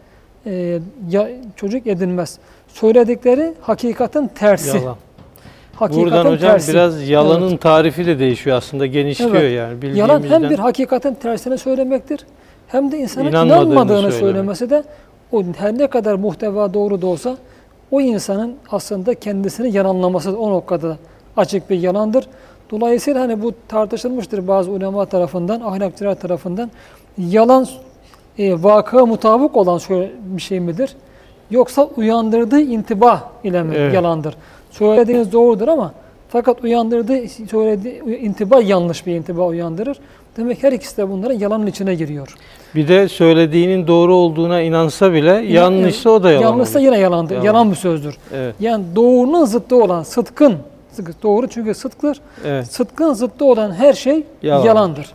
e, 0.46 0.78
ya, 1.10 1.28
çocuk 1.56 1.86
edinmez. 1.86 2.38
Söyledikleri 2.68 3.54
hakikatin 3.60 4.26
tersi. 4.26 4.76
Yalan. 4.76 4.96
Hakikatin 5.78 6.04
Buradan 6.04 6.24
hocam 6.32 6.50
tersi. 6.50 6.72
biraz 6.72 7.08
yalanın 7.08 7.56
tarifi 7.56 8.06
de 8.06 8.18
değişiyor 8.18 8.56
aslında. 8.56 8.86
Genişliyor 8.86 9.34
Evet. 9.34 9.56
yani. 9.84 9.98
Yalan 9.98 10.22
hem 10.22 10.50
bir 10.50 10.58
hakikatin 10.58 11.14
tersini 11.14 11.58
söylemektir 11.58 12.26
hem 12.68 12.92
de 12.92 12.98
insanın 12.98 13.28
İnanmadığını 13.28 13.64
inanmadığını 13.72 13.96
söylemek. 14.12 14.20
söylemesi 14.20 14.70
de 14.70 14.82
o 15.32 15.42
her 15.58 15.78
ne 15.78 15.86
kadar 15.86 16.14
muhteva 16.14 16.74
doğru 16.74 17.02
da 17.02 17.06
olsa 17.06 17.36
o 17.90 18.00
insanın 18.00 18.54
aslında 18.72 19.14
kendisini 19.14 19.76
yalanlaması 19.76 20.38
o 20.38 20.50
noktada 20.50 20.96
açık 21.36 21.70
bir 21.70 21.78
yalandır. 21.80 22.24
Dolayısıyla 22.70 23.20
hani 23.20 23.42
bu 23.42 23.52
tartışılmıştır 23.68 24.48
bazı 24.48 24.70
ulema 24.70 25.06
tarafından, 25.06 25.60
ahlakçılar 25.60 26.14
tarafından. 26.14 26.70
Yalan 27.18 27.66
e, 28.38 28.62
vakıa 28.62 29.06
mutabık 29.06 29.56
olan 29.56 29.78
şöyle 29.78 30.10
bir 30.24 30.42
şey 30.42 30.60
midir? 30.60 30.96
Yoksa 31.50 31.84
uyandırdığı 31.96 32.60
intibah 32.60 33.22
ile 33.44 33.62
mi 33.62 33.74
Evet. 33.78 33.94
yalandır? 33.94 34.34
Söylediğiniz 34.70 35.32
doğrudur 35.32 35.68
ama 35.68 35.92
fakat 36.28 36.64
uyandırdığı 36.64 37.28
söylediği 37.50 38.02
intibah 38.18 38.68
yanlış 38.68 39.06
bir 39.06 39.14
intibah 39.14 39.46
uyandırır. 39.48 39.96
Demek 40.36 40.62
her 40.62 40.72
ikisi 40.72 40.96
de 40.96 41.10
bunların 41.10 41.38
yalanın 41.38 41.66
içine 41.66 41.94
giriyor. 41.94 42.34
Bir 42.74 42.88
de 42.88 43.08
söylediğinin 43.08 43.86
doğru 43.86 44.14
olduğuna 44.14 44.60
inansa 44.60 45.12
bile 45.12 45.30
yanlışsa 45.32 46.10
o 46.10 46.22
da 46.22 46.30
yalan 46.32 46.42
Yanlışsa 46.44 46.78
olur. 46.78 46.86
yine 46.86 46.98
yalandır. 46.98 47.34
Yalan. 47.34 47.44
Yalan 47.46 47.70
bir 47.70 47.76
sözdür. 47.76 48.16
Evet, 48.34 48.54
Yani 48.60 48.84
doğrunun 48.96 49.44
zıttı 49.44 49.76
olan 49.82 50.02
sıdkın, 50.02 50.54
sıdkı- 50.92 51.22
doğru 51.22 51.48
çünkü 51.48 51.74
sıdktır. 51.74 52.20
evet. 52.44 52.66
Sıdkın 52.72 53.12
zıttı 53.12 53.44
olan 53.44 53.72
her 53.72 53.92
şey 53.92 54.22
Yalan. 54.42 54.64
yalandır. 54.64 55.06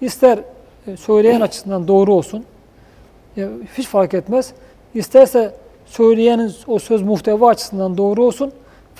İster 0.00 0.38
e, 0.86 0.96
söyleyen 0.96 1.40
açısından 1.40 1.88
doğru 1.88 2.14
olsun, 2.14 2.44
ya 3.36 3.48
hiç 3.78 3.86
fark 3.86 4.14
etmez. 4.14 4.52
İsterse 4.94 5.54
söyleyenin 5.86 6.52
o 6.66 6.78
söz 6.78 7.02
muhteva 7.02 7.48
açısından 7.48 7.96
doğru 7.98 8.24
olsun, 8.24 8.52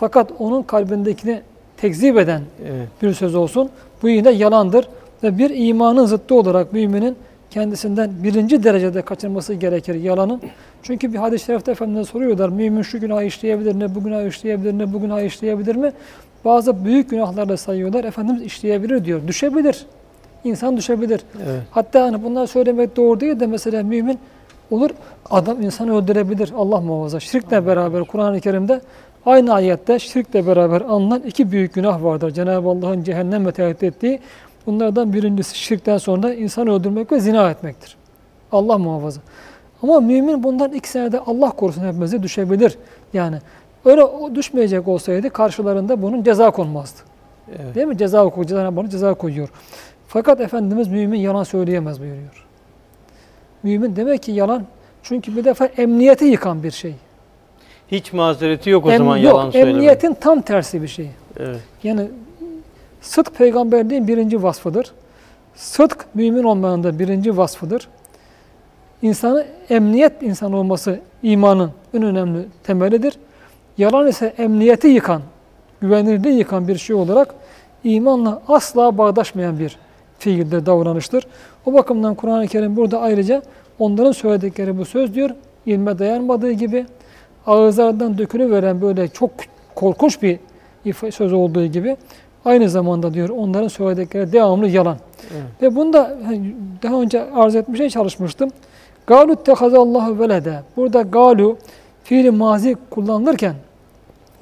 fakat 0.04 0.32
onun 0.38 0.62
kalbindekini 0.62 1.40
tekzip 1.76 2.18
eden 2.18 2.42
evet. 2.62 2.88
bir 3.02 3.14
söz 3.14 3.34
olsun. 3.34 3.70
Bu 4.02 4.08
yine 4.08 4.30
yalandır 4.30 4.88
ve 5.22 5.38
bir 5.38 5.50
imanın 5.68 6.06
zıttı 6.06 6.34
olarak 6.34 6.72
müminin 6.72 7.16
kendisinden 7.50 8.10
birinci 8.22 8.64
derecede 8.64 9.02
kaçırması 9.02 9.54
gerekir 9.54 9.94
yalanın. 9.94 10.40
Çünkü 10.82 11.12
bir 11.12 11.18
hadis-i 11.18 11.44
şerifte 11.44 11.72
Efendimiz'e 11.72 12.10
soruyorlar, 12.10 12.48
mümin 12.48 12.82
şu 12.82 13.00
günah 13.00 13.22
işleyebilir 13.22 13.74
mi, 13.74 13.94
bu 13.94 14.04
günah 14.04 14.26
işleyebilir 14.26 14.72
mi, 14.72 14.92
bu 14.92 15.00
günah 15.00 15.22
işleyebilir 15.22 15.76
mi? 15.76 15.92
Bazı 16.44 16.84
büyük 16.84 17.10
günahlarla 17.10 17.56
sayıyorlar, 17.56 18.04
Efendimiz 18.04 18.42
işleyebilir 18.42 19.04
diyor. 19.04 19.20
Düşebilir, 19.26 19.86
insan 20.44 20.76
düşebilir. 20.76 21.20
evet. 21.36 21.62
Hatta 21.70 22.02
hani 22.02 22.22
bunlar 22.22 22.46
söylemek 22.46 22.96
doğru 22.96 23.20
değil 23.20 23.40
de 23.40 23.46
mesela 23.46 23.82
mümin 23.82 24.18
olur, 24.70 24.90
adam 25.30 25.62
insanı 25.62 25.96
öldürebilir, 25.96 26.52
Allah 26.56 26.80
muhafaza. 26.80 27.20
Şirkle 27.20 27.66
beraber 27.66 28.04
Kur'an-ı 28.04 28.40
Kerim'de 28.40 28.80
aynı 29.26 29.54
ayette 29.54 29.98
şirkle 29.98 30.46
beraber 30.46 30.80
anılan 30.80 31.22
iki 31.22 31.52
büyük 31.52 31.74
günah 31.74 32.04
vardır. 32.04 32.30
Cenab-ı 32.30 32.68
Allah'ın 32.68 33.02
cehennemle 33.02 33.52
tehdit 33.52 33.82
ettiği 33.82 34.20
bunlardan 34.66 35.12
birincisi 35.12 35.58
şirkten 35.58 35.98
sonra 35.98 36.34
insan 36.34 36.68
öldürmek 36.68 37.12
ve 37.12 37.20
zina 37.20 37.50
etmektir. 37.50 37.96
Allah 38.52 38.78
muhafaza. 38.78 39.20
Ama 39.82 40.00
mümin 40.00 40.42
bundan 40.42 40.72
ikisine 40.72 41.12
de 41.12 41.20
Allah 41.20 41.50
korusun 41.50 41.86
hepimize 41.86 42.22
düşebilir. 42.22 42.78
Yani 43.12 43.38
öyle 43.84 44.02
düşmeyecek 44.34 44.88
olsaydı 44.88 45.30
karşılarında 45.30 46.02
bunun 46.02 46.22
ceza 46.22 46.50
konmazdı. 46.50 47.00
evet. 47.48 47.74
Değil 47.74 47.86
mi? 47.86 47.98
Ceza 47.98 48.24
koyuyor. 48.24 48.48
Cenab-ı 48.48 48.80
Hak 48.80 48.90
ceza 48.90 49.14
koyuyor. 49.14 49.48
Fakat 50.08 50.40
Efendimiz 50.40 50.88
mümin 50.88 51.18
yalan 51.18 51.42
söyleyemez 51.42 52.00
buyuruyor. 52.00 52.46
Mümin 53.62 53.96
demek 53.96 54.22
ki 54.22 54.32
yalan 54.32 54.64
çünkü 55.02 55.36
bir 55.36 55.44
defa 55.44 55.66
emniyeti 55.66 56.24
yıkan 56.24 56.62
bir 56.62 56.70
şey. 56.70 56.94
Hiç 57.90 58.12
mazereti 58.12 58.70
yok 58.70 58.86
o 58.86 58.90
Em- 58.90 58.98
zaman 58.98 59.16
yok, 59.16 59.24
yalan 59.34 59.50
söylemek. 59.50 59.74
emniyetin 59.74 60.14
tam 60.20 60.40
tersi 60.40 60.82
bir 60.82 60.88
şey. 60.88 61.10
Evet. 61.40 61.60
Yani 61.82 62.08
sıdk 63.00 63.34
peygamberliğin 63.38 64.08
birinci 64.08 64.42
vasfıdır. 64.42 64.92
Sıdk 65.54 66.06
mümin 66.14 66.42
olmanın 66.42 66.84
da 66.84 66.98
birinci 66.98 67.36
vasfıdır. 67.36 67.88
İnsanı 69.02 69.46
emniyet 69.70 70.22
insan 70.22 70.52
olması 70.52 71.00
imanın 71.22 71.70
en 71.94 72.02
önemli 72.02 72.40
temelidir. 72.64 73.14
Yalan 73.78 74.06
ise 74.06 74.34
emniyeti 74.38 74.88
yıkan, 74.88 75.22
güvenilirliği 75.80 76.38
yıkan 76.38 76.68
bir 76.68 76.76
şey 76.76 76.96
olarak 76.96 77.34
imanla 77.84 78.42
asla 78.48 78.98
bağdaşmayan 78.98 79.58
bir 79.58 79.76
fiildir, 80.18 80.66
davranıştır. 80.66 81.26
O 81.66 81.72
bakımdan 81.74 82.14
Kur'an-ı 82.14 82.46
Kerim 82.48 82.76
burada 82.76 83.00
ayrıca 83.00 83.42
onların 83.78 84.12
söyledikleri 84.12 84.78
bu 84.78 84.84
söz 84.84 85.14
diyor, 85.14 85.30
ilme 85.66 85.98
dayanmadığı 85.98 86.52
gibi 86.52 86.86
ağızlarından 87.46 88.18
dökülüveren 88.18 88.80
böyle 88.80 89.08
çok 89.08 89.30
korkunç 89.74 90.22
bir 90.22 90.38
söz 91.10 91.32
olduğu 91.32 91.66
gibi 91.66 91.96
aynı 92.44 92.68
zamanda 92.68 93.14
diyor 93.14 93.28
onların 93.28 93.68
söyledikleri 93.68 94.32
devamlı 94.32 94.68
yalan. 94.68 94.96
Evet. 95.32 95.42
Ve 95.62 95.76
bunda 95.76 96.18
daha 96.82 97.00
önce 97.00 97.30
arz 97.30 97.54
etmişe 97.56 97.90
çalışmıştım. 97.90 98.50
Galu 99.06 99.36
tehazallahu 99.36 100.18
velede. 100.18 100.62
Burada 100.76 101.02
galu 101.02 101.56
fiili 102.04 102.30
mazi 102.30 102.76
kullanılırken 102.90 103.54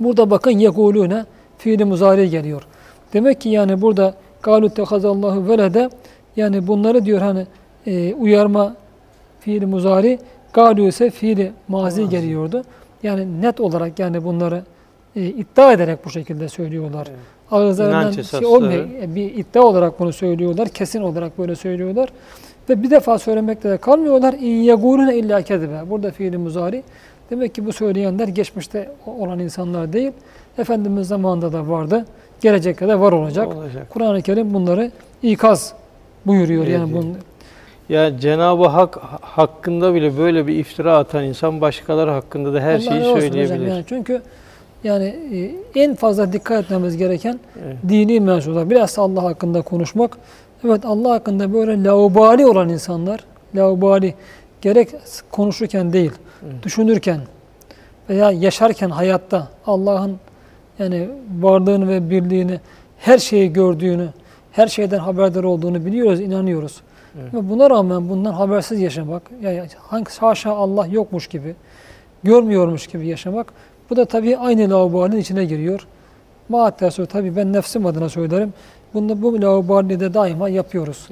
burada 0.00 0.30
bakın 0.30 0.50
yekulune 0.50 1.24
fiili 1.58 1.84
muzari 1.84 2.30
geliyor. 2.30 2.66
Demek 3.12 3.40
ki 3.40 3.48
yani 3.48 3.82
burada 3.82 4.14
galu 4.42 4.70
tehazallahu 4.70 5.48
velede 5.48 5.90
yani 6.36 6.66
bunları 6.66 7.04
diyor 7.04 7.20
hani 7.20 7.46
e, 7.86 8.14
uyarma 8.14 8.74
fiili 9.40 9.66
muzari 9.66 10.18
galu 10.52 10.88
ise 10.88 11.10
fiili 11.10 11.52
mazi 11.68 12.00
Mazi. 12.00 12.10
geliyordu. 12.16 12.64
Yani 13.02 13.42
net 13.42 13.60
olarak 13.60 13.98
yani 13.98 14.24
bunları 14.24 14.62
e, 15.16 15.26
iddia 15.26 15.72
ederek 15.72 16.04
bu 16.04 16.10
şekilde 16.10 16.48
söylüyorlar. 16.48 17.06
Evet. 17.10 17.18
Ağızlarından 17.50 18.10
şey 18.38 18.46
olmuyor. 18.46 18.84
E, 19.02 19.14
Bir 19.14 19.34
iddia 19.34 19.62
olarak 19.62 20.00
bunu 20.00 20.12
söylüyorlar. 20.12 20.68
Kesin 20.68 21.00
olarak 21.02 21.38
böyle 21.38 21.54
söylüyorlar. 21.56 22.08
Ve 22.68 22.82
bir 22.82 22.90
defa 22.90 23.18
söylemekte 23.18 23.70
de 23.70 23.76
kalmıyorlar. 23.76 24.32
İn 24.32 24.62
yegûrune 24.62 25.14
illa 25.14 25.42
kedibe. 25.42 25.90
Burada 25.90 26.10
fiili 26.10 26.36
muzari. 26.38 26.82
Demek 27.30 27.54
ki 27.54 27.66
bu 27.66 27.72
söyleyenler 27.72 28.28
geçmişte 28.28 28.90
olan 29.06 29.38
insanlar 29.38 29.92
değil. 29.92 30.12
Efendimiz 30.58 31.08
zamanında 31.08 31.52
da 31.52 31.68
vardı. 31.68 32.06
Gelecekte 32.40 32.88
de 32.88 33.00
var 33.00 33.12
olacak. 33.12 33.56
Olacak. 33.56 33.86
Kur'an-ı 33.90 34.22
Kerim 34.22 34.54
bunları 34.54 34.90
ikaz 35.22 35.74
buyuruyor. 36.26 36.66
Yani 36.66 36.92
Evet. 36.94 37.16
Bunun 37.92 38.00
Ya 38.02 38.18
Cenab-ı 38.20 38.66
Hak 38.66 38.96
hakkında 39.20 39.94
bile 39.94 40.18
böyle 40.18 40.46
bir 40.46 40.56
iftira 40.56 40.96
atan 40.96 41.24
insan 41.24 41.60
başkaları 41.60 42.10
hakkında 42.10 42.54
da 42.54 42.60
her 42.60 42.74
Allah 42.74 42.80
şeyi 42.80 43.00
hocam. 43.00 43.20
söyleyebilir. 43.20 43.66
Yani 43.66 43.84
çünkü 43.88 44.22
yani 44.84 45.04
e, 45.74 45.80
en 45.80 45.94
fazla 45.94 46.32
dikkat 46.32 46.64
etmemiz 46.64 46.96
gereken 46.96 47.40
Evet. 47.64 47.76
dini 47.88 48.20
mevzular. 48.20 48.70
Biraz 48.70 48.98
Allah 48.98 49.22
hakkında 49.22 49.62
konuşmak. 49.62 50.18
Evet 50.66 50.84
Allah 50.84 51.10
hakkında 51.10 51.52
böyle 51.52 51.84
laubali 51.84 52.46
olan 52.46 52.68
insanlar, 52.68 53.20
laubali 53.56 54.14
gerek 54.60 54.88
konuşurken 55.30 55.92
değil, 55.92 56.12
Evet. 56.46 56.62
düşünürken 56.62 57.20
veya 58.10 58.30
yaşarken 58.30 58.90
hayatta 58.90 59.48
Allah'ın 59.66 60.16
yani 60.78 61.08
varlığını 61.40 61.88
ve 61.88 62.10
birliğini, 62.10 62.60
her 62.98 63.18
şeyi 63.18 63.52
gördüğünü, 63.52 64.08
her 64.52 64.66
şeyden 64.66 64.98
haberdar 64.98 65.44
olduğunu 65.44 65.84
biliyoruz, 65.84 66.20
inanıyoruz. 66.20 66.80
Evet. 67.20 67.34
Ve 67.34 67.50
buna 67.50 67.70
rağmen 67.70 68.08
bundan 68.08 68.32
habersiz 68.32 68.80
yaşamak, 68.80 69.22
yani 69.42 69.62
hangi 69.78 70.10
haşa 70.18 70.50
Allah 70.50 70.86
yokmuş 70.86 71.26
gibi, 71.26 71.54
görmüyormuş 72.24 72.86
gibi 72.86 73.06
yaşamak, 73.06 73.52
bu 73.90 73.96
da 73.96 74.04
tabii 74.04 74.36
aynı 74.36 74.70
laubalin 74.70 75.16
içine 75.16 75.44
giriyor. 75.44 75.86
Maatta 76.48 76.90
sonra 76.90 77.06
tabii 77.06 77.36
ben 77.36 77.52
nefsim 77.52 77.86
adına 77.86 78.08
söylerim. 78.08 78.54
Bunu 78.94 79.22
bu 79.22 79.42
laubali 79.42 80.00
de 80.00 80.14
daima 80.14 80.48
yapıyoruz. 80.48 81.08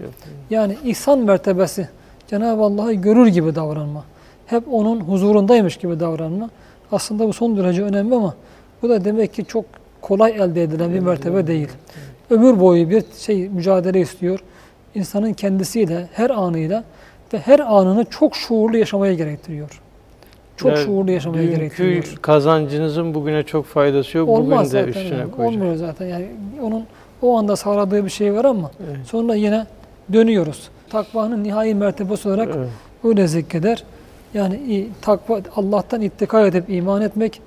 Yani 0.51 0.76
ihsan 0.84 1.18
mertebesi, 1.18 1.88
Cenab-ı 2.28 2.62
Allah'ı 2.62 2.92
görür 2.92 3.26
gibi 3.26 3.55
davranma. 3.55 4.05
Hep 4.46 4.64
onun 4.72 5.01
huzurundaymış 5.01 5.76
gibi 5.76 6.01
davranma. 6.01 6.51
Aslında 6.92 7.28
bu 7.28 7.32
son 7.32 7.57
derece 7.57 7.82
önemli 7.82 8.14
ama 8.14 8.34
bu 8.82 8.88
da 8.88 9.05
demek 9.05 9.34
ki 9.34 9.44
çok 9.44 9.64
kolay 10.01 10.32
elde 10.32 10.62
edilen 10.62 10.94
bir 10.94 11.01
mertebe 11.01 11.46
değil. 11.46 11.68
Ömür 12.30 12.61
boyu 12.61 12.90
bir 12.90 13.05
şey 13.18 13.48
mücadele 13.48 14.01
istiyor. 14.01 14.40
İnsanın 14.95 15.32
kendisiyle, 15.32 16.09
her 16.12 16.30
anıyla 16.30 16.84
ve 17.34 17.38
her 17.38 17.59
anını 17.59 18.05
çok 18.05 18.36
şuurlu 18.36 18.76
yaşamaya 18.76 19.14
gerektiriyor. 19.14 19.80
Çok 20.57 20.72
Yani 20.72 20.84
şuurlu 20.84 21.11
yaşamaya 21.11 21.43
Dünkü 21.43 21.57
gerektiriyor. 21.57 22.05
kazancınızın 22.22 23.14
bugüne 23.14 23.43
çok 23.43 23.66
faydası 23.66 24.18
yok. 24.18 24.28
Olmaz 24.28 24.47
Bugün 24.47 24.61
de 24.61 24.64
zaten. 24.64 24.88
üstüne 25.03 25.18
yani. 25.18 25.30
koyacak. 25.30 25.55
Olmuyor 25.55 25.76
zaten. 25.76 26.07
Yani 26.07 26.26
onun 26.62 26.84
o 27.22 27.38
anda 27.38 27.57
sağladığı 27.57 28.05
bir 28.05 28.11
şey 28.11 28.34
var 28.34 28.45
ama 28.45 28.70
Evet. 28.88 29.07
sonra 29.07 29.34
yine 29.34 29.66
dönüyoruz. 30.12 30.68
Takvanın 30.91 31.45
nihai 31.45 31.74
mertebesi 31.74 32.28
olarak 32.28 32.49
Evet. 32.57 32.68
öyle 33.05 33.26
zikreder. 33.26 33.84
Yani 34.34 34.86
takva 35.03 35.41
Allah'tan 35.57 36.01
ittika 36.01 36.47
edip 36.47 36.70
iman 36.70 37.03
etmek, 37.03 37.41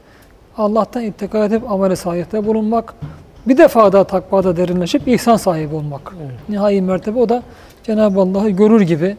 Allah'tan 0.57 1.03
ittika 1.03 1.45
edip 1.45 1.61
sahipte 1.95 2.45
bulunmak, 2.45 2.93
bir 3.46 3.58
defa 3.58 3.92
daha 3.92 4.04
takvada 4.04 4.56
derinleşip 4.56 5.08
ihsan 5.08 5.36
sahibi 5.36 5.74
olmak. 5.74 6.14
Evet. 6.22 6.34
Nihai 6.48 6.82
mertebe 6.82 7.18
o 7.18 7.28
da 7.28 7.42
Cenab-ı 7.84 8.20
Allah'ı 8.20 8.50
görür 8.50 8.80
gibi 8.80 9.16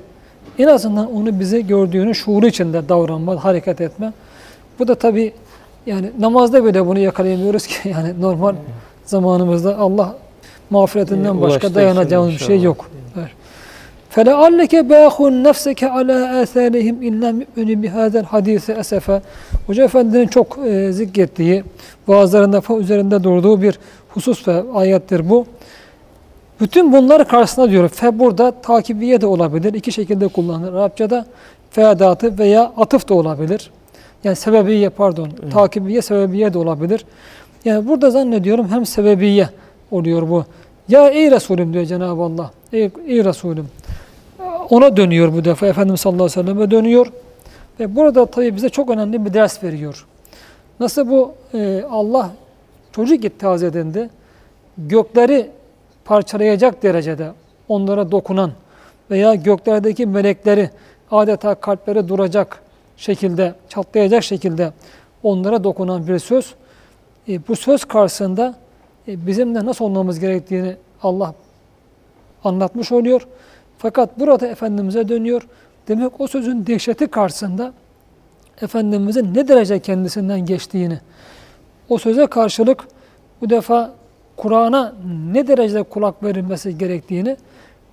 en 0.60 0.68
azından 0.68 1.16
onu 1.16 1.40
bize 1.40 1.62
gördüğünü 1.62 2.16
şuuru 2.16 2.48
içinde 2.48 2.90
davranma, 2.90 3.44
hareket 3.44 3.82
etme. 3.82 4.14
Bu 4.80 4.88
da 4.88 4.96
tabi 4.96 5.34
yani 5.86 6.12
namazda 6.20 6.66
bile 6.66 6.86
bunu 6.88 7.00
yakalayamıyoruz 7.00 7.68
ki 7.68 7.90
yani 7.90 8.22
normal 8.22 8.56
zamanımızda 9.06 9.78
Allah 9.78 10.16
mağfiretinden 10.70 11.38
Ee, 11.38 11.42
başka 11.42 11.46
ulaştırsın 11.46 11.76
dayanacağımız 11.76 12.32
bir 12.34 12.38
şey 12.38 12.56
inşallah. 12.56 12.66
yok. 12.66 12.90
Evet. 13.20 13.30
فَلَعَلَّكَ 14.16 14.74
بَاخُنْ 14.94 15.34
نَفْسَكَ 15.50 15.82
عَلَى 15.98 16.44
آثَارِهِمْ 16.44 16.96
اِنْ 17.08 17.14
لَمْ 17.24 17.36
يُؤْمِنُوا 17.44 17.78
بِهَذَا 17.84 18.24
الْحَد۪يثِ 18.24 18.74
اَسَفًا 18.74 19.22
Hoca 19.68 19.84
Efendi'nin 19.84 20.28
çok 20.28 20.58
e, 20.66 20.92
zikrettiği, 20.92 21.64
vaazlarında 22.08 22.62
falan 22.62 22.82
üzerinde 22.82 23.24
durduğu 23.24 23.62
bir 23.62 23.80
husus 24.15 24.49
ve 24.49 24.63
ayettir 24.75 25.31
bu. 25.31 25.47
Bütün 26.61 26.93
bunlar 26.93 27.29
karşısında 27.29 27.71
diyor. 27.71 27.89
Fe 27.89 28.19
burada 28.19 28.51
takibiye 28.51 29.21
de 29.21 29.27
olabilir. 29.27 29.75
İki 29.75 29.93
şekilde 29.93 30.29
kullanılır. 30.29 30.73
Arapçada 30.73 31.27
feadatı 31.71 32.39
veya 32.39 32.73
atıf 32.77 33.09
da 33.09 33.15
olabilir. 33.15 33.71
Yani 34.25 34.37
sebebiye 34.37 34.89
pardon. 34.89 35.29
Takibiye 35.53 36.03
sebebiye 36.03 36.53
de 36.53 36.59
olabilir. 36.59 37.05
Yani 37.65 37.89
burada 37.89 38.11
zannediyorum 38.11 38.69
hem 38.69 38.87
sebebiye 38.87 39.49
oluyor 39.91 40.29
bu. 40.29 40.45
Ya 40.89 41.09
ey 41.09 41.31
Resulüm 41.31 41.73
diyor 41.73 41.85
Cenab-ı 41.85 42.23
Allah. 42.23 42.51
Ey, 42.73 42.91
ey 43.07 43.25
Resulüm. 43.25 43.69
Ona 44.71 44.97
dönüyor 44.97 45.33
bu 45.33 45.45
defa. 45.45 45.67
Efendimiz 45.67 46.01
sallallahu 46.01 46.25
aleyhi 46.25 46.39
ve 46.41 46.43
selleme 46.43 46.71
dönüyor. 46.71 47.07
Ve 47.81 47.97
burada 47.97 48.27
tabii 48.27 48.57
bize 48.57 48.69
çok 48.69 48.91
önemli 48.91 49.25
bir 49.27 49.35
ders 49.35 49.63
veriyor. 49.65 50.07
Nasıl 50.81 51.11
bu 51.11 51.33
e, 51.55 51.83
Allah 51.91 52.31
çocuk 52.95 53.25
ittihaz 53.25 53.63
edindi. 53.63 54.11
Gökleri 54.79 55.51
parçalayacak 56.05 56.83
derecede 56.83 57.33
onlara 57.69 58.11
dokunan 58.11 58.53
veya 59.11 59.35
göklerdeki 59.35 60.07
melekleri 60.07 60.71
adeta 61.11 61.55
kalpleri 61.55 62.09
duracak 62.09 62.63
şekilde, 62.97 63.55
çatlayacak 63.69 64.25
şekilde 64.25 64.73
onlara 65.23 65.65
dokunan 65.65 66.09
bir 66.09 66.19
söz. 66.19 66.55
E, 67.29 67.49
bu 67.49 67.57
söz 67.57 67.85
karşısında 67.85 68.55
e, 69.09 69.27
bizim 69.27 69.55
de 69.55 69.65
nasıl 69.65 69.85
olmamız 69.85 70.21
gerektiğini 70.21 70.77
Allah 71.03 71.35
anlatmış 72.45 72.93
oluyor. 72.93 73.27
Fakat 73.79 74.21
burada 74.21 74.47
Efendimiz'e 74.47 75.09
dönüyor. 75.09 75.49
Demek 75.89 76.21
o 76.21 76.27
sözün 76.27 76.67
dehşeti 76.67 77.07
karşısında 77.07 77.73
Efendimiz'in 78.63 79.35
ne 79.35 79.49
derece 79.49 79.79
kendisinden 79.79 80.47
geçtiğini, 80.47 81.01
o 81.89 81.99
söze 81.99 82.27
karşılık 82.27 82.89
bu 83.41 83.51
defa 83.51 83.93
Kur'an'a 84.37 84.95
ne 85.33 85.47
derecede 85.47 85.83
kulak 85.83 86.23
verilmesi 86.23 86.79
gerektiğini 86.79 87.37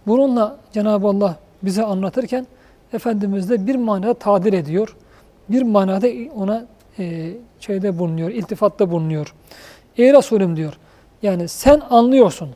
bununla 0.07 0.57
Cenab-ı 0.73 1.07
Allah 1.07 1.35
bize 1.63 1.83
anlatırken 1.83 2.47
Efendimiz 2.93 3.49
de 3.49 3.67
bir 3.67 3.75
manada 3.75 4.13
tadil 4.13 4.53
ediyor. 4.53 4.95
Bir 5.49 5.61
manada 5.61 6.07
ona 6.35 6.65
e, 6.99 7.31
şeyde 7.59 7.99
bulunuyor, 7.99 8.29
iltifatta 8.29 8.91
bulunuyor. 8.91 9.33
Ey 9.97 10.13
Resulüm 10.13 10.55
diyor. 10.55 10.73
Yani 11.21 11.47
sen 11.47 11.81
anlıyorsun. 11.89 12.49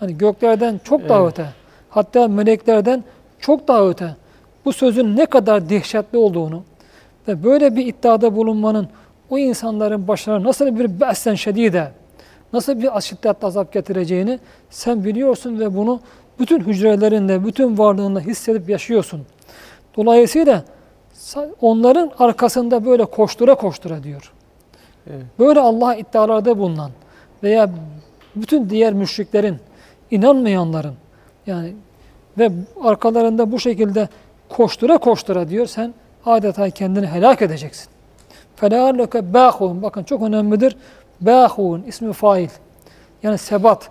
Hani 0.00 0.18
göklerden 0.18 0.80
çok 0.84 1.08
daha 1.08 1.20
Evet. 1.20 1.32
öte. 1.32 1.46
Hatta 1.90 2.28
meleklerden 2.28 3.04
çok 3.40 3.68
daha 3.68 3.88
öte. 3.88 4.16
Bu 4.64 4.72
sözün 4.72 5.16
ne 5.16 5.26
kadar 5.26 5.68
dehşetli 5.68 6.18
olduğunu 6.18 6.62
ve 7.28 7.44
böyle 7.44 7.76
bir 7.76 7.86
iddiada 7.86 8.36
bulunmanın 8.36 8.88
o 9.30 9.38
insanların 9.38 10.08
başlarına 10.08 10.48
nasıl 10.48 10.78
bir 10.78 11.00
bessen 11.00 11.34
şedide, 11.34 11.92
nasıl 12.52 12.80
bir 12.80 13.00
şiddetli 13.00 13.46
azap 13.46 13.72
getireceğini 13.72 14.38
sen 14.70 15.04
biliyorsun 15.04 15.60
ve 15.60 15.76
bunu 15.76 16.00
bütün 16.38 16.60
hücrelerinde, 16.60 17.44
bütün 17.44 17.78
varlığında 17.78 18.20
hissedip 18.20 18.68
yaşıyorsun. 18.68 19.26
Dolayısıyla 19.96 20.64
onların 21.60 22.10
arkasında 22.18 22.86
böyle 22.86 23.04
koştura 23.04 23.54
koştura 23.54 24.02
diyor. 24.02 24.32
Evet. 25.10 25.24
Böyle 25.38 25.60
Allah'a 25.60 25.94
iddialarda 25.94 26.58
bulunan 26.58 26.90
veya 27.42 27.70
bütün 28.36 28.70
diğer 28.70 28.92
müşriklerin, 28.92 29.56
inanmayanların 30.10 30.94
yani 31.46 31.72
ve 32.38 32.50
arkalarında 32.82 33.52
bu 33.52 33.60
şekilde 33.60 34.08
koştura 34.48 34.98
koştura 34.98 35.48
diyor 35.48 35.66
sen 35.66 35.94
adeta 36.26 36.70
kendini 36.70 37.06
helak 37.06 37.42
edeceksin. 37.42 37.88
Felâlleke 38.60 39.18
bâhûn. 39.34 39.82
Bakın 39.82 40.02
çok 40.02 40.22
önemlidir. 40.22 40.76
Bâhûn 41.20 41.82
ismi 41.86 42.12
fail. 42.12 42.48
Yani 43.22 43.38
sebat. 43.38 43.90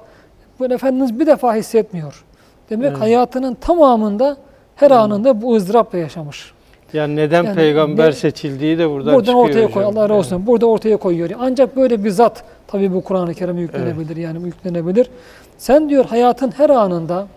Bu 0.60 0.66
Efendimiz 0.66 1.20
bir 1.20 1.28
defa 1.28 1.56
hissetmiyor. 1.56 2.24
Demek 2.70 2.90
evet. 2.90 3.02
hayatının 3.02 3.54
tamamında 3.54 4.38
her 4.76 4.88
evet. 4.88 4.98
anında 4.98 5.42
bu 5.42 5.56
ızdırapla 5.56 5.98
yaşamış. 5.98 6.52
Yani 6.94 7.16
neden 7.16 7.44
yani 7.44 7.56
peygamber 7.56 8.08
ne, 8.08 8.12
seçildiği 8.12 8.78
de 8.78 8.90
buradan, 8.90 9.14
buradan 9.14 9.44
çıkıyor 9.44 9.50
ortaya 9.50 9.72
koy, 9.72 9.84
Allah 9.84 10.04
razı 10.04 10.14
olsun. 10.14 10.36
Yani. 10.36 10.48
Burada 10.48 10.66
ortaya 10.66 10.98
koyuyor. 10.98 11.30
Ancak 11.40 11.76
böyle 11.76 12.04
bir 12.04 12.10
zat 12.10 12.44
tabii 12.68 12.94
bu 12.94 13.04
Kur'an-ı 13.04 13.34
Kerim'e 13.34 13.62
yüklenebilir 13.62 14.16
evet. 14.16 14.18
yani 14.18 14.46
yüklenebilir. 14.46 15.10
Sen 15.58 15.90
diyor 15.90 16.06
hayatın 16.06 16.52
her 16.58 16.70
anında, 16.70 17.28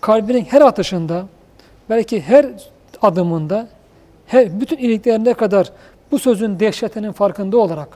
kalbinin 0.00 0.44
her 0.44 0.60
atışında, 0.60 1.24
belki 1.90 2.20
her 2.20 2.46
adımında, 3.02 3.68
her 4.26 4.60
bütün 4.60 4.76
iliklerine 4.76 5.34
kadar 5.34 5.70
bu 6.12 6.18
sözün 6.18 6.60
dehşetinin 6.60 7.12
farkında 7.12 7.58
olarak 7.58 7.88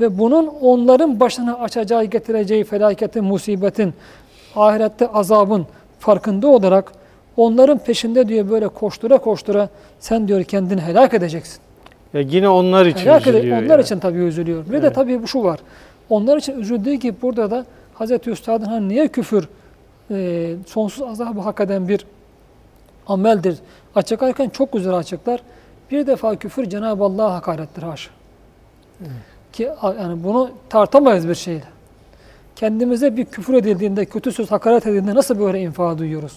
ve 0.00 0.18
bunun 0.18 0.46
onların 0.46 1.20
başına 1.20 1.54
açacağı, 1.58 2.04
getireceği 2.04 2.64
felaketin, 2.64 3.24
musibetin, 3.24 3.94
ahirette 4.56 5.08
azabın 5.08 5.66
farkında 5.98 6.48
olarak 6.48 6.92
onların 7.36 7.78
peşinde 7.78 8.28
diyor 8.28 8.50
böyle 8.50 8.68
koştura 8.68 9.18
koştura 9.18 9.68
sen 10.00 10.28
diyor 10.28 10.44
kendini 10.44 10.80
helak 10.80 11.14
edeceksin. 11.14 11.58
Ya 12.14 12.20
yine 12.20 12.48
onlar 12.48 12.86
için 12.86 13.00
Helak 13.00 13.26
ede- 13.26 13.38
üzülüyor. 13.38 13.56
onlar 13.62 13.70
yani. 13.70 13.82
için 13.82 13.98
tabii 13.98 14.18
üzülüyor. 14.18 14.66
Bir 14.66 14.72
de 14.72 14.76
Evet. 14.76 14.94
tabii 14.94 15.22
bu 15.22 15.26
şu 15.28 15.42
var. 15.44 15.60
Onlar 16.10 16.36
için 16.36 16.60
üzüldüğü 16.60 16.92
gibi 16.94 17.16
burada 17.22 17.50
da 17.50 17.64
Hazreti 17.94 18.30
Üstad'ın 18.30 18.64
hani 18.64 18.88
niye 18.88 19.08
küfür 19.08 19.48
e, 20.10 20.54
sonsuz 20.66 21.02
azabı 21.08 21.40
hak 21.40 21.60
eden 21.60 21.88
bir 21.88 22.06
ameldir. 23.06 23.58
Açıklarken 23.94 24.48
çok 24.48 24.72
güzel 24.72 24.94
açıklar. 24.94 25.40
Bir 25.90 26.06
defa 26.06 26.36
küfür 26.36 26.64
Cenab-ı 26.70 27.04
Allah'a 27.04 27.34
hakarettir 27.34 27.82
haşa. 27.82 28.10
Ki 29.52 29.72
a- 29.72 29.92
yani 29.94 30.24
bunu 30.24 30.50
tartamayız 30.68 31.28
bir 31.28 31.34
şeyle. 31.34 31.64
Kendimize 32.56 33.16
bir 33.16 33.24
küfür 33.24 33.54
edildiğinde, 33.54 34.04
kötü 34.04 34.32
söz 34.32 34.50
hakaret 34.50 34.86
edildiğinde 34.86 35.14
nasıl 35.14 35.38
böyle 35.38 35.60
infa 35.60 35.98
duyuyoruz? 35.98 36.36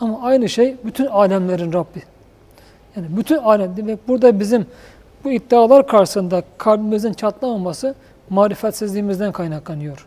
Ama 0.00 0.22
aynı 0.22 0.48
şey 0.48 0.76
bütün 0.84 1.06
alemlerin 1.06 1.72
Rabbi. 1.72 2.02
Yani 2.96 3.06
bütün 3.16 3.36
alem 3.38 3.76
demek 3.76 4.08
burada 4.08 4.40
bizim 4.40 4.66
bu 5.24 5.30
iddialar 5.30 5.86
karşısında 5.86 6.42
kalbimizin 6.58 7.12
çatlamaması 7.12 7.94
marifetsizliğimizden 8.30 9.32
kaynaklanıyor. 9.32 10.06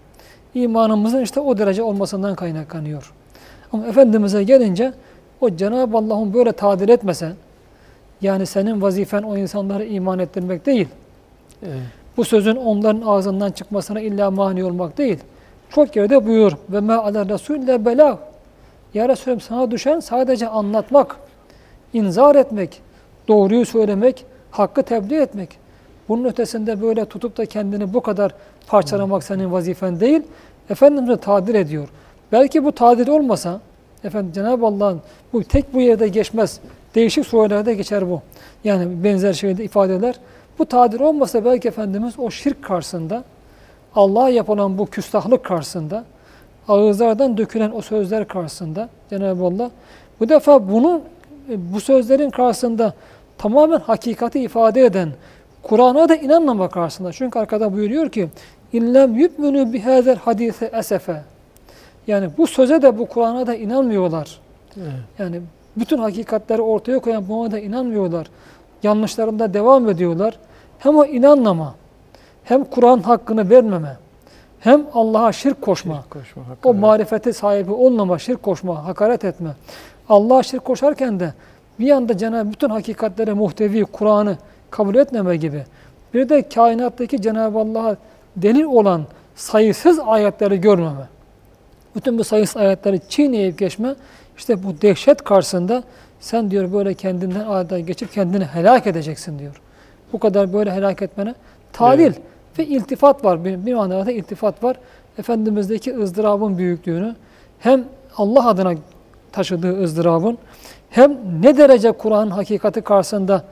İmanımızın 0.54 1.22
işte 1.22 1.40
o 1.40 1.58
derece 1.58 1.84
olmasından 1.84 2.36
kaynaklanıyor. 2.36 3.14
Ama 3.74 3.88
Efendimiz'e 3.88 4.44
gelince 4.44 4.94
o 5.42 5.50
Cenab-ı 5.56 5.98
Allah'ın 5.98 6.34
böyle 6.34 6.52
tadil 6.52 6.90
etmese, 6.90 7.32
yani 8.22 8.46
senin 8.46 8.82
vazifen 8.82 9.22
o 9.22 9.38
insanları 9.38 9.86
iman 9.86 10.20
ettirmek 10.20 10.66
değil, 10.66 10.88
Evet. 11.66 11.80
bu 12.18 12.26
sözün 12.26 12.56
onların 12.56 13.02
ağzından 13.02 13.52
çıkmasına 13.52 14.02
illa 14.02 14.32
mani 14.32 14.64
olmak 14.64 14.98
değil. 14.98 15.20
Çok 15.70 15.96
yerde 15.96 16.28
buyur 16.28 16.52
ve 16.70 16.80
me 16.80 16.94
ala 16.94 17.30
resulülle 17.30 17.86
belag. 17.86 18.18
Ya 18.94 19.10
Resulüm 19.10 19.42
sana 19.42 19.72
düşen 19.72 20.00
sadece 20.00 20.48
anlatmak, 20.48 21.16
inzar 21.94 22.36
etmek, 22.36 22.82
doğruyu 23.28 23.66
söylemek, 23.66 24.26
hakkı 24.52 24.84
tebliğ 24.84 25.16
etmek. 25.16 25.50
Bunun 26.10 26.26
ötesinde 26.26 26.82
böyle 26.82 27.06
tutup 27.06 27.38
da 27.38 27.46
kendini 27.46 27.94
bu 27.94 28.02
kadar 28.02 28.32
parçalamak 28.68 29.24
senin 29.24 29.52
vazifen 29.52 30.00
değil. 30.00 30.22
Efendimiz 30.70 31.10
de 31.10 31.18
tadil 31.18 31.56
ediyor. 31.56 31.88
Belki 32.32 32.66
bu 32.66 32.72
tadil 32.72 33.08
olmasa, 33.08 33.60
efendim 34.04 34.32
Cenab-ı 34.34 34.66
Allah'ın 34.66 35.02
bu 35.34 35.44
tek 35.44 35.74
bu 35.74 35.82
yerde 35.82 36.08
geçmez. 36.08 36.60
Değişik 36.96 37.26
surelerde 37.26 37.74
geçer 37.74 38.10
bu. 38.10 38.22
Yani 38.64 39.04
benzer 39.04 39.34
şeyde 39.34 39.64
ifadeler. 39.64 40.16
Bu 40.60 40.66
tadil 40.66 41.00
olmasa 41.00 41.46
belki 41.46 41.68
Efendimiz 41.68 42.20
o 42.20 42.32
şirk 42.32 42.64
karşısında, 42.64 43.24
Allah'a 43.96 44.30
yapılan 44.30 44.78
bu 44.78 44.86
küstahlık 44.86 45.44
karşısında, 45.44 46.04
ağızlardan 46.68 47.38
dökülen 47.38 47.72
o 47.72 47.82
sözler 47.82 48.28
karşısında 48.28 48.90
Cenab-ı 49.10 49.44
Allah 49.44 49.72
bu 50.20 50.30
defa 50.30 50.72
bunun 50.72 51.02
e, 51.50 51.74
bu 51.74 51.80
sözlerin 51.82 52.30
karşısında 52.30 52.94
tamamen 53.38 53.80
hakikati 53.80 54.40
ifade 54.40 54.82
eden 54.82 55.10
Kur'an'a 55.64 56.10
da 56.10 56.16
inanmama 56.16 56.70
karşısında. 56.70 57.12
Çünkü 57.12 57.40
arkada 57.40 57.74
buyuruyor 57.74 58.10
ki 58.10 58.30
illem 58.74 59.16
yu'minu 59.16 59.74
bihazel 59.74 60.16
hadise 60.16 60.72
esefe. 60.74 61.22
Yani 62.08 62.30
bu 62.38 62.48
söze 62.48 62.82
de 62.82 62.98
bu 63.00 63.06
Kur'an'a 63.06 63.48
da 63.48 63.56
inanmıyorlar. 63.56 64.40
Evet. 64.78 64.92
Yani 65.20 65.42
bütün 65.78 65.98
hakikatleri 65.98 66.62
ortaya 66.62 67.00
koyan 67.00 67.52
da 67.52 67.60
inanmıyorlar. 67.60 68.28
Yanlışlarında 68.84 69.54
devam 69.54 69.90
ediyorlar. 69.90 70.40
Hem 70.80 70.98
o 70.98 71.06
inanmama, 71.06 71.76
hem 72.44 72.64
Kur'an 72.64 73.00
hakkını 73.00 73.50
vermeme, 73.50 73.98
hem 74.60 74.86
Allah'a 74.94 75.32
şirk 75.32 75.62
koşma, 75.62 75.96
Şirk 75.96 76.10
koşma, 76.10 76.44
o 76.64 76.74
marifeti 76.74 77.34
sahibi 77.34 77.72
olmama, 77.72 78.20
şirk 78.20 78.44
koşma, 78.44 78.86
hakaret 78.86 79.26
etme. 79.26 79.50
Allah'a 80.10 80.44
şirk 80.44 80.66
koşarken 80.66 81.20
de 81.20 81.34
bir 81.80 81.86
yanda 81.86 82.18
Cenab-ı 82.18 82.52
bütün 82.52 82.70
hakikatlere 82.70 83.34
muhtevi 83.34 83.86
Kur'an'ı 83.86 84.38
kabul 84.72 84.96
etmeme 84.96 85.38
gibi. 85.38 85.64
Bir 86.14 86.30
de 86.30 86.50
kainattaki 86.50 87.22
Cenab-ı 87.22 87.60
Allah'a 87.60 87.96
delil 88.36 88.64
olan 88.64 89.06
sayısız 89.36 90.00
ayetleri 90.00 90.62
görmeme. 90.62 91.08
Bütün 91.96 92.18
bu 92.18 92.24
sayısız 92.24 92.58
ayetleri 92.58 93.00
çiğneyip 93.10 93.60
geçme. 93.60 93.96
İşte 94.38 94.64
bu 94.64 94.82
dehşet 94.82 95.24
karşısında 95.24 95.84
sen 96.20 96.52
diyor 96.52 96.74
böyle 96.74 96.94
kendinden 96.94 97.46
adeta 97.48 97.80
geçip 97.80 98.14
kendini 98.14 98.46
helak 98.46 98.88
edeceksin 98.88 99.40
diyor. 99.40 99.62
Bu 100.14 100.20
kadar 100.20 100.54
böyle 100.54 100.72
helak 100.72 101.02
etmene 101.02 101.36
talil 101.74 102.04
Evet. 102.04 102.22
ve 102.60 102.66
iltifat 102.66 103.26
var. 103.26 103.46
Bir, 103.46 103.66
bir 103.66 103.74
manada 103.74 104.12
iltifat 104.12 104.64
var. 104.64 104.78
Efendimiz'deki 105.18 105.98
ızdırabın 105.98 106.58
büyüklüğünü 106.58 107.16
hem 107.60 107.84
Allah 108.18 108.48
adına 108.48 108.74
taşıdığı 109.32 109.84
ızdırabın 109.84 110.38
hem 110.90 111.18
ne 111.42 111.58
derece 111.58 111.92
Kur'an'ın 111.92 112.32
hakikati 112.32 112.82
karşısında 112.82 113.44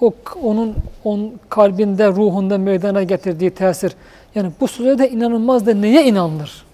o 0.00 0.12
onun 0.42 0.74
onun 1.04 1.32
kalbinde, 1.48 2.08
ruhunda 2.08 2.58
meydana 2.58 3.02
getirdiği 3.02 3.50
tesir. 3.50 3.92
Yani 4.34 4.50
bu 4.60 4.68
sözde 4.68 5.10
inanılmaz 5.10 5.66
da 5.66 5.74
neye 5.74 6.04
inanılır? 6.04 6.64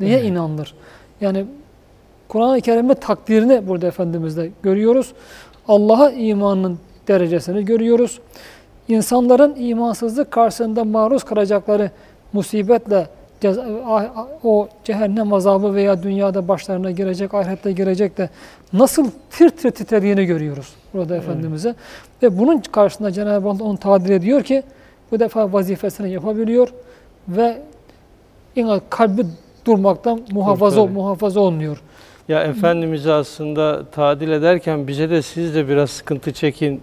Neye 0.00 0.18
Evet. 0.18 0.24
inanılır? 0.30 0.74
Yani 1.20 1.44
Kur'an-ı 2.34 2.60
Kerim'in 2.60 2.94
takdirini 2.94 3.68
burada 3.68 3.86
Efendimiz'de 3.86 4.50
görüyoruz. 4.62 5.12
Allah'a 5.68 6.10
imanın 6.10 6.78
derecesini 7.08 7.64
görüyoruz. 7.64 8.20
İnsanların 8.88 9.54
imansızlık 9.58 10.30
karşısında 10.30 10.84
maruz 10.84 11.24
kalacakları 11.24 11.90
musibetle 12.32 13.06
o 14.44 14.68
cehennem 14.84 15.32
azabı 15.32 15.74
veya 15.74 16.02
dünyada 16.02 16.48
başlarına 16.48 16.90
girecek, 16.90 17.34
ahirette 17.34 17.72
girecek 17.72 18.18
de 18.18 18.30
nasıl 18.72 19.10
tir 19.30 19.50
tir 19.50 19.70
titrediğini 19.70 20.24
görüyoruz 20.24 20.74
burada 20.94 21.16
Efendimiz'e. 21.16 21.74
Ve 22.22 22.38
bunun 22.38 22.58
karşısında 22.58 23.10
Cenab-ı 23.10 23.48
Allah 23.48 23.64
onu 23.64 23.78
tadil 23.78 24.10
ediyor 24.10 24.42
ki 24.42 24.62
bu 25.12 25.20
defa 25.20 25.52
vazifesini 25.52 26.10
yapabiliyor 26.10 26.68
ve 27.28 27.62
kalbi 28.90 29.26
durmaktan 29.64 30.20
muhafaza 30.32 30.86
muhafaza 30.86 31.40
olunuyor. 31.40 31.82
Ya 32.28 32.42
Efendimiz'i 32.42 33.12
aslında 33.12 33.84
tadil 33.92 34.30
ederken 34.30 34.86
bize 34.88 35.10
de 35.10 35.22
siz 35.22 35.54
de 35.54 35.68
biraz 35.68 35.90
sıkıntı 35.90 36.32
çekin 36.32 36.80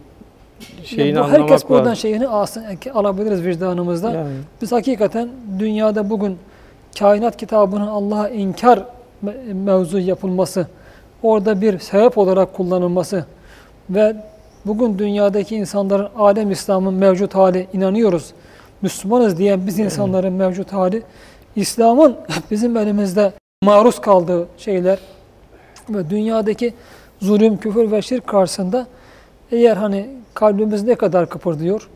şeyini 0.84 1.18
bu 1.20 1.24
anlamak 1.24 1.40
herkes 1.42 1.70
buradan 1.70 1.86
lazım. 1.86 1.96
şeyini 1.96 2.28
alsın, 2.28 2.64
alabiliriz 2.94 3.44
vicdanımızda. 3.46 4.12
Yani, 4.12 4.30
Biz 4.62 4.72
hakikaten 4.72 5.30
dünyada 5.60 6.10
bugün 6.10 6.38
kainat 7.00 7.38
kitabının 7.38 7.88
Allah'a 7.88 8.30
inkar 8.30 8.80
me- 9.26 9.54
mevzu 9.54 10.00
yapılması, 10.00 10.68
orada 11.24 11.62
bir 11.62 11.80
sebep 11.80 12.18
olarak 12.18 12.54
kullanılması 12.54 13.26
ve 13.90 14.16
bugün 14.66 15.00
dünyadaki 15.00 15.56
insanların 15.56 16.10
alem 16.18 16.52
İslam'ın 16.52 16.94
mevcut 16.94 17.36
hali 17.36 17.68
inanıyoruz. 17.74 18.32
Müslümanız 18.82 19.38
diyen 19.38 19.68
biz 19.68 19.80
insanların 19.80 20.34
mevcut 20.34 20.74
hali, 20.74 21.04
İslam'ın 21.56 22.16
bizim 22.52 22.78
elimizde 22.78 23.32
maruz 23.64 24.02
kaldığı 24.02 24.48
şeyler 24.58 25.00
ve 25.90 26.10
dünyadaki 26.10 26.74
zulüm, 27.20 27.58
küfür 27.58 27.92
ve 27.92 28.02
şirk 28.02 28.28
karşısında 28.28 28.88
eğer 29.52 29.78
hani 29.78 30.10
kalbimiz 30.34 30.84
ne 30.84 30.96
kadar 30.96 31.30
kıpırdıyor 31.30 31.90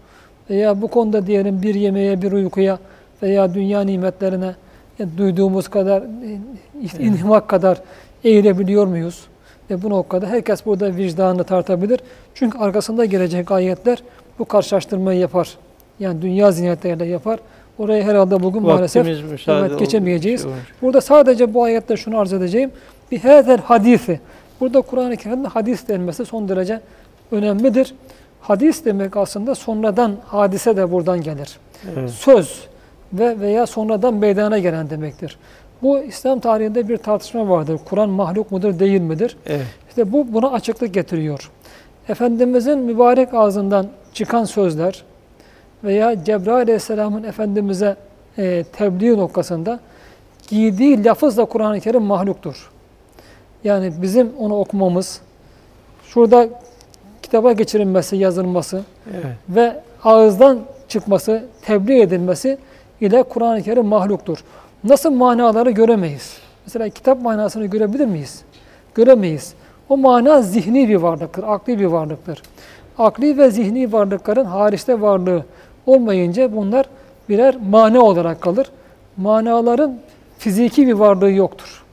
veya 0.49 0.81
bu 0.81 0.88
konuda 0.88 1.27
diyelim 1.27 1.61
bir 1.61 1.75
yemeğe, 1.75 2.21
bir 2.21 2.31
uykuya 2.31 2.79
veya 3.23 3.53
dünya 3.53 3.81
nimetlerine 3.81 4.55
duyduğumuz 5.17 5.67
kadar, 5.67 6.01
e, 6.01 7.03
inhimak 7.03 7.47
kadar 7.47 7.81
eğilebiliyor 8.23 8.88
muyuz? 8.88 9.27
Ve 9.69 9.83
bu 9.83 9.89
noktada 9.89 10.27
herkes 10.27 10.65
burada 10.65 10.95
vicdanını 10.95 11.43
tartabilir. 11.43 11.99
Çünkü 12.33 12.57
arkasında 12.57 13.05
gelecek 13.05 13.51
ayetler 13.51 14.03
bu 14.39 14.45
karşılaştırmayı 14.45 15.19
yapar. 15.19 15.57
Yani 15.99 16.21
dünya 16.21 16.51
ziynetleriyle 16.51 17.05
yapar. 17.05 17.39
Oraya 17.77 18.03
herhalde 18.03 18.43
bugün 18.43 18.61
maalesef 18.61 19.05
vaktimiz 19.05 19.31
müsaade 19.31 19.67
evet, 19.67 19.79
geçemeyeceğiz. 19.79 20.41
için 20.41 20.49
olmuş. 20.49 20.73
Burada 20.81 21.01
sadece 21.01 21.53
bu 21.53 21.63
ayette 21.63 21.97
şunu 21.97 22.19
arz 22.19 22.33
edeceğim. 22.33 22.71
Bir 23.12 23.20
hazel 23.20 23.58
hadisi. 23.58 24.20
Burada 24.60 24.82
Kur'an-ı 24.82 25.18
Kerim'de 25.18 25.47
hadis 25.47 25.88
denmesi 25.88 26.26
son 26.26 26.49
derece 26.49 26.82
önemlidir. 27.32 27.93
Hadis 28.41 28.86
demek 28.86 29.18
aslında 29.18 29.56
sonradan 29.56 30.16
hadise 30.26 30.78
de 30.78 30.91
buradan 30.91 31.22
gelir. 31.22 31.58
Evet. 31.93 32.10
Söz 32.10 32.68
ve 33.14 33.39
veya 33.39 33.66
sonradan 33.66 34.14
meydana 34.14 34.60
gelen 34.60 34.89
demektir. 34.89 35.38
Bu 35.82 35.99
İslam 35.99 36.39
tarihinde 36.39 36.88
bir 36.88 36.97
tartışma 36.97 37.49
vardır. 37.49 37.80
Kur'an 37.86 38.10
mahluk 38.10 38.51
mudur 38.51 38.80
değil 38.80 39.01
midir? 39.01 39.38
Evet. 39.45 39.66
İşte 39.89 40.12
bu 40.12 40.34
buna 40.34 40.51
açıklık 40.51 40.93
getiriyor. 40.93 41.51
Efendimizin 42.10 42.80
mübarek 42.80 43.34
ağzından 43.34 43.88
çıkan 44.14 44.43
sözler 44.43 45.03
veya 45.84 46.24
Cebrail 46.24 46.58
Aleyhisselam'ın 46.58 47.24
Efendimiz'e 47.24 47.95
e, 48.38 48.64
tebliğ 48.64 49.18
noktasında 49.18 49.80
giydiği 50.47 51.03
lafızla 51.03 51.45
Kur'an-ı 51.45 51.80
Kerim 51.80 52.03
mahluktur. 52.03 52.70
Yani 53.66 53.93
bizim 54.01 54.32
onu 54.39 54.59
okumamız, 54.59 55.22
şurada 56.07 56.47
kitaba 57.22 57.51
geçirilmesi, 57.51 58.18
yazılması 58.18 58.82
Evet. 59.13 59.26
ve 59.49 59.82
ağızdan 60.03 60.59
çıkması, 60.88 61.45
tebliğ 61.61 62.01
edilmesi 62.01 62.57
ile 63.01 63.24
Kur'an-ı 63.24 63.61
Kerim 63.61 63.86
mahluktur. 63.86 64.43
Nasıl 64.84 65.11
manaları 65.11 65.72
göremeyiz? 65.72 66.38
Mesela 66.66 66.89
kitap 66.89 67.22
manasını 67.22 67.66
görebilir 67.66 68.05
miyiz? 68.05 68.41
Göremeyiz. 68.95 69.53
O 69.89 69.97
mana 69.97 70.41
zihni 70.41 70.89
bir 70.89 70.95
varlıktır, 70.95 71.43
akli 71.47 71.80
bir 71.80 71.86
varlıktır. 71.86 72.41
Akli 72.97 73.38
ve 73.38 73.51
zihni 73.51 73.93
varlıkların 73.93 74.45
hariçte 74.45 75.01
varlığı 75.01 75.45
olmayınca 75.86 76.55
bunlar 76.55 76.86
birer 77.30 77.55
mane 77.70 77.99
olarak 77.99 78.41
kalır. 78.41 78.72
Manaların 79.18 79.99
fiziki 80.38 80.88
bir 80.88 80.93
varlığı 80.93 81.32
yoktur. 81.32 81.84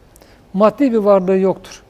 Maddi 0.54 0.92
bir 0.92 0.96
varlığı 0.96 1.38
yoktur. 1.38 1.82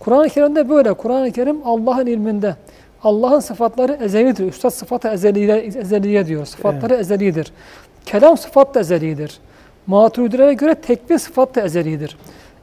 Kur'an-ı 0.00 0.28
Kerim'de 0.28 0.68
böyle. 0.68 0.92
Kur'an-ı 0.92 1.32
Kerim 1.32 1.60
Allah'ın 1.64 2.06
ilminde. 2.06 2.56
Allah'ın 3.04 3.40
sıfatları 3.40 3.92
ezelidir. 3.92 4.48
Üstad 4.48 4.70
sıfatı 4.70 5.08
ezeliye, 5.08 5.56
ezeliye 5.56 6.26
diyor. 6.26 6.46
Sıfatları 6.46 6.94
ezelidir. 6.94 7.52
Kelam 8.06 8.36
sıfat 8.36 8.74
da 8.74 8.80
ezelidir. 8.80 9.38
Maturidilere 9.86 10.54
göre 10.54 10.74
tekvin 10.74 11.16
sıfat 11.16 11.54
da 11.54 11.60
ezelidir. 11.60 12.16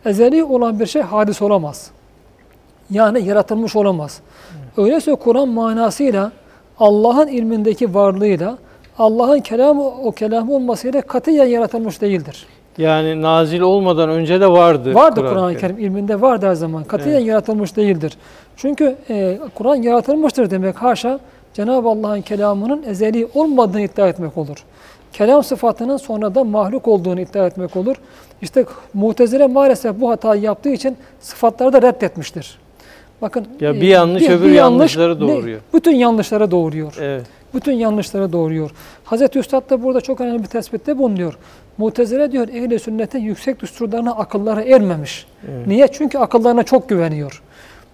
Ezeli 0.05 0.43
olan 0.43 0.79
bir 0.79 0.85
şey 0.85 1.01
hadis 1.01 1.41
olamaz. 1.41 1.91
Yani 2.89 3.27
yaratılmış 3.27 3.75
olamaz. 3.75 4.21
Öyleyse 4.77 5.15
Kur'an 5.15 5.47
manasıyla 5.47 6.31
Allah'ın 6.79 7.27
ilmindeki 7.27 7.93
varlığıyla 7.93 8.57
Allah'ın 8.99 9.39
kelamı 9.39 9.83
o 9.87 10.11
kelamı 10.11 10.53
olmasıyla 10.53 11.01
katiyen 11.01 11.45
yaratılmış 11.45 12.01
değildir. 12.01 12.47
Yani 12.81 13.21
nazil 13.21 13.59
olmadan 13.61 14.09
önce 14.09 14.41
de 14.41 14.47
vardı. 14.47 14.93
Vardır 14.93 15.21
Kur'an-ı 15.29 15.57
Kerim 15.57 15.79
ilminde 15.79 16.21
var 16.21 16.41
her 16.41 16.53
zaman. 16.53 16.83
Katiyen 16.83 17.15
Evet. 17.15 17.25
yaratılmış 17.27 17.75
değildir. 17.75 18.17
Çünkü 18.57 18.95
e, 19.09 19.39
Kur'an 19.55 19.75
yaratılmıştır 19.75 20.49
demek 20.51 20.75
haşa 20.75 21.19
Cenab-ı 21.53 21.89
Allah'ın 21.89 22.21
kelamının 22.21 22.83
ezeli 22.83 23.27
olmadığını 23.33 23.81
iddia 23.81 24.07
etmek 24.07 24.37
olur. 24.37 24.57
Kelam 25.13 25.43
sıfatının 25.43 25.97
sonradan 25.97 26.47
mahluk 26.47 26.87
olduğunu 26.87 27.21
iddia 27.21 27.47
etmek 27.47 27.75
olur. 27.75 27.95
İşte 28.41 28.65
Mutezile 28.93 29.47
maalesef 29.47 29.99
bu 30.01 30.09
hatayı 30.09 30.41
yaptığı 30.41 30.69
için 30.69 30.97
sıfatları 31.19 31.73
da 31.73 31.81
reddetmiştir. 31.81 32.59
Bakın 33.21 33.47
Ya 33.59 33.69
e, 33.69 33.73
bir 33.73 33.87
yanlış 33.87 34.29
öbür 34.29 34.51
yanlışları 34.51 35.19
doğuruyor. 35.21 35.59
ne- 35.59 35.79
bütün 35.79 35.91
yanlışlara 35.91 36.51
doğuruyor. 36.51 36.93
Evet. 37.01 37.25
Bütün 37.53 37.71
yanlışlara 37.73 38.31
doğuruyor. 38.33 38.71
Hazreti 39.03 39.39
Üstad 39.39 39.69
da 39.69 39.83
burada 39.83 40.01
çok 40.01 40.21
önemli 40.21 40.39
bir 40.43 40.47
tespitte 40.47 40.97
bulunuyor. 40.97 41.37
Mutezile 41.77 42.31
diyor 42.31 42.47
ehl-i 42.47 42.79
sünnetin 42.79 43.19
yüksek 43.19 43.59
düsturlarına 43.59 44.11
akılları 44.11 44.61
ermemiş. 44.61 45.25
Evet. 45.51 45.67
Niye? 45.67 45.87
Çünkü 45.87 46.17
akıllarına 46.17 46.63
çok 46.63 46.89
güveniyor. 46.89 47.41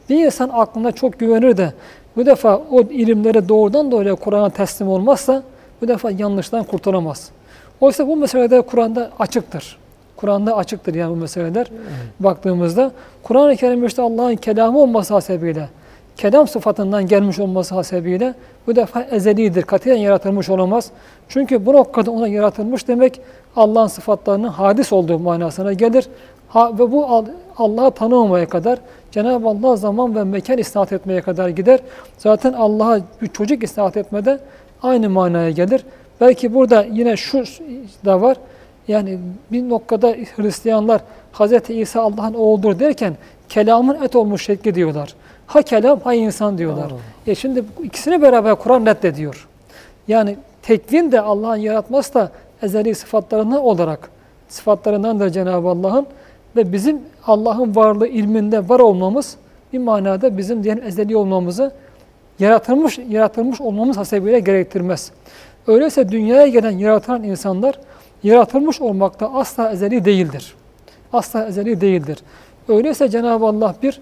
Bir 0.10 0.26
insan 0.26 0.50
aklına 0.54 0.92
çok 0.92 1.20
güvenir 1.20 1.58
de 1.58 1.74
bu 2.16 2.26
defa 2.26 2.58
o 2.72 2.82
ilimlere 2.82 3.50
doğrudan 3.50 3.92
doğruya 3.92 4.16
Kur'an'a 4.16 4.50
teslim 4.50 4.88
olmazsa 4.88 5.44
bu 5.82 5.88
defa 5.88 6.12
yanlıştan 6.12 6.64
kurtulamaz. 6.64 7.30
Oysa 7.82 8.08
bu 8.08 8.16
meseleler 8.16 8.62
Kur'an'da 8.62 9.12
açıktır. 9.20 9.78
Kur'an'da 10.16 10.58
açıktır 10.58 10.96
yani 10.96 11.12
bu 11.12 11.16
meseleler 11.16 11.68
baktığımızda. 12.20 12.92
Kur'an-ı 13.24 13.56
Kerim 13.56 13.86
işte 13.86 14.02
Allah'ın 14.02 14.36
kelamı 14.36 14.80
olması 14.80 15.14
hasebiyle, 15.14 15.70
kelam 16.18 16.48
sıfatından 16.48 17.08
gelmiş 17.08 17.40
olması 17.40 17.76
hasebiyle 17.76 18.34
bu 18.68 18.76
defa 18.76 19.02
ezelidir. 19.02 19.64
Katiyen 19.64 19.96
yaratılmış 19.96 20.50
olamaz. 20.50 20.92
Çünkü 21.30 21.66
bu 21.66 21.74
noktada 21.74 22.12
ona 22.12 22.28
yaratılmış 22.28 22.88
demek 22.88 23.22
Allah'ın 23.56 23.88
sıfatlarının 23.88 24.48
hadis 24.48 24.94
olduğu 24.94 25.20
manasına 25.20 25.74
gelir. 25.74 26.10
Ha, 26.50 26.74
ve 26.74 26.92
bu 26.92 27.06
Al- 27.06 27.26
Allah'ı 27.58 27.92
tanımamaya 27.92 28.50
kadar 28.50 28.80
Cenab-ı 29.12 29.48
Allah 29.48 29.76
zaman 29.76 30.16
ve 30.16 30.24
mekan 30.24 30.58
isnat 30.58 30.94
etmeye 30.94 31.22
kadar 31.22 31.50
gider. 31.50 31.80
Zaten 32.18 32.54
Allah'a 32.54 33.00
bir 33.22 33.28
çocuk 33.28 33.64
isnat 33.64 33.98
etmede 33.98 34.40
aynı 34.84 35.10
manaya 35.10 35.50
gelir. 35.50 35.84
Belki 36.22 36.54
burada 36.54 36.84
yine 36.92 37.18
şu 37.18 37.44
da 38.06 38.22
var. 38.22 38.38
Yani 38.88 39.20
bir 39.52 39.70
noktada 39.70 40.16
Hristiyanlar 40.36 41.02
Hz. 41.34 41.70
İsa 41.70 42.02
Allah'ın 42.02 42.34
oğludur 42.34 42.80
derken 42.80 43.14
kelamın 43.50 44.04
et 44.04 44.16
olmuş 44.16 44.46
şekli 44.46 44.76
diyorlar. 44.76 45.16
Ha 45.48 45.62
kelam 45.62 46.00
ha 46.00 46.14
insan 46.14 46.58
diyorlar. 46.58 46.92
E 47.28 47.36
şimdi 47.36 47.64
ikisini 47.84 48.22
beraber 48.22 48.56
Kur'an 48.56 48.86
reddediyor. 48.86 49.48
Yani 50.08 50.36
tekvin 50.62 51.12
de 51.12 51.22
Allah'ın 51.22 51.56
yaratması 51.56 52.14
da 52.14 52.32
ezeli 52.62 52.96
sıfatlarından 52.96 53.62
olarak 53.62 54.10
sıfatlarındandır 54.50 55.30
Cenab-ı 55.30 55.68
Allah'ın 55.68 56.08
ve 56.56 56.74
bizim 56.74 57.02
Allah'ın 57.28 57.76
varlığı 57.76 58.08
ilminde 58.08 58.70
var 58.70 58.80
olmamız 58.80 59.36
bir 59.74 59.80
manada 59.80 60.38
bizim 60.38 60.64
diyelim 60.64 60.84
ezeli 60.84 61.18
olmamızı 61.18 61.72
yaratılmış 62.40 63.00
yaratılmış 63.10 63.62
olmamız 63.62 63.98
hasebiyle 63.98 64.40
gerektirmez. 64.40 65.12
Öyleyse 65.68 66.10
dünyaya 66.10 66.48
gelen 66.48 66.72
yaratılan 66.72 67.24
insanlar 67.24 67.80
yaratılmış 68.24 68.82
olmakta 68.82 69.34
asla 69.34 69.72
ezeli 69.72 70.06
değildir. 70.06 70.56
Asla 71.14 71.48
ezeli 71.48 71.82
değildir. 71.82 72.18
Öyleyse 72.70 73.10
Cenab-ı 73.10 73.46
Allah 73.46 73.76
bir 73.84 74.02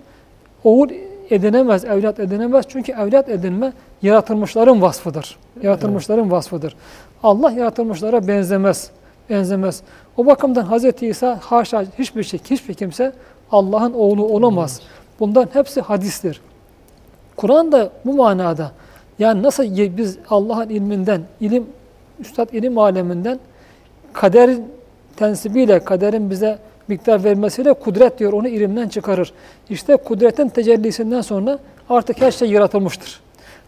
oğul 0.63 0.89
edinemez, 1.30 1.86
evlat 1.86 2.19
edinemez. 2.19 2.65
Çünkü 2.69 2.91
evlat 2.91 3.30
edinme 3.30 3.73
yaratılmışların 4.01 4.82
vasfıdır. 4.82 5.38
Yaratılmışların 5.61 6.32
vasfıdır. 6.32 6.76
Allah 7.23 7.51
yaratılmışlara 7.51 8.28
benzemez. 8.28 8.91
Benzemez. 9.30 9.82
O 10.17 10.26
bakımdan 10.26 10.78
Hz. 10.78 11.03
İsa 11.03 11.39
haşa 11.41 11.84
hiçbir 11.99 12.23
şey, 12.23 12.39
hiçbir 12.49 12.73
kimse 12.73 13.13
Allah'ın 13.51 13.93
oğlu 13.93 14.26
olamaz. 14.26 14.82
Bundan 15.19 15.47
hepsi 15.53 15.82
hadistir. 15.82 16.41
Kur'an 17.36 17.71
da 17.71 17.89
bu 18.05 18.13
manada 18.13 18.71
yani 19.19 19.43
nasıl 19.43 19.97
biz 19.97 20.17
Allah'ın 20.30 20.69
ilminden, 20.69 21.21
ilim, 21.39 21.67
üstad 22.19 22.53
ilim 22.53 22.78
aleminden 22.78 23.39
kaderin 24.13 24.65
tensibiyle, 25.15 25.80
kaderin 25.80 26.30
bize 26.30 26.59
miktar 26.88 27.23
vermesiyle 27.23 27.73
kudret 27.73 28.19
diyor 28.19 28.33
onu 28.33 28.47
ilimden 28.47 28.88
çıkarır. 28.88 29.33
İşte 29.69 29.95
kudretin 29.95 30.49
tecellisinden 30.49 31.21
sonra 31.21 31.59
artık 31.89 32.21
her 32.21 32.31
şey 32.31 32.49
yaratılmıştır. 32.49 33.19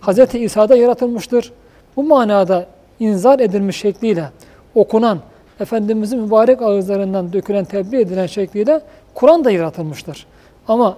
Hz. 0.01 0.35
İsa'da 0.35 0.75
yaratılmıştır. 0.75 1.51
Bu 1.95 2.03
manada 2.03 2.65
inzar 2.99 3.39
edilmiş 3.39 3.77
şekliyle 3.77 4.29
okunan, 4.75 5.19
Efendimizin 5.59 6.19
mübarek 6.19 6.61
ağızlarından 6.61 7.33
dökülen, 7.33 7.65
tebliğ 7.65 7.97
edilen 7.97 8.25
şekliyle 8.25 8.81
Kur'an 9.13 9.45
da 9.45 9.51
yaratılmıştır. 9.51 10.25
Ama 10.67 10.97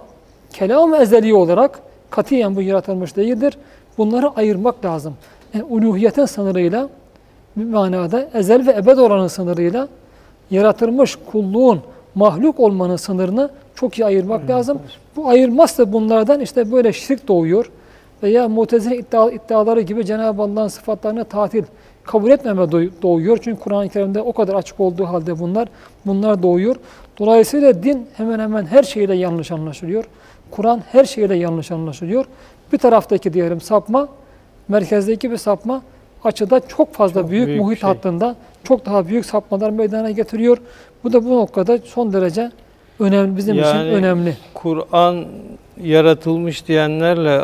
kelam 0.54 0.94
ezeli 0.94 1.34
olarak 1.34 1.80
katiyen 2.10 2.56
bu 2.56 2.62
yaratılmış 2.62 3.16
değildir. 3.16 3.58
Bunları 3.98 4.30
ayırmak 4.30 4.86
lazım. 4.86 5.14
Yani 5.54 5.64
uluhiyetin 5.64 6.26
sınırıyla 6.26 6.90
bir 7.58 7.66
manada 7.66 8.30
ezel 8.34 8.68
ve 8.68 8.72
ebed 8.72 8.98
olanın 8.98 9.28
sınırıyla 9.28 9.88
yaratılmış 10.52 11.18
kulluğun 11.32 11.82
mahluk 12.16 12.60
olmanın 12.60 12.96
sınırını 12.96 13.50
çok 13.76 14.00
iyi 14.00 14.06
ayırmak 14.06 14.50
lazım. 14.50 14.80
Bu 15.16 15.30
ayırmazsa 15.30 15.94
bunlardan 15.94 16.40
işte 16.40 16.72
böyle 16.72 16.94
şirk 16.94 17.28
doğuyor 17.28 17.72
veya 18.24 18.50
mutezile 18.50 18.98
iddia, 18.98 19.32
iddiaları 19.32 19.82
gibi 19.82 20.06
Cenab-ı 20.06 20.42
Allah'ın 20.42 20.68
sıfatlarına 20.68 21.24
tatil 21.24 21.64
kabul 22.04 22.32
etmeme 22.32 22.62
doğ- 22.72 22.90
doğuyor. 23.02 23.38
Çünkü 23.42 23.60
Kur'an-ı 23.62 23.90
Kerim'de 23.90 24.22
o 24.22 24.34
kadar 24.34 24.54
açık 24.56 24.80
olduğu 24.80 25.06
halde 25.06 25.40
bunlar 25.40 25.68
bunlar 26.06 26.44
doğuyor. 26.44 26.76
Dolayısıyla 27.20 27.84
din 27.84 28.08
hemen 28.18 28.40
hemen 28.40 28.66
her 28.66 28.84
şeyle 28.84 29.16
yanlış 29.16 29.52
anlaşılıyor. 29.52 30.04
Kur'an 30.52 30.82
her 30.92 31.06
şeyle 31.06 31.36
yanlış 31.36 31.72
anlaşılıyor. 31.72 32.26
Bir 32.74 32.78
taraftaki 32.78 33.34
diyelim 33.34 33.62
sapma, 33.62 34.08
merkezdeki 34.68 35.32
bir 35.32 35.38
sapma 35.38 35.82
açıda 36.24 36.60
çok 36.68 36.94
fazla 36.94 37.22
Çok 37.22 37.32
büyük, 37.32 37.48
büyük 37.48 37.62
muhit 37.62 37.80
şey. 37.82 37.88
hattında 37.90 38.36
çok 38.64 38.86
daha 38.86 39.08
büyük 39.08 39.26
sapmalar 39.26 39.70
meydana 39.70 40.12
getiriyor. 40.12 40.58
Bu 41.04 41.14
da 41.14 41.26
bu 41.26 41.36
noktada 41.36 41.78
son 41.78 42.14
derece 42.14 42.52
önemli 43.00 43.38
bizim 43.38 43.56
için 43.60 43.66
Yani 43.68 43.90
önemli. 43.90 44.38
Kur'an 44.54 45.26
yaratılmış 45.84 46.68
diyenlerle 46.68 47.44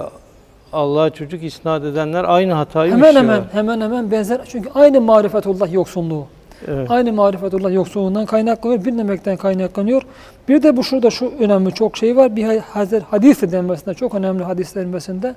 Allah'a 0.74 1.10
çocuk 1.10 1.44
isnat 1.44 1.84
edenler 1.84 2.24
aynı 2.24 2.54
hatayı 2.54 2.92
Hemen 2.92 3.08
işliyorlar. 3.08 3.36
hemen 3.36 3.48
hemen 3.52 3.82
hemen 3.82 4.12
benzer. 4.12 4.42
Çünkü 4.48 4.70
aynı 4.76 5.02
marifetullah 5.02 5.74
yoksunluğu. 5.74 6.26
Evet. 6.68 6.92
Aynı 6.92 7.14
marifetullah 7.14 7.74
yoksulluğundan 7.74 8.26
kaynaklanıyor, 8.26 8.86
bilmemekten 8.86 9.38
kaynaklanıyor. 9.38 10.02
Bir 10.50 10.64
de 10.64 10.78
bu 10.78 10.84
şurada 10.84 11.10
şu 11.10 11.32
önemli 11.40 11.74
çok 11.74 11.98
şey 11.98 12.16
var. 12.16 12.36
Bir 12.36 12.60
hazır 12.60 13.02
hadis 13.02 13.42
denmesinde, 13.42 13.94
çok 13.94 14.16
önemli 14.16 14.44
hadis 14.44 14.76
denmesinde. 14.76 15.36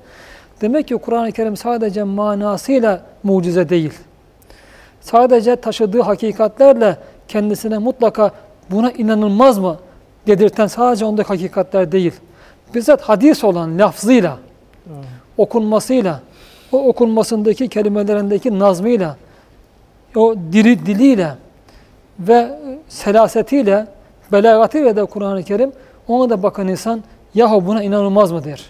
Demek 0.60 0.88
ki 0.88 0.96
Kur'an-ı 0.96 1.32
Kerim 1.32 1.56
sadece 1.56 2.02
manasıyla 2.02 3.00
mucize 3.22 3.68
değil. 3.68 3.92
Sadece 5.00 5.56
taşıdığı 5.56 6.00
hakikatlerle 6.00 6.96
kendisine 7.28 7.78
mutlaka 7.78 8.30
buna 8.70 8.90
inanılmaz 8.90 9.58
mı 9.58 9.76
dedirten 10.26 10.66
sadece 10.66 11.04
ondaki 11.04 11.28
hakikatler 11.28 11.92
değil. 11.92 12.12
Bizzat 12.74 13.00
hadis 13.00 13.44
olan 13.44 13.78
lafzıyla, 13.78 14.38
okunmasıyla, 15.36 16.20
o 16.72 16.88
okunmasındaki 16.88 17.68
kelimelerindeki 17.68 18.58
nazmıyla, 18.58 19.16
o 20.16 20.34
diri 20.52 20.86
diliyle 20.86 21.34
ve 22.18 22.58
selasetiyle, 22.88 23.86
belagatıyla 24.32 24.96
da 24.96 25.04
Kur'an-ı 25.04 25.42
Kerim 25.42 25.72
ona 26.08 26.30
da 26.30 26.42
bakan 26.42 26.68
insan 26.68 27.02
yahu 27.34 27.66
buna 27.66 27.82
inanılmaz 27.82 28.32
mı 28.32 28.44
der. 28.44 28.64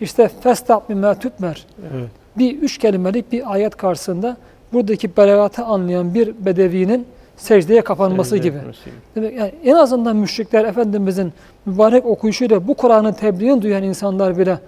İşte 0.00 0.30
festah 0.40 0.80
bimâ 0.88 1.14
tütmer. 1.14 1.66
Evet. 1.80 2.08
Bir 2.38 2.58
üç 2.58 2.78
kelimelik 2.78 3.32
bir 3.32 3.52
ayet 3.52 3.76
karşısında 3.76 4.36
buradaki 4.72 5.16
belagatı 5.16 5.64
anlayan 5.64 6.14
bir 6.14 6.44
bedevinin 6.44 7.06
secdeye 7.36 7.80
kapanması 7.80 8.30
Secde 8.30 8.48
gibi. 8.48 8.58
etmesi. 8.58 8.90
Demek 9.16 9.34
yani 9.36 9.52
en 9.64 9.74
azından 9.74 10.16
müşrikler 10.16 10.64
Efendimizin 10.64 11.32
mübarek 11.66 12.06
okuyuşuyla 12.06 12.68
bu 12.68 12.74
Kur'an'ın 12.74 13.12
tebliğini 13.12 13.62
duyan 13.62 13.82
insanlar 13.82 14.38
bile 14.38 14.58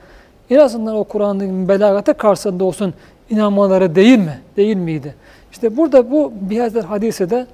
en 0.51 0.59
azından 0.59 0.97
o 0.97 1.05
Kur'an'ın 1.05 1.69
belagatı 1.69 2.14
karşısında 2.14 2.64
olsun 2.64 2.95
inanmaları 3.31 3.95
değil 3.95 4.19
mi? 4.19 4.39
Değil 4.57 4.77
miydi? 4.77 5.14
İşte 5.53 5.77
burada 5.77 6.11
bu 6.11 6.33
bihazer 6.41 6.85
hadise 6.85 7.31
de 7.31 7.47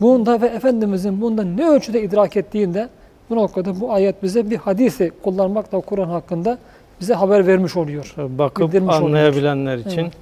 bunda 0.00 0.40
ve 0.40 0.46
Efendimizin 0.46 1.20
bunda 1.20 1.42
ne 1.44 1.68
ölçüde 1.68 2.02
idrak 2.02 2.36
ettiğinde 2.36 2.88
Bu 3.30 3.36
noktada 3.36 3.80
bu 3.80 3.92
ayet 3.92 4.22
bize 4.22 4.50
bir 4.50 4.56
hadisi 4.56 5.12
kullanmakla 5.22 5.80
Kur'an 5.80 6.08
hakkında 6.08 6.58
bize 7.00 7.14
haber 7.14 7.46
vermiş 7.46 7.76
oluyor. 7.76 8.14
Bakıp 8.18 8.68
Bildirmiş 8.68 8.94
oluyor. 8.94 9.06
anlayabilenler 9.08 9.78
için. 9.78 10.00
Evet. 10.02 10.12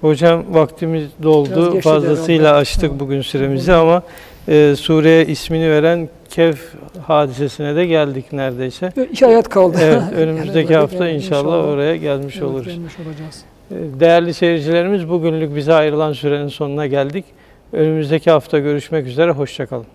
Hocam 0.00 0.44
vaktimiz 0.50 1.04
doldu. 1.22 1.80
Fazlasıyla 1.80 2.54
açtık 2.54 2.90
Evet. 2.90 3.00
bugün 3.00 3.20
süremizi 3.20 3.72
ama 3.72 4.02
e, 4.48 4.74
sureye 4.76 5.26
ismini 5.26 5.70
veren 5.70 6.08
Kehf 6.30 6.60
hadisesine 7.06 7.76
de 7.76 7.86
geldik 7.86 8.32
neredeyse. 8.32 8.92
İki 9.12 9.26
ayet 9.26 9.48
kaldı. 9.48 9.78
Evet, 9.82 10.02
önümüzdeki 10.16 10.72
Yani 10.72 10.80
hafta 10.80 11.08
evet, 11.08 11.22
inşallah, 11.22 11.68
oraya 11.68 11.96
gelmiş 11.96 12.36
evet, 12.36 12.46
oluruz. 12.48 12.66
gelmiş 12.66 12.92
olacağız. 13.06 13.44
E, 13.70 14.00
Değerli 14.00 14.34
seyircilerimiz 14.34 15.08
bugünlük 15.08 15.56
bize 15.56 15.74
ayrılan 15.74 16.12
sürenin 16.12 16.48
sonuna 16.48 16.86
geldik. 16.86 17.24
Önümüzdeki 17.72 18.30
hafta 18.30 18.58
görüşmek 18.58 19.06
üzere, 19.06 19.30
hoşçakalın. 19.30 19.86